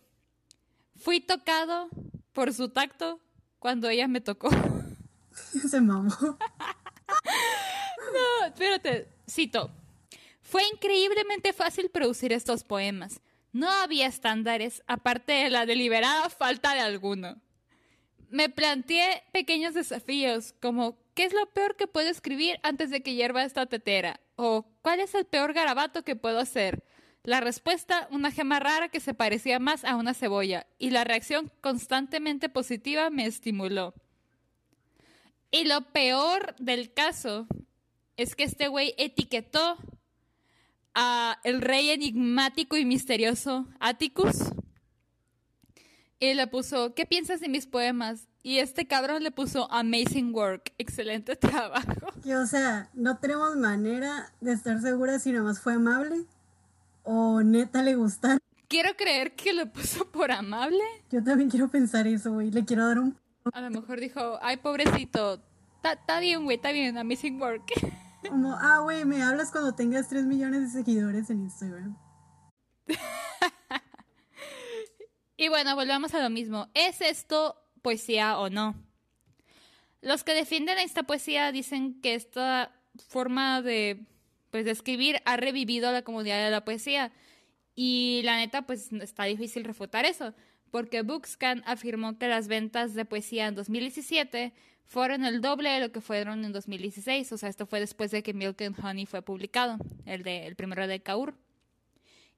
Fui 1.08 1.20
tocado 1.20 1.88
por 2.34 2.52
su 2.52 2.68
tacto 2.68 3.18
cuando 3.58 3.88
ella 3.88 4.06
me 4.08 4.20
tocó. 4.20 4.50
Se 5.32 5.80
mamó. 5.80 6.14
no, 8.12 8.44
espérate, 8.46 9.08
cito. 9.26 9.70
Fue 10.42 10.62
increíblemente 10.70 11.54
fácil 11.54 11.88
producir 11.88 12.34
estos 12.34 12.62
poemas. 12.62 13.22
No 13.54 13.70
había 13.70 14.06
estándares, 14.06 14.82
aparte 14.86 15.32
de 15.32 15.48
la 15.48 15.64
deliberada 15.64 16.28
falta 16.28 16.74
de 16.74 16.80
alguno. 16.80 17.40
Me 18.28 18.50
planteé 18.50 19.22
pequeños 19.32 19.72
desafíos, 19.72 20.52
como 20.60 20.98
¿qué 21.14 21.24
es 21.24 21.32
lo 21.32 21.46
peor 21.46 21.76
que 21.76 21.86
puedo 21.86 22.10
escribir 22.10 22.60
antes 22.62 22.90
de 22.90 23.02
que 23.02 23.14
hierva 23.14 23.44
esta 23.44 23.64
tetera? 23.64 24.20
o 24.38 24.64
¿cuál 24.82 25.00
es 25.00 25.14
el 25.14 25.24
peor 25.24 25.52
garabato 25.52 26.04
que 26.04 26.14
puedo 26.16 26.38
hacer? 26.38 26.84
La 27.28 27.40
respuesta, 27.40 28.08
una 28.10 28.30
gema 28.30 28.58
rara 28.58 28.88
que 28.88 29.00
se 29.00 29.12
parecía 29.12 29.58
más 29.58 29.84
a 29.84 29.96
una 29.96 30.14
cebolla, 30.14 30.66
y 30.78 30.88
la 30.88 31.04
reacción 31.04 31.52
constantemente 31.60 32.48
positiva 32.48 33.10
me 33.10 33.26
estimuló. 33.26 33.92
Y 35.50 35.64
lo 35.64 35.92
peor 35.92 36.56
del 36.58 36.90
caso 36.94 37.46
es 38.16 38.34
que 38.34 38.44
este 38.44 38.68
güey 38.68 38.94
etiquetó 38.96 39.76
el 41.44 41.60
rey 41.60 41.90
enigmático 41.90 42.78
y 42.78 42.86
misterioso 42.86 43.66
Atticus. 43.78 44.54
Y 46.20 46.32
le 46.32 46.46
puso, 46.46 46.94
¿qué 46.94 47.04
piensas 47.04 47.40
de 47.40 47.50
mis 47.50 47.66
poemas? 47.66 48.26
Y 48.42 48.60
este 48.60 48.86
cabrón 48.86 49.22
le 49.22 49.32
puso 49.32 49.70
amazing 49.70 50.34
work, 50.34 50.72
excelente 50.78 51.36
trabajo. 51.36 52.08
O 52.24 52.46
sea, 52.46 52.88
no 52.94 53.18
tenemos 53.18 53.54
manera 53.54 54.32
de 54.40 54.54
estar 54.54 54.80
seguras 54.80 55.24
si 55.24 55.32
nomás 55.32 55.60
fue 55.60 55.74
amable 55.74 56.26
o 57.10 57.42
neta 57.42 57.82
le 57.82 57.94
gustaron. 57.94 58.38
Quiero 58.68 58.94
creer 58.94 59.34
que 59.34 59.54
lo 59.54 59.72
puso 59.72 60.10
por 60.10 60.30
amable. 60.30 60.82
Yo 61.10 61.24
también 61.24 61.48
quiero 61.48 61.68
pensar 61.68 62.06
eso, 62.06 62.34
güey. 62.34 62.50
Le 62.50 62.66
quiero 62.66 62.86
dar 62.86 62.98
un... 62.98 63.18
A 63.54 63.62
lo 63.62 63.70
mejor 63.70 63.98
dijo, 63.98 64.38
ay, 64.42 64.58
pobrecito. 64.58 65.42
Está 65.82 66.20
bien, 66.20 66.44
güey, 66.44 66.56
está 66.56 66.70
bien, 66.70 66.98
amazing 66.98 67.40
work. 67.40 67.64
Como, 68.28 68.52
ah, 68.52 68.80
güey, 68.82 69.06
me 69.06 69.22
hablas 69.22 69.50
cuando 69.50 69.74
tengas 69.74 70.08
3 70.10 70.26
millones 70.26 70.60
de 70.60 70.82
seguidores 70.82 71.30
en 71.30 71.40
Instagram. 71.40 71.96
y 75.38 75.48
bueno, 75.48 75.74
volvamos 75.76 76.12
a 76.12 76.22
lo 76.22 76.28
mismo. 76.28 76.68
¿Es 76.74 77.00
esto 77.00 77.56
poesía 77.80 78.38
o 78.38 78.50
no? 78.50 78.74
Los 80.02 80.24
que 80.24 80.34
defienden 80.34 80.78
esta 80.78 81.04
poesía 81.04 81.52
dicen 81.52 82.02
que 82.02 82.14
esta 82.14 82.70
forma 83.08 83.62
de, 83.62 84.06
pues, 84.50 84.64
de 84.64 84.70
escribir 84.70 85.20
ha 85.24 85.36
revivido 85.36 85.90
la 85.92 86.02
comunidad 86.02 86.44
de 86.44 86.50
la 86.50 86.64
poesía. 86.64 87.12
Y 87.74 88.22
la 88.24 88.36
neta, 88.36 88.62
pues 88.66 88.92
está 88.92 89.24
difícil 89.24 89.64
refutar 89.64 90.04
eso, 90.04 90.34
porque 90.70 91.02
Bookscan 91.02 91.62
afirmó 91.64 92.18
que 92.18 92.26
las 92.26 92.48
ventas 92.48 92.94
de 92.94 93.04
poesía 93.04 93.46
en 93.46 93.54
2017 93.54 94.52
fueron 94.88 95.24
el 95.24 95.40
doble 95.40 95.70
de 95.70 95.80
lo 95.80 95.92
que 95.92 96.00
fueron 96.00 96.44
en 96.44 96.52
2016. 96.52 97.30
O 97.30 97.38
sea, 97.38 97.48
esto 97.48 97.66
fue 97.66 97.78
después 97.78 98.10
de 98.10 98.22
que 98.22 98.34
Milk 98.34 98.60
and 98.62 98.84
Honey 98.84 99.06
fue 99.06 99.22
publicado, 99.22 99.78
el, 100.06 100.22
de, 100.22 100.46
el 100.46 100.56
primero 100.56 100.86
de 100.86 101.00
Kaur. 101.00 101.34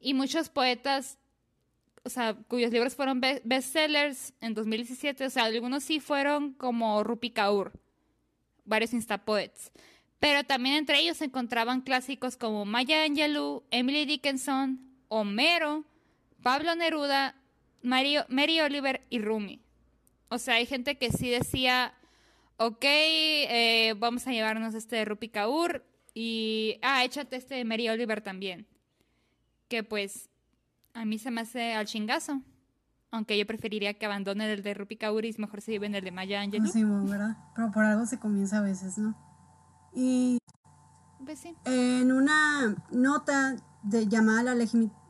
Y 0.01 0.15
muchos 0.15 0.49
poetas, 0.49 1.19
o 2.03 2.11
sea, 2.11 2.35
cuyos 2.49 2.73
libros 2.73 2.95
fueron 2.95 3.21
bestsellers 3.21 4.35
en 4.41 4.55
2017, 4.55 5.27
o 5.27 5.31
sea, 5.31 5.45
algunos 5.45 5.85
sí 5.85 6.01
fueron 6.01 6.55
como 6.55 7.05
Rupi 7.05 7.31
Kaur, 7.31 7.73
varios 8.65 8.93
instapoets. 8.93 9.71
Pero 10.21 10.45
también 10.45 10.77
entre 10.77 11.01
ellos 11.01 11.17
se 11.17 11.25
encontraban 11.25 11.81
clásicos 11.81 12.37
como 12.37 12.67
Maya 12.67 13.05
Angelou, 13.05 13.65
Emily 13.71 14.05
Dickinson, 14.05 14.79
Homero, 15.09 15.85
Pablo 16.43 16.75
Neruda, 16.75 17.35
Mary 17.83 18.61
Oliver 18.61 19.07
y 19.09 19.19
Rumi. 19.19 19.63
O 20.29 20.39
sea, 20.39 20.57
hay 20.57 20.67
gente 20.67 20.99
que 20.99 21.11
sí 21.11 21.31
decía, 21.31 21.95
ok, 22.59 22.85
eh, 22.85 23.95
vamos 23.99 24.27
a 24.27 24.33
llevarnos 24.33 24.75
este 24.75 24.97
de 24.97 25.05
Rupi 25.07 25.31
Kaur 25.31 25.85
y, 26.13 26.79
ah, 26.83 27.03
échate 27.03 27.37
este 27.37 27.55
de 27.55 27.65
Mary 27.65 27.89
Oliver 27.89 28.21
también. 28.21 28.67
Que 29.69 29.83
pues 29.83 30.29
a 30.93 31.07
mí 31.07 31.19
se 31.19 31.31
me 31.31 31.41
hace 31.41 31.73
al 31.73 31.87
chingazo. 31.87 32.43
Aunque 33.11 33.37
yo 33.37 33.47
preferiría 33.47 33.95
que 33.95 34.07
abandonen 34.07 34.49
el 34.51 34.63
de 34.63 34.75
Rupi 34.75 34.97
Kaur 34.97 35.25
y 35.25 35.35
mejor 35.39 35.63
se 35.63 35.73
lleven 35.73 35.95
el 35.95 36.05
de 36.05 36.13
Maya 36.13 36.43
Angelou. 36.43 36.71
Sí, 36.71 36.85
¿verdad? 36.85 37.37
Pero 37.57 37.73
por 37.73 37.85
algo 37.85 38.07
se 38.07 38.21
comienza 38.21 38.59
a 38.59 38.63
veces, 38.63 38.99
¿no? 38.99 39.17
Y 39.93 40.39
pues 41.25 41.41
sí. 41.41 41.57
en 41.65 42.13
una 42.13 42.77
nota 42.91 43.57
de, 43.83 44.07
llamada 44.07 44.55
la 44.55 44.67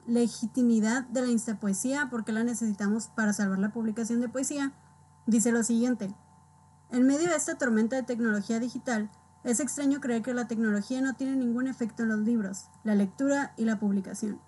legitimidad 0.07 1.05
de 1.05 1.23
la 1.23 1.29
instapoesía, 1.29 2.09
porque 2.11 2.33
la 2.33 2.45
necesitamos 2.45 3.09
para 3.09 3.33
salvar 3.33 3.59
la 3.59 3.73
publicación 3.73 4.21
de 4.21 4.29
poesía, 4.29 4.73
dice 5.27 5.53
lo 5.53 5.63
siguiente. 5.63 6.15
En 6.91 7.07
medio 7.07 7.29
de 7.29 7.37
esta 7.37 7.57
tormenta 7.57 7.97
de 7.97 8.03
tecnología 8.03 8.59
digital, 8.59 9.11
es 9.45 9.61
extraño 9.61 10.01
creer 10.01 10.23
que 10.23 10.35
la 10.35 10.49
tecnología 10.49 11.01
no 11.01 11.15
tiene 11.15 11.37
ningún 11.37 11.67
efecto 11.67 12.03
en 12.03 12.11
los 12.11 12.21
libros, 12.21 12.67
la 12.85 12.95
lectura 12.95 13.55
y 13.57 13.65
la 13.65 13.79
publicación. 13.79 14.41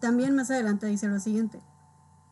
También 0.00 0.36
más 0.36 0.50
adelante 0.50 0.86
dice 0.86 1.08
lo 1.08 1.18
siguiente. 1.18 1.60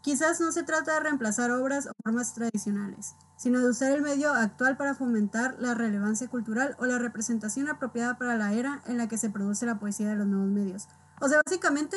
Quizás 0.06 0.40
no 0.40 0.52
se 0.52 0.62
trata 0.62 0.94
de 0.94 1.00
reemplazar 1.00 1.50
obras 1.50 1.88
o 1.88 1.90
formas 2.04 2.32
tradicionales, 2.32 3.16
sino 3.36 3.58
de 3.58 3.70
usar 3.70 3.90
el 3.90 4.02
medio 4.02 4.32
actual 4.32 4.76
para 4.76 4.94
fomentar 4.94 5.56
la 5.58 5.74
relevancia 5.74 6.28
cultural 6.28 6.76
o 6.78 6.86
la 6.86 7.00
representación 7.00 7.68
apropiada 7.68 8.16
para 8.16 8.36
la 8.36 8.52
era 8.52 8.82
en 8.86 8.98
la 8.98 9.08
que 9.08 9.18
se 9.18 9.30
produce 9.30 9.66
la 9.66 9.80
poesía 9.80 10.08
de 10.08 10.14
los 10.14 10.28
nuevos 10.28 10.48
medios. 10.48 10.86
O 11.20 11.28
sea, 11.28 11.40
básicamente, 11.44 11.96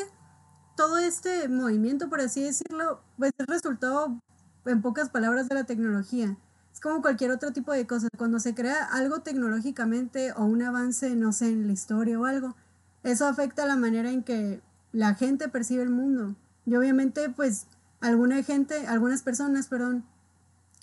todo 0.75 0.97
este 0.97 1.47
movimiento, 1.49 2.09
por 2.09 2.19
así 2.19 2.41
decirlo, 2.41 3.03
pues 3.19 3.31
es 3.37 3.45
resultado, 3.45 4.19
en 4.65 4.81
pocas 4.81 5.09
palabras, 5.11 5.47
de 5.47 5.53
la 5.53 5.65
tecnología. 5.65 6.35
Es 6.73 6.79
como 6.79 7.03
cualquier 7.03 7.29
otro 7.29 7.53
tipo 7.53 7.73
de 7.73 7.85
cosa. 7.85 8.07
Cuando 8.17 8.39
se 8.39 8.55
crea 8.55 8.85
algo 8.85 9.19
tecnológicamente 9.19 10.31
o 10.31 10.45
un 10.45 10.63
avance, 10.63 11.15
no 11.15 11.31
sé, 11.31 11.49
en 11.49 11.67
la 11.67 11.73
historia 11.73 12.19
o 12.19 12.25
algo, 12.25 12.55
eso 13.03 13.27
afecta 13.27 13.67
la 13.67 13.75
manera 13.75 14.09
en 14.09 14.23
que 14.23 14.63
la 14.93 15.13
gente 15.13 15.47
percibe 15.47 15.83
el 15.83 15.91
mundo. 15.91 16.35
Y 16.65 16.75
obviamente, 16.75 17.29
pues, 17.29 17.67
alguna 18.01 18.43
gente, 18.43 18.87
algunas 18.87 19.23
personas, 19.23 19.67
perdón, 19.67 20.05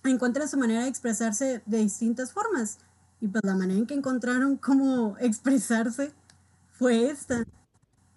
encuentran 0.05 0.49
su 0.49 0.59
manera 0.59 0.83
de 0.83 0.89
expresarse 0.89 1.63
de 1.67 1.79
distintas 1.79 2.33
formas. 2.33 2.79
Y 3.21 3.29
pues 3.29 3.45
la 3.45 3.55
manera 3.55 3.79
en 3.79 3.87
que 3.87 3.95
encontraron 3.95 4.57
cómo 4.57 5.17
expresarse 5.21 6.13
fue 6.73 7.11
esta. 7.11 7.45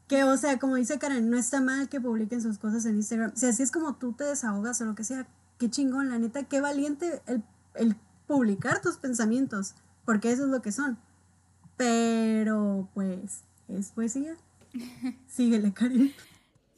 Que, 0.08 0.24
o 0.24 0.38
sea, 0.38 0.58
como 0.60 0.76
dice 0.76 0.98
Karen, 0.98 1.30
no 1.30 1.38
está 1.38 1.62
mal 1.62 1.88
que 1.88 2.02
publiquen 2.02 2.42
sus 2.42 2.58
cosas 2.58 2.86
en 2.86 2.96
Instagram. 2.96 3.36
Si 3.36 3.46
así 3.46 3.64
es 3.64 3.72
como 3.72 3.96
tú 3.96 4.14
te 4.14 4.24
desahogas 4.24 4.82
o 4.82 4.86
lo 4.86 4.96
que 4.96 5.04
sea, 5.04 5.28
qué 5.60 5.70
chingón, 5.70 6.10
la 6.10 6.18
neta, 6.18 6.44
qué 6.44 6.62
valiente 6.62 7.22
el, 7.28 7.44
el 7.76 7.96
publicar 8.26 8.82
tus 8.82 8.98
pensamientos, 8.98 9.76
porque 10.06 10.32
eso 10.32 10.46
es 10.46 10.50
lo 10.50 10.62
que 10.62 10.72
son. 10.72 10.98
Pero, 11.78 12.90
pues, 12.94 13.44
es 13.68 13.92
poesía. 13.92 14.36
Síguele, 15.28 15.74
Karen. 15.74 16.12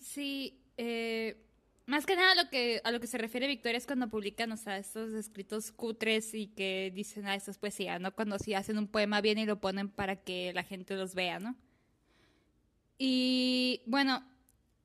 Sí, 0.02 0.60
eh, 0.78 1.38
más 1.86 2.06
que 2.06 2.16
nada 2.16 2.32
a 2.32 2.36
lo 2.36 2.50
que, 2.50 2.82
a 2.84 3.08
se 3.08 3.18
refiere 3.18 3.48
Victoria 3.48 3.78
es 3.78 3.86
cuando 3.86 4.08
publican, 4.08 4.52
o 4.52 4.58
sea, 4.58 4.78
estos 4.78 5.14
escritos 5.14 5.72
cutres 5.72 6.34
y 6.34 6.48
que 6.48 6.92
dicen, 6.94 7.28
ah, 7.28 7.36
esto 7.36 7.52
es 7.52 7.58
poesía, 7.58 8.00
¿no? 8.00 8.14
Cuando 8.14 8.38
sí 8.40 8.54
hacen 8.54 8.78
un 8.78 8.88
poema 8.88 9.22
bien 9.22 9.38
y 9.38 9.46
lo 9.46 9.60
ponen 9.60 9.90
para 9.90 10.16
que 10.16 10.54
la 10.54 10.64
gente 10.64 10.96
los 10.96 11.16
vea, 11.16 11.40
¿no? 11.40 11.56
Y 12.98 13.82
bueno, 13.88 14.24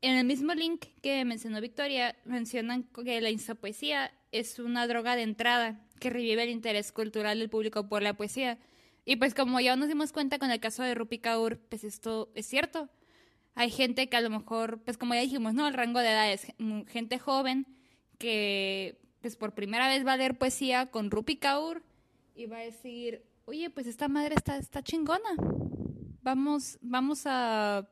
en 0.01 0.17
el 0.17 0.25
mismo 0.25 0.55
link 0.55 0.87
que 1.03 1.25
mencionó 1.25 1.61
Victoria, 1.61 2.17
mencionan 2.25 2.85
que 2.85 3.21
la 3.21 3.31
insopoesía 3.31 4.13
es 4.33 4.59
una 4.59 4.87
droga 4.87 5.17
de 5.17 5.23
entrada 5.23 5.81
que 6.01 6.11
revive 6.11 6.43
el 6.43 6.51
interés 6.51 6.93
cultural 6.93 7.39
del 7.39 7.51
público 7.51 7.89
por 7.89 8.03
la 8.03 8.15
poesía. 8.15 8.59
Y 9.05 9.17
pues 9.17 9.35
como 9.35 9.61
ya 9.61 9.77
nos 9.77 9.89
dimos 9.89 10.13
cuenta 10.13 10.39
con 10.39 10.51
el 10.51 10.61
caso 10.61 10.83
de 10.83 10.95
Rupi 10.95 11.19
Kaur, 11.19 11.59
pues 11.69 11.85
esto 11.85 12.31
es 12.35 12.47
cierto. 12.47 12.89
Hay 13.57 13.71
gente 13.71 14.09
que 14.09 14.17
a 14.19 14.21
lo 14.21 14.29
mejor, 14.29 14.81
pues 14.85 14.99
como 14.99 15.15
ya 15.15 15.23
dijimos, 15.23 15.55
¿no? 15.55 15.67
El 15.67 15.75
rango 15.75 16.01
de 16.01 16.11
edad 16.11 16.31
es 16.31 16.47
gente 16.89 17.19
joven 17.19 17.67
que 18.19 19.01
pues 19.23 19.35
por 19.35 19.55
primera 19.55 19.89
vez 19.89 20.07
va 20.07 20.13
a 20.13 20.17
leer 20.19 20.39
poesía 20.39 20.91
con 20.91 21.11
Rupi 21.11 21.37
Kaur 21.37 21.83
y 22.35 22.47
va 22.47 22.59
a 22.59 22.61
decir, 22.61 23.25
oye, 23.47 23.71
pues 23.71 23.87
esta 23.87 24.09
madre 24.09 24.35
está, 24.37 24.59
está 24.59 24.83
chingona. 24.83 25.31
Vamos, 26.23 26.79
vamos 26.83 27.23
a, 27.25 27.89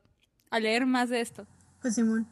a 0.51 0.61
leer 0.61 0.85
más 0.85 1.09
de 1.09 1.23
esto. 1.23 1.47
Pues 1.81 1.95
Simón. 1.95 2.29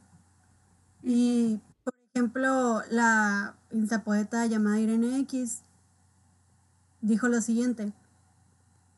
Y, 1.02 1.58
por 1.84 1.94
ejemplo, 2.14 2.82
la 2.90 3.56
poeta 4.04 4.44
llamada 4.46 4.78
Irene 4.78 5.18
X 5.20 5.62
dijo 7.00 7.28
lo 7.28 7.40
siguiente. 7.40 7.92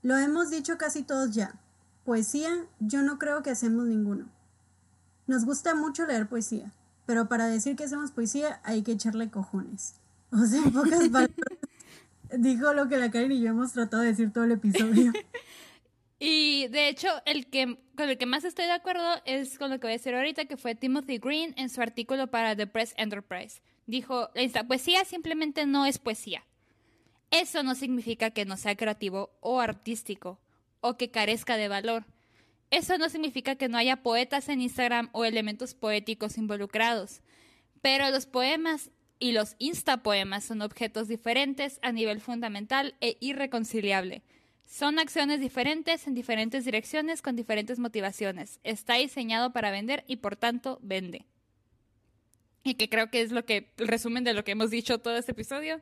Lo 0.02 0.16
hemos 0.18 0.50
dicho 0.50 0.76
casi 0.76 1.04
todos 1.04 1.34
ya. 1.34 1.54
Poesía, 2.04 2.66
yo 2.80 3.02
no 3.02 3.18
creo 3.18 3.42
que 3.42 3.50
hacemos 3.50 3.86
ninguno. 3.86 4.28
Nos 5.26 5.44
gusta 5.44 5.74
mucho 5.74 6.06
leer 6.06 6.28
poesía, 6.28 6.72
pero 7.06 7.28
para 7.28 7.46
decir 7.46 7.76
que 7.76 7.84
hacemos 7.84 8.10
poesía 8.10 8.60
hay 8.62 8.82
que 8.82 8.92
echarle 8.92 9.30
cojones. 9.30 9.94
O 10.30 10.44
sea, 10.44 10.62
en 10.62 10.72
pocas 10.72 11.08
palabras, 11.10 11.30
dijo 12.36 12.72
lo 12.74 12.88
que 12.88 12.98
la 12.98 13.10
Karen 13.10 13.32
y 13.32 13.40
yo 13.40 13.50
hemos 13.50 13.72
tratado 13.72 14.02
de 14.02 14.10
decir 14.10 14.32
todo 14.32 14.44
el 14.44 14.52
episodio. 14.52 15.12
Y 16.26 16.68
de 16.68 16.88
hecho, 16.88 17.08
el 17.26 17.48
que, 17.48 17.78
con 17.96 18.08
el 18.08 18.16
que 18.16 18.24
más 18.24 18.44
estoy 18.44 18.64
de 18.64 18.72
acuerdo 18.72 19.06
es 19.26 19.58
con 19.58 19.68
lo 19.68 19.78
que 19.78 19.88
voy 19.88 19.90
a 19.90 19.98
decir 19.98 20.14
ahorita, 20.14 20.46
que 20.46 20.56
fue 20.56 20.74
Timothy 20.74 21.18
Green 21.18 21.52
en 21.58 21.68
su 21.68 21.82
artículo 21.82 22.28
para 22.28 22.56
The 22.56 22.66
Press 22.66 22.94
Enterprise. 22.96 23.60
Dijo, 23.86 24.30
la 24.34 24.66
poesía 24.66 25.04
simplemente 25.04 25.66
no 25.66 25.84
es 25.84 25.98
poesía. 25.98 26.42
Eso 27.30 27.62
no 27.62 27.74
significa 27.74 28.30
que 28.30 28.46
no 28.46 28.56
sea 28.56 28.74
creativo 28.74 29.36
o 29.40 29.60
artístico 29.60 30.38
o 30.84 30.98
que 30.98 31.10
carezca 31.10 31.56
de 31.56 31.68
valor. 31.68 32.04
Eso 32.70 32.98
no 32.98 33.08
significa 33.08 33.56
que 33.56 33.70
no 33.70 33.78
haya 33.78 34.02
poetas 34.02 34.50
en 34.50 34.60
Instagram 34.60 35.08
o 35.12 35.24
elementos 35.24 35.72
poéticos 35.72 36.36
involucrados, 36.36 37.22
pero 37.80 38.10
los 38.10 38.26
poemas 38.26 38.90
y 39.18 39.32
los 39.32 39.56
instapoemas 39.58 40.44
son 40.44 40.60
objetos 40.60 41.08
diferentes 41.08 41.78
a 41.80 41.90
nivel 41.90 42.20
fundamental 42.20 42.96
e 43.00 43.16
irreconciliable. 43.20 44.22
Son 44.66 44.98
acciones 44.98 45.40
diferentes 45.40 46.06
en 46.06 46.14
diferentes 46.14 46.66
direcciones 46.66 47.22
con 47.22 47.34
diferentes 47.34 47.78
motivaciones. 47.78 48.60
Está 48.62 48.96
diseñado 48.96 49.54
para 49.54 49.70
vender 49.70 50.04
y 50.06 50.16
por 50.16 50.36
tanto 50.36 50.78
vende. 50.82 51.24
Y 52.62 52.74
que 52.74 52.90
creo 52.90 53.10
que 53.10 53.22
es 53.22 53.32
lo 53.32 53.46
que 53.46 53.70
el 53.78 53.88
resumen 53.88 54.24
de 54.24 54.34
lo 54.34 54.44
que 54.44 54.52
hemos 54.52 54.70
dicho 54.70 54.98
todo 54.98 55.16
este 55.16 55.32
episodio. 55.32 55.80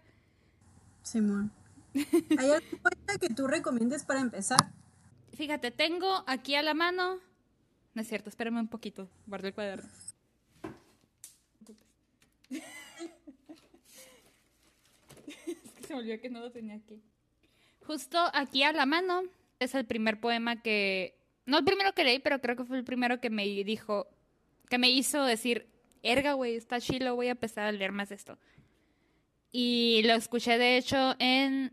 Simón. 1.03 1.50
¿Hay 1.94 2.50
algún 2.50 2.78
poeta 2.80 3.18
que 3.20 3.34
tú 3.34 3.48
recomiendes 3.48 4.05
para 4.05 4.20
empezar? 4.20 4.70
Fíjate, 5.34 5.70
tengo 5.70 6.24
aquí 6.26 6.54
a 6.54 6.62
la 6.62 6.74
mano. 6.74 7.18
No 7.94 8.02
es 8.02 8.08
cierto, 8.08 8.28
espérame 8.28 8.58
un 8.58 8.68
poquito. 8.68 9.08
Guardo 9.26 9.48
el 9.48 9.54
cuaderno. 9.54 9.88
es 12.50 12.62
que 15.74 15.86
se 15.86 15.94
me 15.94 16.00
olvidó 16.00 16.20
que 16.20 16.30
no 16.30 16.40
lo 16.40 16.50
tenía 16.50 16.76
aquí. 16.76 17.02
Justo 17.86 18.18
aquí 18.34 18.62
a 18.62 18.72
la 18.72 18.86
mano 18.86 19.22
es 19.58 19.74
el 19.74 19.86
primer 19.86 20.20
poema 20.20 20.62
que. 20.62 21.18
No 21.46 21.58
el 21.58 21.64
primero 21.64 21.92
que 21.92 22.04
leí, 22.04 22.18
pero 22.18 22.40
creo 22.40 22.56
que 22.56 22.64
fue 22.64 22.78
el 22.78 22.84
primero 22.84 23.20
que 23.20 23.30
me 23.30 23.44
dijo. 23.64 24.06
Que 24.68 24.78
me 24.78 24.90
hizo 24.90 25.24
decir: 25.24 25.66
Erga, 26.02 26.34
güey, 26.34 26.56
está 26.56 26.80
chilo, 26.80 27.14
voy 27.14 27.28
a 27.28 27.32
empezar 27.32 27.66
a 27.66 27.72
leer 27.72 27.92
más 27.92 28.10
esto. 28.10 28.38
Y 29.50 30.02
lo 30.04 30.14
escuché, 30.14 30.58
de 30.58 30.76
hecho, 30.76 31.14
en 31.18 31.72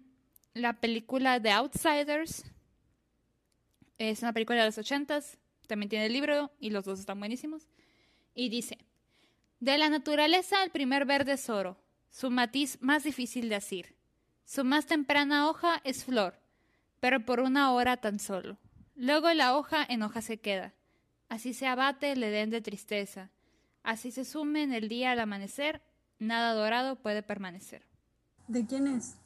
la 0.53 0.79
película 0.79 1.41
The 1.41 1.51
Outsiders 1.51 2.45
es 3.99 4.21
una 4.23 4.33
película 4.33 4.59
de 4.59 4.65
los 4.65 4.77
ochentas, 4.77 5.37
también 5.67 5.89
tiene 5.89 6.07
el 6.07 6.13
libro 6.13 6.51
y 6.59 6.71
los 6.71 6.85
dos 6.85 6.99
están 6.99 7.19
buenísimos. 7.19 7.67
Y 8.33 8.49
dice, 8.49 8.79
de 9.59 9.77
la 9.77 9.89
naturaleza 9.89 10.63
el 10.63 10.71
primer 10.71 11.05
verde 11.05 11.33
es 11.33 11.49
oro, 11.49 11.77
su 12.09 12.31
matiz 12.31 12.77
más 12.81 13.03
difícil 13.03 13.49
de 13.49 13.55
asir. 13.55 13.95
Su 14.45 14.63
más 14.63 14.87
temprana 14.87 15.47
hoja 15.47 15.81
es 15.83 16.05
flor, 16.05 16.39
pero 16.99 17.23
por 17.25 17.39
una 17.39 17.71
hora 17.73 17.97
tan 17.97 18.17
solo. 18.19 18.57
Luego 18.95 19.31
la 19.33 19.55
hoja 19.55 19.85
en 19.87 20.01
hoja 20.01 20.21
se 20.21 20.39
queda. 20.39 20.73
Así 21.27 21.53
se 21.53 21.67
abate 21.67 22.13
el 22.13 22.23
edén 22.23 22.49
de 22.49 22.61
tristeza. 22.61 23.29
Así 23.83 24.11
se 24.11 24.25
sume 24.25 24.63
en 24.63 24.73
el 24.73 24.89
día 24.89 25.11
al 25.11 25.19
amanecer, 25.19 25.81
nada 26.17 26.53
dorado 26.53 26.95
puede 26.95 27.21
permanecer. 27.21 27.85
¿De 28.47 28.65
quién 28.65 28.87
es? 28.87 29.17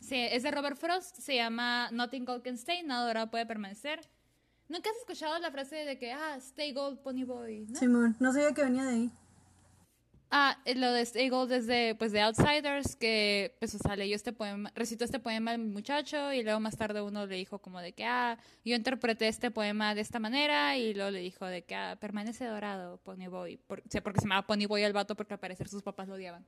Sí, 0.00 0.16
es 0.16 0.42
de 0.42 0.50
Robert 0.50 0.76
Frost, 0.76 1.16
se 1.16 1.36
llama 1.36 1.88
Nothing 1.92 2.24
Gold 2.24 2.42
Can 2.42 2.54
Stay, 2.54 2.82
nada 2.82 3.06
dorado 3.06 3.30
puede 3.30 3.46
permanecer. 3.46 4.00
¿Nunca 4.68 4.88
has 4.90 4.96
escuchado 4.96 5.38
la 5.38 5.50
frase 5.50 5.76
de 5.76 5.98
que, 5.98 6.12
ah, 6.12 6.36
stay 6.36 6.72
gold, 6.72 7.00
pony 7.00 7.24
boy? 7.24 7.66
¿no? 7.68 7.78
Simón, 7.78 8.16
no 8.20 8.32
sabía 8.32 8.52
que 8.52 8.62
venía 8.62 8.84
de 8.84 8.90
ahí. 8.90 9.12
Ah, 10.32 10.56
eh, 10.64 10.76
lo 10.76 10.92
de 10.92 11.00
Stay 11.00 11.28
Gold 11.28 11.50
es 11.50 11.66
de, 11.66 11.96
pues, 11.98 12.12
de 12.12 12.20
Outsiders, 12.20 12.94
que, 12.94 13.56
pues, 13.58 13.74
o 13.74 13.78
sea, 13.78 13.96
leyó 13.96 14.14
este 14.14 14.32
poema, 14.32 14.70
recitó 14.76 15.04
este 15.04 15.18
poema 15.18 15.50
al 15.50 15.58
muchacho 15.58 16.32
y 16.32 16.44
luego 16.44 16.60
más 16.60 16.76
tarde 16.76 17.02
uno 17.02 17.26
le 17.26 17.34
dijo 17.34 17.58
como 17.58 17.80
de 17.80 17.92
que, 17.94 18.04
ah, 18.04 18.38
yo 18.64 18.76
interpreté 18.76 19.26
este 19.26 19.50
poema 19.50 19.92
de 19.96 20.02
esta 20.02 20.20
manera 20.20 20.76
y 20.76 20.94
luego 20.94 21.10
le 21.10 21.18
dijo 21.18 21.46
de 21.46 21.62
que, 21.62 21.74
ah, 21.74 21.98
permanece 22.00 22.44
dorado, 22.44 22.98
Pony 22.98 23.26
Boy. 23.28 23.56
Por, 23.56 23.80
o 23.80 23.90
sea, 23.90 24.04
porque 24.04 24.20
se 24.20 24.26
llamaba 24.26 24.46
Pony 24.46 24.66
Boy 24.68 24.84
el 24.84 24.92
vato 24.92 25.16
porque 25.16 25.34
al 25.34 25.40
parecer 25.40 25.68
sus 25.68 25.82
papás 25.82 26.06
lo 26.06 26.14
odiaban. 26.14 26.46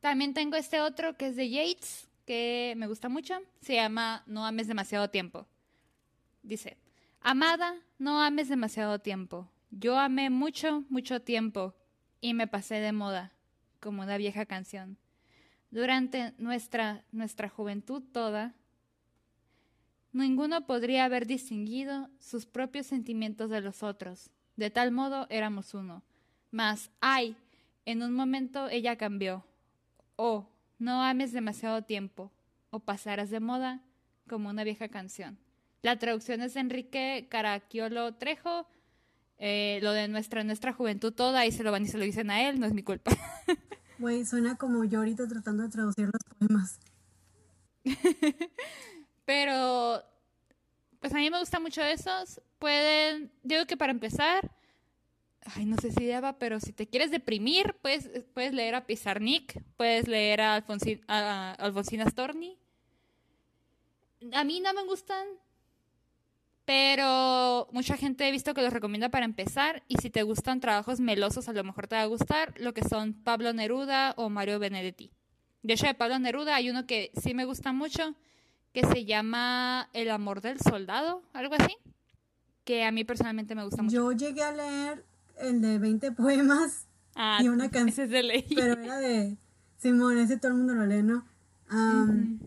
También 0.00 0.34
tengo 0.34 0.56
este 0.56 0.80
otro 0.80 1.16
que 1.16 1.28
es 1.28 1.36
de 1.36 1.50
Yates, 1.50 2.08
que 2.24 2.74
me 2.76 2.86
gusta 2.86 3.08
mucho. 3.08 3.34
Se 3.60 3.74
llama 3.74 4.22
No 4.26 4.46
ames 4.46 4.68
demasiado 4.68 5.10
tiempo. 5.10 5.46
Dice, 6.42 6.76
Amada, 7.20 7.74
no 7.98 8.20
ames 8.20 8.48
demasiado 8.48 9.00
tiempo. 9.00 9.48
Yo 9.70 9.98
amé 9.98 10.30
mucho, 10.30 10.84
mucho 10.88 11.20
tiempo 11.20 11.74
y 12.20 12.34
me 12.34 12.46
pasé 12.46 12.76
de 12.76 12.92
moda, 12.92 13.32
como 13.80 14.02
una 14.02 14.16
vieja 14.16 14.46
canción. 14.46 14.96
Durante 15.70 16.32
nuestra, 16.38 17.04
nuestra 17.12 17.48
juventud 17.48 18.02
toda, 18.12 18.54
ninguno 20.12 20.66
podría 20.66 21.04
haber 21.04 21.26
distinguido 21.26 22.08
sus 22.18 22.46
propios 22.46 22.86
sentimientos 22.86 23.50
de 23.50 23.60
los 23.60 23.82
otros. 23.82 24.30
De 24.56 24.70
tal 24.70 24.90
modo 24.90 25.26
éramos 25.28 25.74
uno. 25.74 26.02
Mas, 26.50 26.90
ay, 27.00 27.36
en 27.84 28.02
un 28.02 28.14
momento 28.14 28.68
ella 28.68 28.96
cambió. 28.96 29.44
Oh, 30.20 30.48
no 30.80 31.04
ames 31.04 31.30
demasiado 31.30 31.82
tiempo, 31.82 32.32
o 32.70 32.80
pasarás 32.80 33.30
de 33.30 33.38
moda 33.38 33.84
como 34.28 34.48
una 34.50 34.64
vieja 34.64 34.88
canción. 34.88 35.38
La 35.80 35.96
traducción 35.96 36.42
es 36.42 36.54
de 36.54 36.60
Enrique 36.60 37.28
Caraquiolo 37.30 38.16
Trejo, 38.16 38.66
eh, 39.38 39.78
lo 39.80 39.92
de 39.92 40.08
nuestra, 40.08 40.42
nuestra 40.42 40.72
juventud 40.72 41.12
toda, 41.12 41.46
y 41.46 41.52
se 41.52 41.62
lo 41.62 41.70
van 41.70 41.84
y 41.84 41.86
se 41.86 41.98
lo 41.98 42.04
dicen 42.04 42.32
a 42.32 42.48
él, 42.48 42.58
no 42.58 42.66
es 42.66 42.74
mi 42.74 42.82
culpa. 42.82 43.12
Güey, 44.00 44.24
suena 44.24 44.56
como 44.56 44.84
yo 44.84 44.98
ahorita 44.98 45.26
tratando 45.28 45.62
de 45.64 45.68
traducir 45.68 46.06
los 46.06 46.22
poemas. 46.38 46.80
Pero, 49.24 50.02
pues 51.00 51.12
a 51.12 51.16
mí 51.16 51.30
me 51.30 51.38
gusta 51.38 51.58
mucho 51.60 51.82
esos. 51.82 52.40
Pueden, 52.58 53.32
digo 53.44 53.66
que 53.66 53.76
para 53.76 53.92
empezar, 53.92 54.52
ay, 55.54 55.64
no 55.64 55.76
sé 55.76 55.90
si 55.92 56.04
deba, 56.04 56.38
pero 56.38 56.60
si 56.60 56.72
te 56.72 56.86
quieres 56.86 57.10
deprimir, 57.10 57.74
puedes, 57.80 58.08
puedes 58.34 58.52
leer 58.52 58.74
a 58.74 58.86
Pizarnik, 58.86 59.62
puedes 59.76 60.08
leer 60.08 60.40
a, 60.40 60.54
Alfonsi, 60.54 61.00
a 61.08 61.52
Alfonsina 61.52 62.08
Storni. 62.08 62.58
A 64.32 64.44
mí 64.44 64.60
no 64.60 64.72
me 64.74 64.84
gustan, 64.84 65.26
pero 66.64 67.68
mucha 67.72 67.96
gente 67.96 68.28
he 68.28 68.32
visto 68.32 68.52
que 68.52 68.62
los 68.62 68.72
recomienda 68.72 69.08
para 69.08 69.24
empezar 69.24 69.82
y 69.88 69.96
si 69.96 70.10
te 70.10 70.22
gustan 70.22 70.60
trabajos 70.60 71.00
melosos 71.00 71.48
a 71.48 71.52
lo 71.52 71.64
mejor 71.64 71.86
te 71.86 71.96
va 71.96 72.02
a 72.02 72.06
gustar 72.06 72.54
lo 72.58 72.74
que 72.74 72.82
son 72.82 73.14
Pablo 73.14 73.52
Neruda 73.52 74.14
o 74.16 74.28
Mario 74.28 74.58
Benedetti. 74.58 75.12
De 75.62 75.74
hecho, 75.74 75.86
de 75.86 75.94
Pablo 75.94 76.18
Neruda 76.18 76.56
hay 76.56 76.70
uno 76.70 76.86
que 76.86 77.12
sí 77.22 77.34
me 77.34 77.44
gusta 77.44 77.72
mucho 77.72 78.14
que 78.72 78.84
se 78.84 79.04
llama 79.04 79.88
El 79.92 80.10
amor 80.10 80.40
del 80.40 80.60
soldado, 80.60 81.22
algo 81.32 81.54
así, 81.58 81.76
que 82.64 82.84
a 82.84 82.92
mí 82.92 83.04
personalmente 83.04 83.54
me 83.54 83.64
gusta 83.64 83.82
mucho. 83.82 83.96
Yo 83.96 84.12
llegué 84.12 84.42
a 84.42 84.52
leer 84.52 85.07
el 85.40 85.60
de 85.60 85.78
20 85.78 86.12
poemas 86.12 86.86
Ah, 87.20 87.40
y 87.42 87.48
una 87.48 87.68
canción, 87.68 88.08
pero 88.08 88.80
era 88.80 88.98
de 88.98 89.36
Simón, 89.76 90.18
ese 90.18 90.36
todo 90.36 90.52
el 90.52 90.58
mundo 90.58 90.74
lo 90.74 90.86
lee, 90.86 91.02
¿no? 91.02 91.24
Am, 91.68 92.38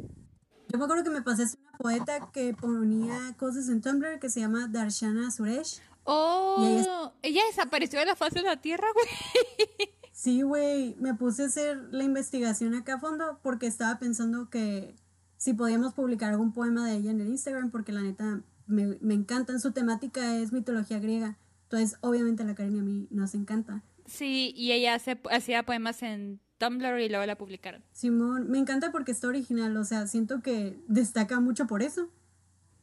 Yo 0.69 0.77
me 0.79 0.85
acuerdo 0.85 1.03
que 1.03 1.09
me 1.09 1.21
pasaste 1.21 1.57
una 1.61 1.77
poeta 1.77 2.31
que 2.31 2.53
ponía 2.53 3.35
cosas 3.37 3.67
en 3.67 3.81
Tumblr 3.81 4.19
que 4.19 4.29
se 4.29 4.39
llama 4.39 4.69
Darshana 4.69 5.29
Suresh. 5.29 5.81
Oh, 6.05 6.65
ella 6.65 7.11
ella 7.21 7.41
desapareció 7.47 7.99
de 7.99 8.05
la 8.05 8.15
faz 8.15 8.33
de 8.33 8.43
la 8.43 8.61
tierra, 8.61 8.87
güey. 8.93 9.89
Sí, 10.13 10.41
güey, 10.41 10.95
me 10.99 11.15
puse 11.15 11.43
a 11.43 11.47
hacer 11.47 11.77
la 11.91 12.03
investigación 12.03 12.73
acá 12.73 12.93
a 12.95 12.99
fondo 12.99 13.39
porque 13.43 13.67
estaba 13.67 13.99
pensando 13.99 14.49
que 14.49 14.95
si 15.35 15.53
podíamos 15.53 15.93
publicar 15.93 16.31
algún 16.31 16.53
poema 16.53 16.87
de 16.87 16.95
ella 16.95 17.11
en 17.11 17.19
el 17.21 17.27
Instagram 17.27 17.71
porque 17.71 17.91
la 17.91 18.03
neta 18.03 18.41
me, 18.67 18.97
me 19.01 19.15
encantan. 19.15 19.59
Su 19.59 19.71
temática 19.71 20.37
es 20.37 20.53
mitología 20.53 20.99
griega. 20.99 21.37
Entonces, 21.71 21.97
obviamente, 22.01 22.43
la 22.43 22.53
Karen 22.53 22.75
y 22.75 22.79
a 22.79 22.83
mí 22.83 23.07
nos 23.11 23.33
encanta. 23.33 23.81
Sí, 24.05 24.53
y 24.57 24.73
ella 24.73 24.95
hace, 24.95 25.21
hacía 25.31 25.63
poemas 25.63 26.03
en 26.03 26.41
Tumblr 26.57 26.99
y 26.99 27.07
luego 27.07 27.25
la 27.25 27.37
publicaron. 27.37 27.81
Simón, 27.93 28.51
me 28.51 28.57
encanta 28.57 28.91
porque 28.91 29.13
está 29.13 29.29
original, 29.29 29.77
o 29.77 29.85
sea, 29.85 30.05
siento 30.07 30.41
que 30.41 30.77
destaca 30.89 31.39
mucho 31.39 31.67
por 31.67 31.81
eso. 31.81 32.09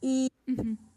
Y 0.01 0.31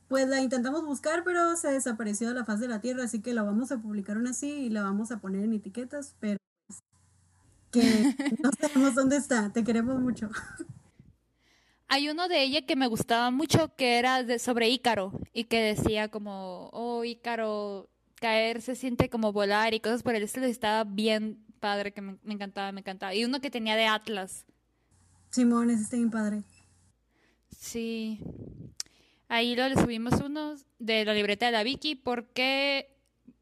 pues 0.08 0.26
la 0.26 0.40
intentamos 0.40 0.86
buscar, 0.86 1.22
pero 1.22 1.54
se 1.56 1.68
desapareció 1.68 2.28
de 2.28 2.34
la 2.34 2.46
faz 2.46 2.60
de 2.60 2.68
la 2.68 2.80
tierra, 2.80 3.04
así 3.04 3.20
que 3.20 3.34
la 3.34 3.42
vamos 3.42 3.72
a 3.72 3.82
publicar 3.82 4.16
aún 4.16 4.26
así 4.26 4.50
y 4.50 4.70
la 4.70 4.82
vamos 4.82 5.12
a 5.12 5.18
poner 5.18 5.44
en 5.44 5.52
etiquetas, 5.52 6.14
pero 6.18 6.38
pues, 6.66 6.80
que 7.70 7.82
no 8.42 8.50
sabemos 8.58 8.94
dónde 8.94 9.18
está, 9.18 9.52
te 9.52 9.64
queremos 9.64 10.00
mucho. 10.00 10.30
Hay 11.94 12.08
uno 12.08 12.26
de 12.26 12.42
ella 12.42 12.62
que 12.62 12.74
me 12.74 12.86
gustaba 12.86 13.30
mucho 13.30 13.76
que 13.76 13.98
era 13.98 14.22
de, 14.22 14.38
sobre 14.38 14.70
Ícaro 14.70 15.12
y 15.34 15.44
que 15.44 15.60
decía 15.60 16.08
como, 16.08 16.70
oh, 16.72 17.04
Ícaro, 17.04 17.90
caer 18.14 18.62
se 18.62 18.76
siente 18.76 19.10
como 19.10 19.30
volar 19.30 19.74
y 19.74 19.80
cosas 19.80 20.02
por 20.02 20.14
el 20.14 20.22
estilo 20.22 20.46
estaba 20.46 20.84
bien 20.84 21.44
padre 21.60 21.92
que 21.92 22.00
me, 22.00 22.16
me 22.22 22.32
encantaba, 22.32 22.72
me 22.72 22.80
encantaba. 22.80 23.14
Y 23.14 23.26
uno 23.26 23.42
que 23.42 23.50
tenía 23.50 23.76
de 23.76 23.84
Atlas. 23.84 24.46
Simón, 25.28 25.68
ese 25.68 25.82
está 25.82 25.96
bien 25.96 26.10
padre. 26.10 26.44
Sí. 27.54 28.20
Ahí 29.28 29.54
lo 29.54 29.68
le 29.68 29.74
subimos 29.74 30.18
unos 30.22 30.64
de 30.78 31.04
la 31.04 31.12
libreta 31.12 31.44
de 31.44 31.52
la 31.52 31.62
Vicky 31.62 31.94
porque 31.94 32.88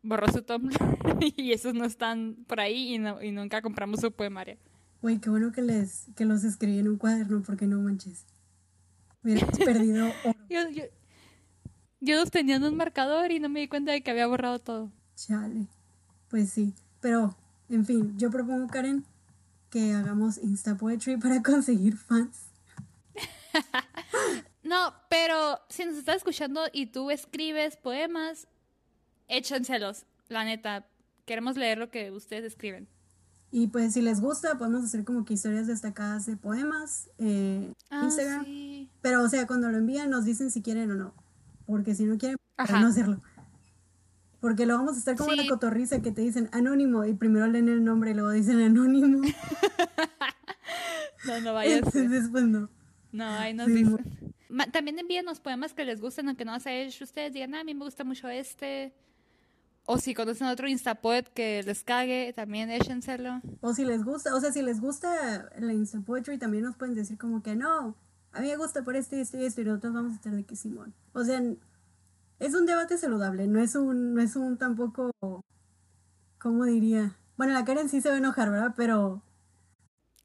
borró 0.03 0.27
su 0.27 0.43
Tumblr 0.43 0.77
y 1.37 1.53
esos 1.53 1.75
no 1.75 1.85
están 1.85 2.35
por 2.49 2.59
ahí 2.59 2.97
y, 2.97 2.99
no, 2.99 3.23
y 3.23 3.31
nunca 3.31 3.63
compramos 3.63 4.01
su 4.01 4.11
poemario. 4.11 4.59
Güey, 5.03 5.21
qué 5.21 5.31
bueno 5.31 5.53
que 5.53 5.63
les 5.63 6.07
que 6.17 6.25
los 6.25 6.43
escribí 6.43 6.81
en 6.81 6.89
un 6.89 6.99
cuaderno 6.99 7.45
porque 7.47 7.69
no 7.69 7.81
manches. 7.81 8.27
Hubieras 9.23 9.59
perdido 9.65 10.07
oro. 10.25 10.39
Yo, 10.49 10.69
yo, 10.71 10.85
yo 12.01 12.17
los 12.17 12.31
tenía 12.31 12.57
en 12.57 12.65
un 12.65 12.77
marcador 12.77 13.31
y 13.31 13.41
no 13.41 13.49
me 13.49 13.61
di 13.61 13.69
cuenta 13.69 13.93
de 13.93 14.03
que 14.03 14.11
había 14.11 14.27
borrado 14.27 14.59
todo. 14.59 14.91
Chale. 15.17 15.67
Pues 16.29 16.51
sí, 16.51 16.75
pero 17.01 17.37
en 17.69 17.85
fin, 17.85 18.17
yo 18.19 18.31
propongo 18.31 18.69
Karen 18.69 19.05
que 19.71 19.93
hagamos 19.93 20.39
Insta 20.39 20.77
Poetry 20.77 21.17
para 21.17 21.43
conseguir 21.43 21.97
fans. 21.97 22.51
No, 24.63 24.95
pero 25.09 25.59
si 25.69 25.85
nos 25.85 25.97
estás 25.97 26.19
escuchando 26.19 26.61
y 26.73 26.87
tú 26.87 27.11
escribes 27.11 27.77
poemas, 27.77 28.47
échenselos, 29.27 30.05
la 30.29 30.45
neta. 30.45 30.87
Queremos 31.25 31.57
leer 31.57 31.79
lo 31.79 31.91
que 31.91 32.13
ustedes 32.13 32.45
escriben. 32.45 32.87
Y 33.51 33.67
pues 33.67 33.95
si 33.95 34.01
les 34.01 34.21
gusta, 34.21 34.59
podemos 34.59 34.85
hacer 34.85 35.05
como 35.05 35.25
que 35.25 35.35
historias 35.35 35.67
destacadas 35.67 36.27
de 36.27 36.37
poemas, 36.37 37.11
eh, 37.19 37.73
Instagram. 37.91 38.41
Ah, 38.43 38.45
sí. 38.45 38.70
Pero 39.03 39.23
o 39.23 39.29
sea, 39.29 39.47
cuando 39.47 39.71
lo 39.71 39.79
envían 39.79 40.11
nos 40.11 40.25
dicen 40.25 40.51
si 40.51 40.63
quieren 40.63 40.91
o 40.91 40.95
no. 40.95 41.15
Porque 41.67 41.95
si 41.95 42.05
no 42.05 42.19
quieren, 42.19 42.37
para 42.57 42.81
no 42.81 42.89
hacerlo. 42.89 43.23
Porque 44.41 44.65
lo 44.67 44.75
vamos 44.77 44.97
a 44.97 44.99
estar 44.99 45.17
como 45.17 45.31
Sí. 45.31 45.37
la 45.37 45.47
cotorriza 45.49 46.01
que 46.03 46.13
te 46.13 46.23
dicen 46.23 46.49
anónimo 46.53 47.05
y 47.05 47.15
primero 47.15 47.47
leen 47.47 47.69
el 47.69 47.85
nombre 47.85 48.11
y 48.11 48.15
luego 48.15 48.31
dicen 48.31 48.61
anónimo. 48.61 49.23
No, 51.27 51.41
no 51.41 51.53
vaya 51.53 51.81
a 51.87 51.91
ser. 51.91 52.03
Entonces, 52.05 52.29
pues 52.31 52.45
no. 52.45 52.71
No, 53.13 53.25
ahí 53.27 53.53
nos 53.55 53.67
Sí, 53.67 53.73
dicen. 53.75 54.33
Ma- 54.49 54.67
También 54.71 54.99
envíenos 54.99 55.41
poemas 55.41 55.75
que 55.75 55.85
les 55.85 56.01
gusten, 56.01 56.29
aunque 56.29 56.45
no 56.45 56.59
se 56.61 56.71
haya 56.71 56.83
hecho 56.85 57.05
ustedes. 57.05 57.33
Digan, 57.35 57.55
"Ah, 57.55 57.61
a 57.61 57.65
mí 57.65 57.75
me 57.75 57.85
gusta 57.85 58.05
mucho 58.05 58.29
este. 58.29 58.95
O 59.85 59.99
si 59.99 60.15
conocen 60.15 60.47
otro 60.47 60.69
Instapoet 60.69 61.29
que 61.33 61.63
les 61.63 61.85
cague, 61.85 62.33
también 62.35 62.71
échenselo. 62.71 63.41
O 63.61 63.75
si 63.75 63.85
les 63.85 64.05
gusta, 64.05 64.35
o 64.35 64.41
sea, 64.41 64.53
si 64.53 64.63
les 64.63 64.81
gusta 64.81 65.51
la 65.59 65.73
Insta 65.73 66.01
Poetry, 66.01 66.39
también 66.39 66.65
nos 66.65 66.77
pueden 66.77 66.95
decir 66.95 67.19
como 67.19 67.43
que 67.43 67.57
no, 67.57 67.97
a 68.33 68.41
mí 68.41 68.49
me 68.49 68.57
gusta 68.57 68.83
por 68.83 68.97
este, 68.97 69.21
este 69.21 69.41
y 69.41 69.45
esto, 69.45 69.61
y 69.61 69.65
nosotros 69.65 69.93
vamos 69.93 70.13
a 70.13 70.17
estar 70.17 70.33
de 70.33 70.45
que 70.45 70.57
Simón. 70.57 70.95
O 71.13 71.25
sea, 71.25 71.43
es 72.39 72.55
un 72.55 72.67
debate 72.67 72.99
saludable, 72.99 73.47
no 73.47 73.61
es 73.61 73.75
un, 73.75 74.15
no 74.15 74.23
es 74.23 74.37
un 74.37 74.57
tampoco, 74.57 75.13
¿cómo 76.39 76.65
diría? 76.65 77.17
Bueno, 77.37 77.53
la 77.53 77.65
Karen 77.65 77.89
sí 77.89 78.01
se 78.01 78.09
va 78.09 78.17
a 78.17 78.19
enojar, 78.19 78.51
¿verdad? 78.51 78.75
Pero, 78.77 79.23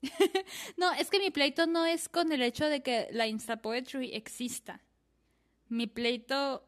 No, 0.78 0.92
es 0.94 1.10
que 1.10 1.20
mi 1.20 1.32
pleito 1.32 1.68
no 1.68 1.86
es 1.86 2.10
con 2.10 2.32
el 2.32 2.42
hecho 2.42 2.66
de 2.66 2.82
que 2.82 3.08
la 3.12 3.28
Instapoetry 3.28 4.14
exista. 4.14 4.82
Mi 5.70 5.88
pleito 5.88 6.64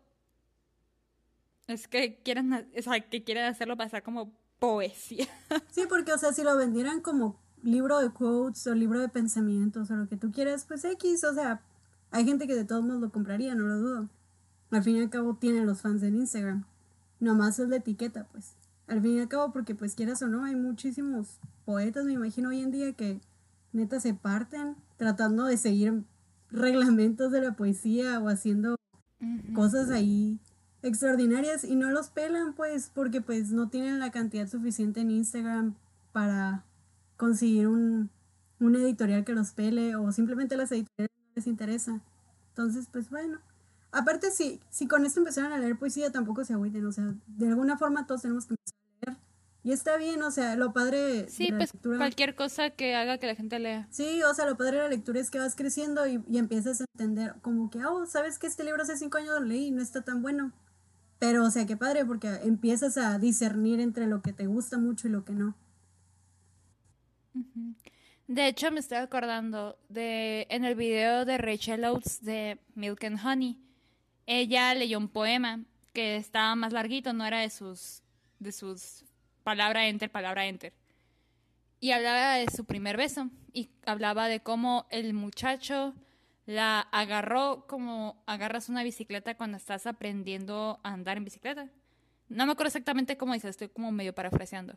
es 1.67 1.87
que 1.87 2.21
quieran, 2.23 2.69
o 2.77 2.81
sea, 2.81 2.99
que 2.99 3.23
quieren 3.23 3.45
hacerlo 3.45 3.77
pasar 3.77 4.03
como 4.03 4.33
poesía. 4.59 5.27
sí, 5.69 5.83
porque, 5.87 6.13
o 6.13 6.17
sea, 6.17 6.33
si 6.33 6.43
lo 6.43 6.55
vendieran 6.57 7.01
como 7.01 7.39
libro 7.67 7.99
de 7.99 8.09
quotes 8.09 8.65
o 8.67 8.73
libro 8.73 8.99
de 8.99 9.09
pensamientos 9.09 9.91
o 9.91 9.95
lo 9.95 10.07
que 10.07 10.15
tú 10.15 10.31
quieras, 10.31 10.65
pues 10.65 10.85
X, 10.85 11.23
o 11.25 11.33
sea, 11.33 11.61
hay 12.11 12.25
gente 12.25 12.47
que 12.47 12.55
de 12.55 12.63
todos 12.63 12.83
modos 12.83 13.01
lo 13.01 13.11
compraría, 13.11 13.55
no 13.55 13.65
lo 13.67 13.77
dudo. 13.77 14.09
Al 14.71 14.83
fin 14.83 14.95
y 14.95 15.01
al 15.01 15.09
cabo 15.09 15.35
tienen 15.35 15.65
los 15.65 15.81
fans 15.81 16.01
en 16.03 16.15
Instagram. 16.15 16.63
Nomás 17.19 17.59
es 17.59 17.67
la 17.67 17.77
etiqueta, 17.77 18.25
pues. 18.31 18.53
Al 18.87 19.01
fin 19.01 19.17
y 19.17 19.19
al 19.19 19.27
cabo, 19.27 19.51
porque 19.51 19.75
pues 19.75 19.95
quieras 19.95 20.21
o 20.21 20.27
no, 20.27 20.45
hay 20.45 20.55
muchísimos 20.55 21.39
poetas, 21.65 22.05
me 22.05 22.13
imagino 22.13 22.49
hoy 22.49 22.61
en 22.61 22.71
día, 22.71 22.93
que 22.93 23.19
neta 23.73 23.99
se 23.99 24.13
parten 24.13 24.77
tratando 24.95 25.43
de 25.43 25.57
seguir 25.57 26.03
reglamentos 26.49 27.33
de 27.33 27.41
la 27.41 27.53
poesía 27.53 28.19
o 28.19 28.29
haciendo 28.29 28.77
cosas 29.53 29.89
ahí 29.89 30.39
extraordinarias 30.83 31.65
y 31.65 31.75
no 31.75 31.91
los 31.91 32.09
pelan 32.09 32.53
pues 32.53 32.91
porque 32.93 33.19
pues 33.19 33.51
no 33.51 33.67
tienen 33.67 33.99
la 33.99 34.11
cantidad 34.11 34.47
suficiente 34.47 35.01
en 35.01 35.11
Instagram 35.11 35.75
para 36.13 36.63
conseguir 37.17 37.67
un, 37.67 38.09
un 38.59 38.75
editorial 38.75 39.25
que 39.25 39.33
los 39.33 39.51
pele 39.51 39.95
o 39.95 40.11
simplemente 40.11 40.55
las 40.55 40.71
editoriales 40.71 41.11
no 41.17 41.31
les 41.35 41.47
interesa. 41.47 42.01
Entonces 42.49 42.87
pues 42.91 43.09
bueno. 43.09 43.39
Aparte 43.91 44.31
si, 44.31 44.59
si 44.69 44.87
con 44.87 45.05
esto 45.05 45.19
empezaron 45.19 45.51
a 45.53 45.57
leer 45.57 45.77
poesía 45.77 46.11
tampoco 46.11 46.43
se 46.43 46.53
agüiten, 46.53 46.85
o 46.85 46.91
sea, 46.91 47.15
de 47.25 47.47
alguna 47.47 47.77
forma 47.77 48.05
todos 48.05 48.21
tenemos 48.21 48.45
que 48.45 48.53
empezar 48.53 48.77
a 48.77 49.05
leer. 49.11 49.17
Y 49.63 49.71
está 49.71 49.97
bien, 49.97 50.21
o 50.23 50.31
sea, 50.31 50.55
lo 50.55 50.71
padre... 50.71 51.27
Sí, 51.29 51.49
pues 51.51 51.73
cualquier 51.81 52.35
cosa 52.35 52.69
que 52.69 52.95
haga 52.95 53.17
que 53.17 53.27
la 53.27 53.35
gente 53.35 53.59
lea. 53.59 53.87
Sí, 53.89 54.21
o 54.23 54.33
sea, 54.33 54.45
lo 54.45 54.55
padre 54.55 54.77
de 54.77 54.83
la 54.83 54.89
lectura 54.89 55.19
es 55.19 55.29
que 55.29 55.39
vas 55.39 55.55
creciendo 55.55 56.05
y, 56.07 56.23
y 56.29 56.37
empiezas 56.37 56.81
a 56.81 56.85
entender 56.93 57.35
como 57.41 57.69
que, 57.69 57.83
oh, 57.85 58.05
¿sabes 58.05 58.39
que 58.39 58.47
este 58.47 58.63
libro 58.63 58.83
hace 58.83 58.97
cinco 58.97 59.17
años 59.17 59.39
lo 59.39 59.45
leí 59.45 59.67
y 59.67 59.71
no 59.71 59.81
está 59.81 60.01
tan 60.01 60.21
bueno? 60.21 60.53
Pero, 61.19 61.43
o 61.43 61.49
sea, 61.49 61.65
qué 61.65 61.75
padre, 61.75 62.05
porque 62.05 62.27
empiezas 62.43 62.97
a 62.97 63.17
discernir 63.19 63.79
entre 63.79 64.05
lo 64.07 64.21
que 64.21 64.33
te 64.33 64.47
gusta 64.47 64.77
mucho 64.77 65.07
y 65.07 65.11
lo 65.11 65.25
que 65.25 65.33
no. 65.33 65.55
De 68.27 68.47
hecho, 68.47 68.71
me 68.71 68.79
estoy 68.79 68.97
acordando 68.97 69.77
de 69.89 70.47
en 70.49 70.65
el 70.65 70.75
video 70.75 71.23
de 71.25 71.37
Rachel 71.37 71.85
Oates 71.85 72.23
de 72.23 72.59
Milk 72.75 73.03
and 73.05 73.19
Honey. 73.25 73.57
Ella 74.25 74.73
leyó 74.73 74.97
un 74.97 75.07
poema 75.07 75.63
que 75.93 76.17
estaba 76.17 76.53
más 76.55 76.73
larguito, 76.73 77.13
no 77.13 77.25
era 77.25 77.39
de 77.39 77.49
sus 77.49 78.03
de 78.39 78.51
sus 78.51 79.05
palabra 79.43 79.87
enter, 79.87 80.11
palabra 80.11 80.45
enter. 80.45 80.73
Y 81.79 81.91
hablaba 81.91 82.33
de 82.35 82.49
su 82.49 82.65
primer 82.65 82.97
beso 82.97 83.29
y 83.53 83.69
hablaba 83.85 84.27
de 84.27 84.41
cómo 84.41 84.87
el 84.89 85.13
muchacho 85.13 85.93
la 86.45 86.81
agarró 86.91 87.65
como 87.67 88.21
agarras 88.25 88.69
una 88.69 88.83
bicicleta 88.83 89.35
cuando 89.35 89.57
estás 89.57 89.87
aprendiendo 89.87 90.79
a 90.83 90.93
andar 90.93 91.17
en 91.17 91.25
bicicleta. 91.25 91.69
No 92.29 92.45
me 92.45 92.51
acuerdo 92.51 92.67
exactamente 92.67 93.17
cómo 93.17 93.33
dice, 93.33 93.47
estoy 93.47 93.69
como 93.69 93.91
medio 93.91 94.13
parafraseando. 94.13 94.75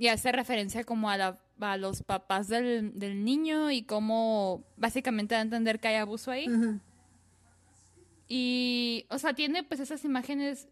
Y 0.00 0.08
hace 0.08 0.32
referencia 0.32 0.82
como 0.84 1.10
a, 1.10 1.18
la, 1.18 1.38
a 1.60 1.76
los 1.76 2.02
papás 2.02 2.48
del, 2.48 2.98
del, 2.98 3.22
niño 3.22 3.70
y 3.70 3.82
cómo 3.82 4.64
básicamente 4.78 5.34
da 5.34 5.40
a 5.40 5.42
entender 5.42 5.78
que 5.78 5.88
hay 5.88 5.96
abuso 5.96 6.30
ahí. 6.30 6.46
Y, 8.26 9.04
o 9.10 9.18
sea, 9.18 9.34
tiene 9.34 9.62
pues 9.62 9.78
esas 9.78 10.02
imágenes 10.06 10.68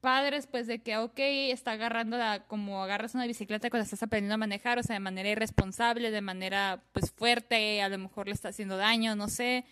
padres, 0.00 0.48
pues 0.48 0.66
de 0.66 0.82
que, 0.82 0.96
ok, 0.96 1.20
está 1.20 1.70
agarrando 1.70 2.18
la, 2.18 2.48
como 2.48 2.82
agarras 2.82 3.14
una 3.14 3.28
bicicleta 3.28 3.70
cuando 3.70 3.84
estás 3.84 4.02
aprendiendo 4.02 4.34
a 4.34 4.38
manejar, 4.38 4.80
o 4.80 4.82
sea, 4.82 4.94
de 4.94 5.00
manera 5.00 5.28
irresponsable, 5.28 6.10
de 6.10 6.20
manera 6.20 6.82
pues 6.90 7.12
fuerte, 7.12 7.80
a 7.80 7.88
lo 7.88 7.98
mejor 7.98 8.26
le 8.26 8.34
está 8.34 8.48
haciendo 8.48 8.76
daño, 8.76 9.14
no 9.14 9.28
sé. 9.28 9.66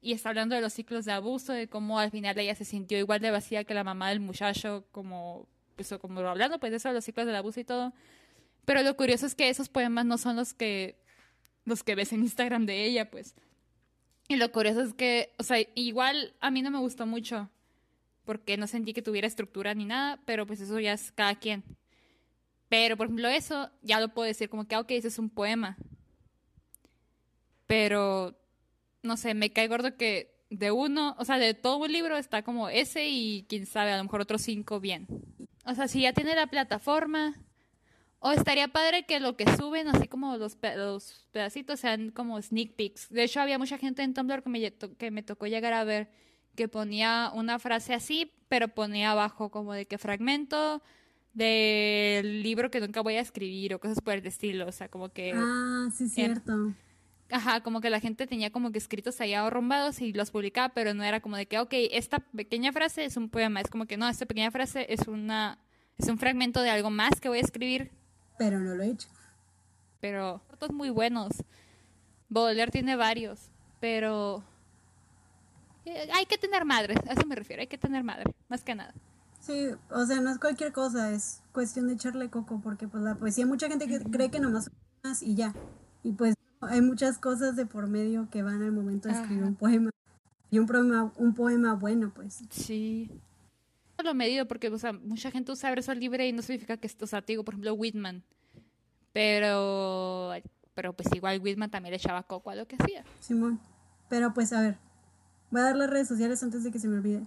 Y 0.00 0.12
está 0.12 0.30
hablando 0.30 0.54
de 0.54 0.62
los 0.62 0.72
ciclos 0.72 1.04
de 1.04 1.12
abuso, 1.12 1.52
de 1.52 1.68
cómo 1.68 1.98
al 1.98 2.10
final 2.10 2.38
ella 2.38 2.54
se 2.54 2.64
sintió 2.64 2.96
igual 2.96 3.20
de 3.20 3.32
vacía 3.32 3.64
que 3.64 3.74
la 3.74 3.84
mamá 3.84 4.08
del 4.08 4.20
muchacho, 4.20 4.86
como, 4.92 5.46
pues, 5.76 5.92
como 6.00 6.20
hablando 6.20 6.58
pues 6.58 6.70
de 6.70 6.78
eso, 6.78 6.88
de 6.88 6.94
los 6.94 7.04
ciclos 7.04 7.26
del 7.26 7.36
abuso 7.36 7.60
y 7.60 7.64
todo. 7.64 7.92
Pero 8.64 8.82
lo 8.82 8.96
curioso 8.96 9.26
es 9.26 9.34
que 9.34 9.48
esos 9.48 9.68
poemas 9.68 10.06
no 10.06 10.18
son 10.18 10.36
los 10.36 10.54
que, 10.54 11.02
los 11.64 11.82
que 11.82 11.94
ves 11.94 12.12
en 12.12 12.20
Instagram 12.20 12.66
de 12.66 12.84
ella, 12.84 13.10
pues. 13.10 13.34
Y 14.28 14.36
lo 14.36 14.52
curioso 14.52 14.82
es 14.82 14.94
que, 14.94 15.32
o 15.38 15.42
sea, 15.42 15.58
igual 15.74 16.34
a 16.40 16.50
mí 16.50 16.62
no 16.62 16.70
me 16.70 16.78
gustó 16.78 17.06
mucho 17.06 17.50
porque 18.24 18.56
no 18.56 18.66
sentí 18.66 18.92
que 18.92 19.02
tuviera 19.02 19.26
estructura 19.26 19.74
ni 19.74 19.84
nada, 19.84 20.20
pero 20.24 20.46
pues 20.46 20.60
eso 20.60 20.78
ya 20.78 20.92
es 20.92 21.10
cada 21.12 21.34
quien. 21.34 21.64
Pero, 22.68 22.96
por 22.96 23.06
ejemplo, 23.06 23.26
eso 23.28 23.70
ya 23.82 23.98
lo 23.98 24.14
puedo 24.14 24.26
decir 24.28 24.48
como 24.48 24.68
que, 24.68 24.76
ah, 24.76 24.80
ok, 24.80 24.92
ese 24.92 25.08
es 25.08 25.18
un 25.18 25.30
poema. 25.30 25.76
Pero, 27.66 28.38
no 29.02 29.16
sé, 29.16 29.34
me 29.34 29.50
cae 29.50 29.66
gordo 29.66 29.96
que 29.96 30.32
de 30.50 30.70
uno, 30.70 31.16
o 31.18 31.24
sea, 31.24 31.38
de 31.38 31.54
todo 31.54 31.78
un 31.78 31.90
libro 31.90 32.16
está 32.16 32.42
como 32.42 32.68
ese 32.68 33.08
y 33.08 33.46
quién 33.48 33.66
sabe, 33.66 33.92
a 33.92 33.96
lo 33.96 34.04
mejor 34.04 34.20
otros 34.20 34.42
cinco 34.42 34.78
bien. 34.78 35.08
O 35.64 35.74
sea, 35.74 35.88
si 35.88 36.02
ya 36.02 36.12
tiene 36.12 36.36
la 36.36 36.46
plataforma, 36.46 37.34
o 38.20 38.30
estaría 38.32 38.68
padre 38.68 39.06
que 39.06 39.18
lo 39.18 39.36
que 39.36 39.44
suben, 39.56 39.88
así 39.88 40.06
como 40.06 40.36
los, 40.36 40.56
los 40.76 41.26
pedacitos, 41.32 41.80
sean 41.80 42.10
como 42.10 42.40
sneak 42.40 42.74
peeks. 42.76 43.08
De 43.08 43.24
hecho, 43.24 43.40
había 43.40 43.58
mucha 43.58 43.78
gente 43.78 44.02
en 44.02 44.12
Tumblr 44.14 44.42
que 44.42 44.48
me, 44.50 44.72
que 44.72 45.10
me 45.10 45.22
tocó 45.22 45.46
llegar 45.46 45.72
a 45.72 45.84
ver 45.84 46.10
que 46.54 46.68
ponía 46.68 47.30
una 47.34 47.58
frase 47.58 47.94
así, 47.94 48.30
pero 48.48 48.68
ponía 48.68 49.12
abajo 49.12 49.50
como 49.50 49.72
de 49.72 49.86
que 49.86 49.96
fragmento 49.96 50.82
del 51.32 52.42
libro 52.42 52.70
que 52.70 52.80
nunca 52.80 53.00
voy 53.00 53.14
a 53.14 53.20
escribir 53.20 53.72
o 53.74 53.80
cosas 53.80 54.00
por 54.02 54.14
el 54.14 54.26
estilo, 54.26 54.66
o 54.66 54.72
sea, 54.72 54.88
como 54.88 55.08
que... 55.10 55.32
Ah, 55.34 55.88
sí, 55.90 56.08
cierto. 56.08 56.74
ajá, 57.30 57.62
como 57.62 57.80
que 57.80 57.88
la 57.88 58.00
gente 58.00 58.26
tenía 58.26 58.50
como 58.50 58.72
que 58.72 58.78
escritos 58.78 59.20
allá 59.20 59.46
arrumbados 59.46 60.02
y 60.02 60.12
los 60.12 60.30
publicaba, 60.30 60.70
pero 60.70 60.92
no 60.92 61.04
era 61.04 61.20
como 61.20 61.36
de 61.36 61.46
que, 61.46 61.58
ok, 61.58 61.72
esta 61.92 62.18
pequeña 62.18 62.72
frase 62.72 63.04
es 63.04 63.16
un 63.16 63.30
poema, 63.30 63.60
es 63.60 63.70
como 63.70 63.86
que 63.86 63.96
no, 63.96 64.08
esta 64.08 64.26
pequeña 64.26 64.50
frase 64.50 64.92
es 64.92 65.08
una... 65.08 65.58
es 65.96 66.08
un 66.08 66.18
fragmento 66.18 66.60
de 66.60 66.70
algo 66.70 66.90
más 66.90 67.20
que 67.20 67.30
voy 67.30 67.38
a 67.38 67.42
escribir. 67.42 67.92
Pero 68.40 68.58
no 68.58 68.74
lo 68.74 68.82
he 68.82 68.88
hecho. 68.88 69.06
Pero, 70.00 70.40
todos 70.58 70.72
muy 70.72 70.88
buenos. 70.88 71.28
Baudelaire 72.30 72.72
tiene 72.72 72.96
varios, 72.96 73.50
pero 73.80 74.42
eh, 75.84 76.08
hay 76.14 76.24
que 76.24 76.38
tener 76.38 76.64
madre, 76.64 76.94
a 77.06 77.12
eso 77.12 77.26
me 77.26 77.34
refiero, 77.34 77.60
hay 77.60 77.66
que 77.66 77.76
tener 77.76 78.02
madre, 78.02 78.32
más 78.48 78.64
que 78.64 78.74
nada. 78.74 78.94
Sí, 79.40 79.68
o 79.90 80.06
sea, 80.06 80.22
no 80.22 80.30
es 80.30 80.38
cualquier 80.38 80.72
cosa, 80.72 81.12
es 81.12 81.42
cuestión 81.52 81.88
de 81.88 81.92
echarle 81.92 82.30
coco, 82.30 82.62
porque 82.64 82.88
pues 82.88 83.04
la 83.04 83.14
poesía, 83.14 83.44
mucha 83.44 83.68
gente 83.68 83.86
que 83.86 84.00
cree 84.00 84.30
que 84.30 84.40
nomás 84.40 84.70
son 85.02 85.14
y 85.20 85.34
ya. 85.34 85.52
Y 86.02 86.12
pues 86.12 86.34
hay 86.62 86.80
muchas 86.80 87.18
cosas 87.18 87.56
de 87.56 87.66
por 87.66 87.88
medio 87.88 88.30
que 88.30 88.42
van 88.42 88.62
al 88.62 88.72
momento 88.72 89.08
de 89.08 89.16
escribir 89.16 89.44
un 89.44 89.54
poema. 89.54 89.90
Y 90.50 90.60
un 90.60 90.66
poema, 90.66 91.12
un 91.16 91.34
poema 91.34 91.74
bueno, 91.74 92.10
pues. 92.14 92.42
Sí. 92.48 93.10
Lo 94.02 94.14
medido, 94.14 94.46
porque 94.46 94.68
o 94.68 94.78
sea, 94.78 94.92
mucha 94.92 95.30
gente 95.30 95.52
usa 95.52 95.70
verso 95.70 95.94
libre 95.94 96.26
y 96.26 96.32
no 96.32 96.42
significa 96.42 96.76
que 96.76 96.86
esto 96.86 97.06
sea, 97.06 97.22
por 97.22 97.54
ejemplo, 97.54 97.74
Whitman. 97.74 98.22
Pero, 99.12 100.32
pero 100.74 100.92
pues 100.92 101.08
igual 101.14 101.40
Whitman 101.42 101.70
también 101.70 101.90
le 101.90 101.96
echaba 101.96 102.22
coco 102.22 102.50
a 102.50 102.54
lo 102.54 102.66
que 102.66 102.76
hacía. 102.78 103.04
Simón. 103.20 103.60
Pero 104.08 104.32
pues 104.32 104.52
a 104.52 104.62
ver, 104.62 104.78
Voy 105.50 105.62
a 105.62 105.64
dar 105.64 105.76
las 105.76 105.90
redes 105.90 106.06
sociales 106.06 106.40
antes 106.44 106.62
de 106.62 106.70
que 106.70 106.78
se 106.78 106.86
me 106.86 106.98
olvide. 106.98 107.26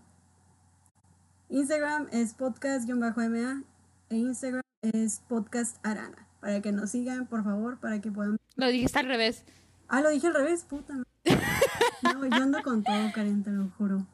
Instagram 1.49 2.07
es 2.13 2.33
podcast-ma 2.33 3.63
e 4.09 4.15
Instagram 4.15 4.61
es 4.81 5.21
podcast 5.27 5.85
arana. 5.85 6.25
Para 6.39 6.61
que 6.61 6.71
nos 6.71 6.91
sigan, 6.91 7.27
por 7.27 7.43
favor, 7.43 7.79
para 7.79 7.99
que 7.99 8.11
puedan... 8.11 8.37
Lo 8.55 8.67
dijiste 8.67 8.97
al 8.99 9.07
revés. 9.07 9.43
Ah, 9.89 9.99
lo 9.99 10.09
dije 10.09 10.27
al 10.27 10.35
revés, 10.35 10.63
puta. 10.63 10.93
No, 12.03 12.25
yo 12.25 12.43
ando 12.43 12.61
con 12.63 12.83
todo, 12.83 13.11
Karen, 13.13 13.43
te 13.43 13.51
lo 13.51 13.69
juro. 13.77 14.05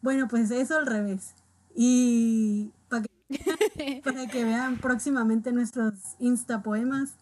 Bueno, 0.00 0.26
pues 0.28 0.50
eso 0.50 0.76
al 0.76 0.86
revés. 0.86 1.34
Y 1.74 2.70
para 2.88 3.04
que, 3.04 4.00
para 4.04 4.26
que 4.26 4.44
vean 4.44 4.78
próximamente 4.78 5.52
nuestros 5.52 5.94
Insta 6.18 6.62
poemas. 6.62 7.14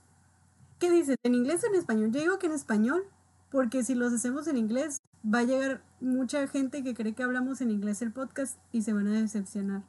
¿Qué 0.79 0.91
dices? 0.91 1.17
¿En 1.23 1.35
inglés 1.35 1.63
o 1.65 1.67
en 1.69 1.79
español? 1.79 2.11
Yo 2.11 2.21
digo 2.21 2.39
que 2.39 2.47
en 2.47 2.53
español, 2.53 3.05
porque 3.51 3.85
si 3.85 3.95
los 3.95 4.13
hacemos 4.13 4.49
en 4.49 4.57
inglés, 4.57 5.03
va 5.23 5.41
a 5.41 5.45
llegar 5.45 5.83
mucha 6.01 6.47
gente 6.49 6.83
que 6.83 6.95
cree 6.95 7.15
que 7.15 7.23
hablamos 7.23 7.61
en 7.61 7.71
inglés 7.71 8.01
el 8.03 8.13
podcast 8.13 8.59
y 8.73 8.83
se 8.83 8.93
van 8.93 9.07
a 9.09 9.21
decepcionar. 9.21 9.83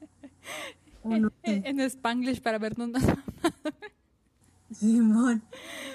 En 1.04 1.80
Spanglish 1.80 2.40
para 2.40 2.58
vernos 2.58 2.90
Simón, 4.70 5.42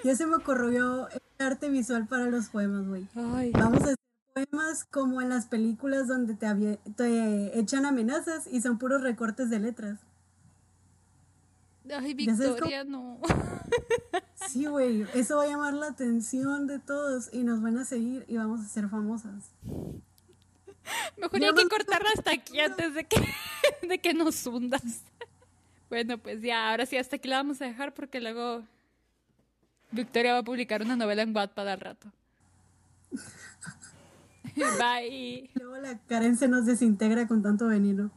ya 0.04 0.16
se 0.18 0.28
me 0.28 0.36
ocurrió 0.36 1.08
el 1.10 1.22
arte 1.40 1.70
visual 1.70 2.08
para 2.08 2.26
los 2.26 2.50
poemas, 2.50 2.86
güey. 2.88 3.08
Vamos 3.54 3.82
a 3.82 3.84
hacer 3.84 3.96
poemas 4.46 4.84
como 4.86 5.22
en 5.22 5.30
las 5.30 5.48
películas 5.48 6.08
donde 6.08 6.36
te, 6.36 6.78
te 6.96 7.60
echan 7.60 7.86
amenazas 7.86 8.48
y 8.48 8.62
son 8.62 8.78
puros 8.78 9.02
recortes 9.02 9.50
de 9.50 9.60
letras. 9.60 10.00
Ay, 11.90 12.14
Victoria, 12.14 12.84
no. 12.84 13.20
Sí, 14.48 14.66
güey, 14.66 15.06
eso 15.14 15.38
va 15.38 15.44
a 15.44 15.48
llamar 15.48 15.74
la 15.74 15.88
atención 15.88 16.68
de 16.68 16.80
todos 16.80 17.30
y 17.34 17.44
nos 17.44 17.62
van 17.62 17.78
a 17.78 17.86
seguir 17.86 18.24
y 18.30 18.38
vamos 18.38 18.62
a 18.62 18.70
ser 18.70 18.88
famosas. 18.88 19.52
Mejor 21.18 21.44
hay 21.44 21.54
que 21.54 21.68
cortarla 21.68 22.10
hasta 22.16 22.32
aquí 22.32 22.60
antes 22.62 22.94
de 22.94 23.04
que, 23.04 23.28
de 23.88 24.00
que 24.00 24.14
nos 24.14 24.46
hundas. 24.48 25.02
Bueno, 25.90 26.18
pues 26.18 26.42
ya, 26.42 26.70
ahora 26.70 26.86
sí, 26.86 26.96
hasta 26.96 27.18
aquí 27.18 27.28
la 27.28 27.38
vamos 27.38 27.62
a 27.62 27.66
dejar 27.66 27.94
porque 27.94 28.22
luego 28.22 28.64
Victoria 29.92 30.34
va 30.34 30.40
a 30.40 30.44
publicar 30.44 30.82
una 30.82 30.96
novela 30.96 31.24
en 31.24 31.36
Wattpad 31.36 31.68
al 31.68 31.80
rato. 31.82 32.12
Luego 35.56 35.78
la 35.78 35.98
Karen 36.08 36.38
se 36.38 36.48
nos 36.48 36.66
desintegra 36.66 37.28
con 37.28 37.42
tanto 37.42 37.68
veneno. 37.68 38.12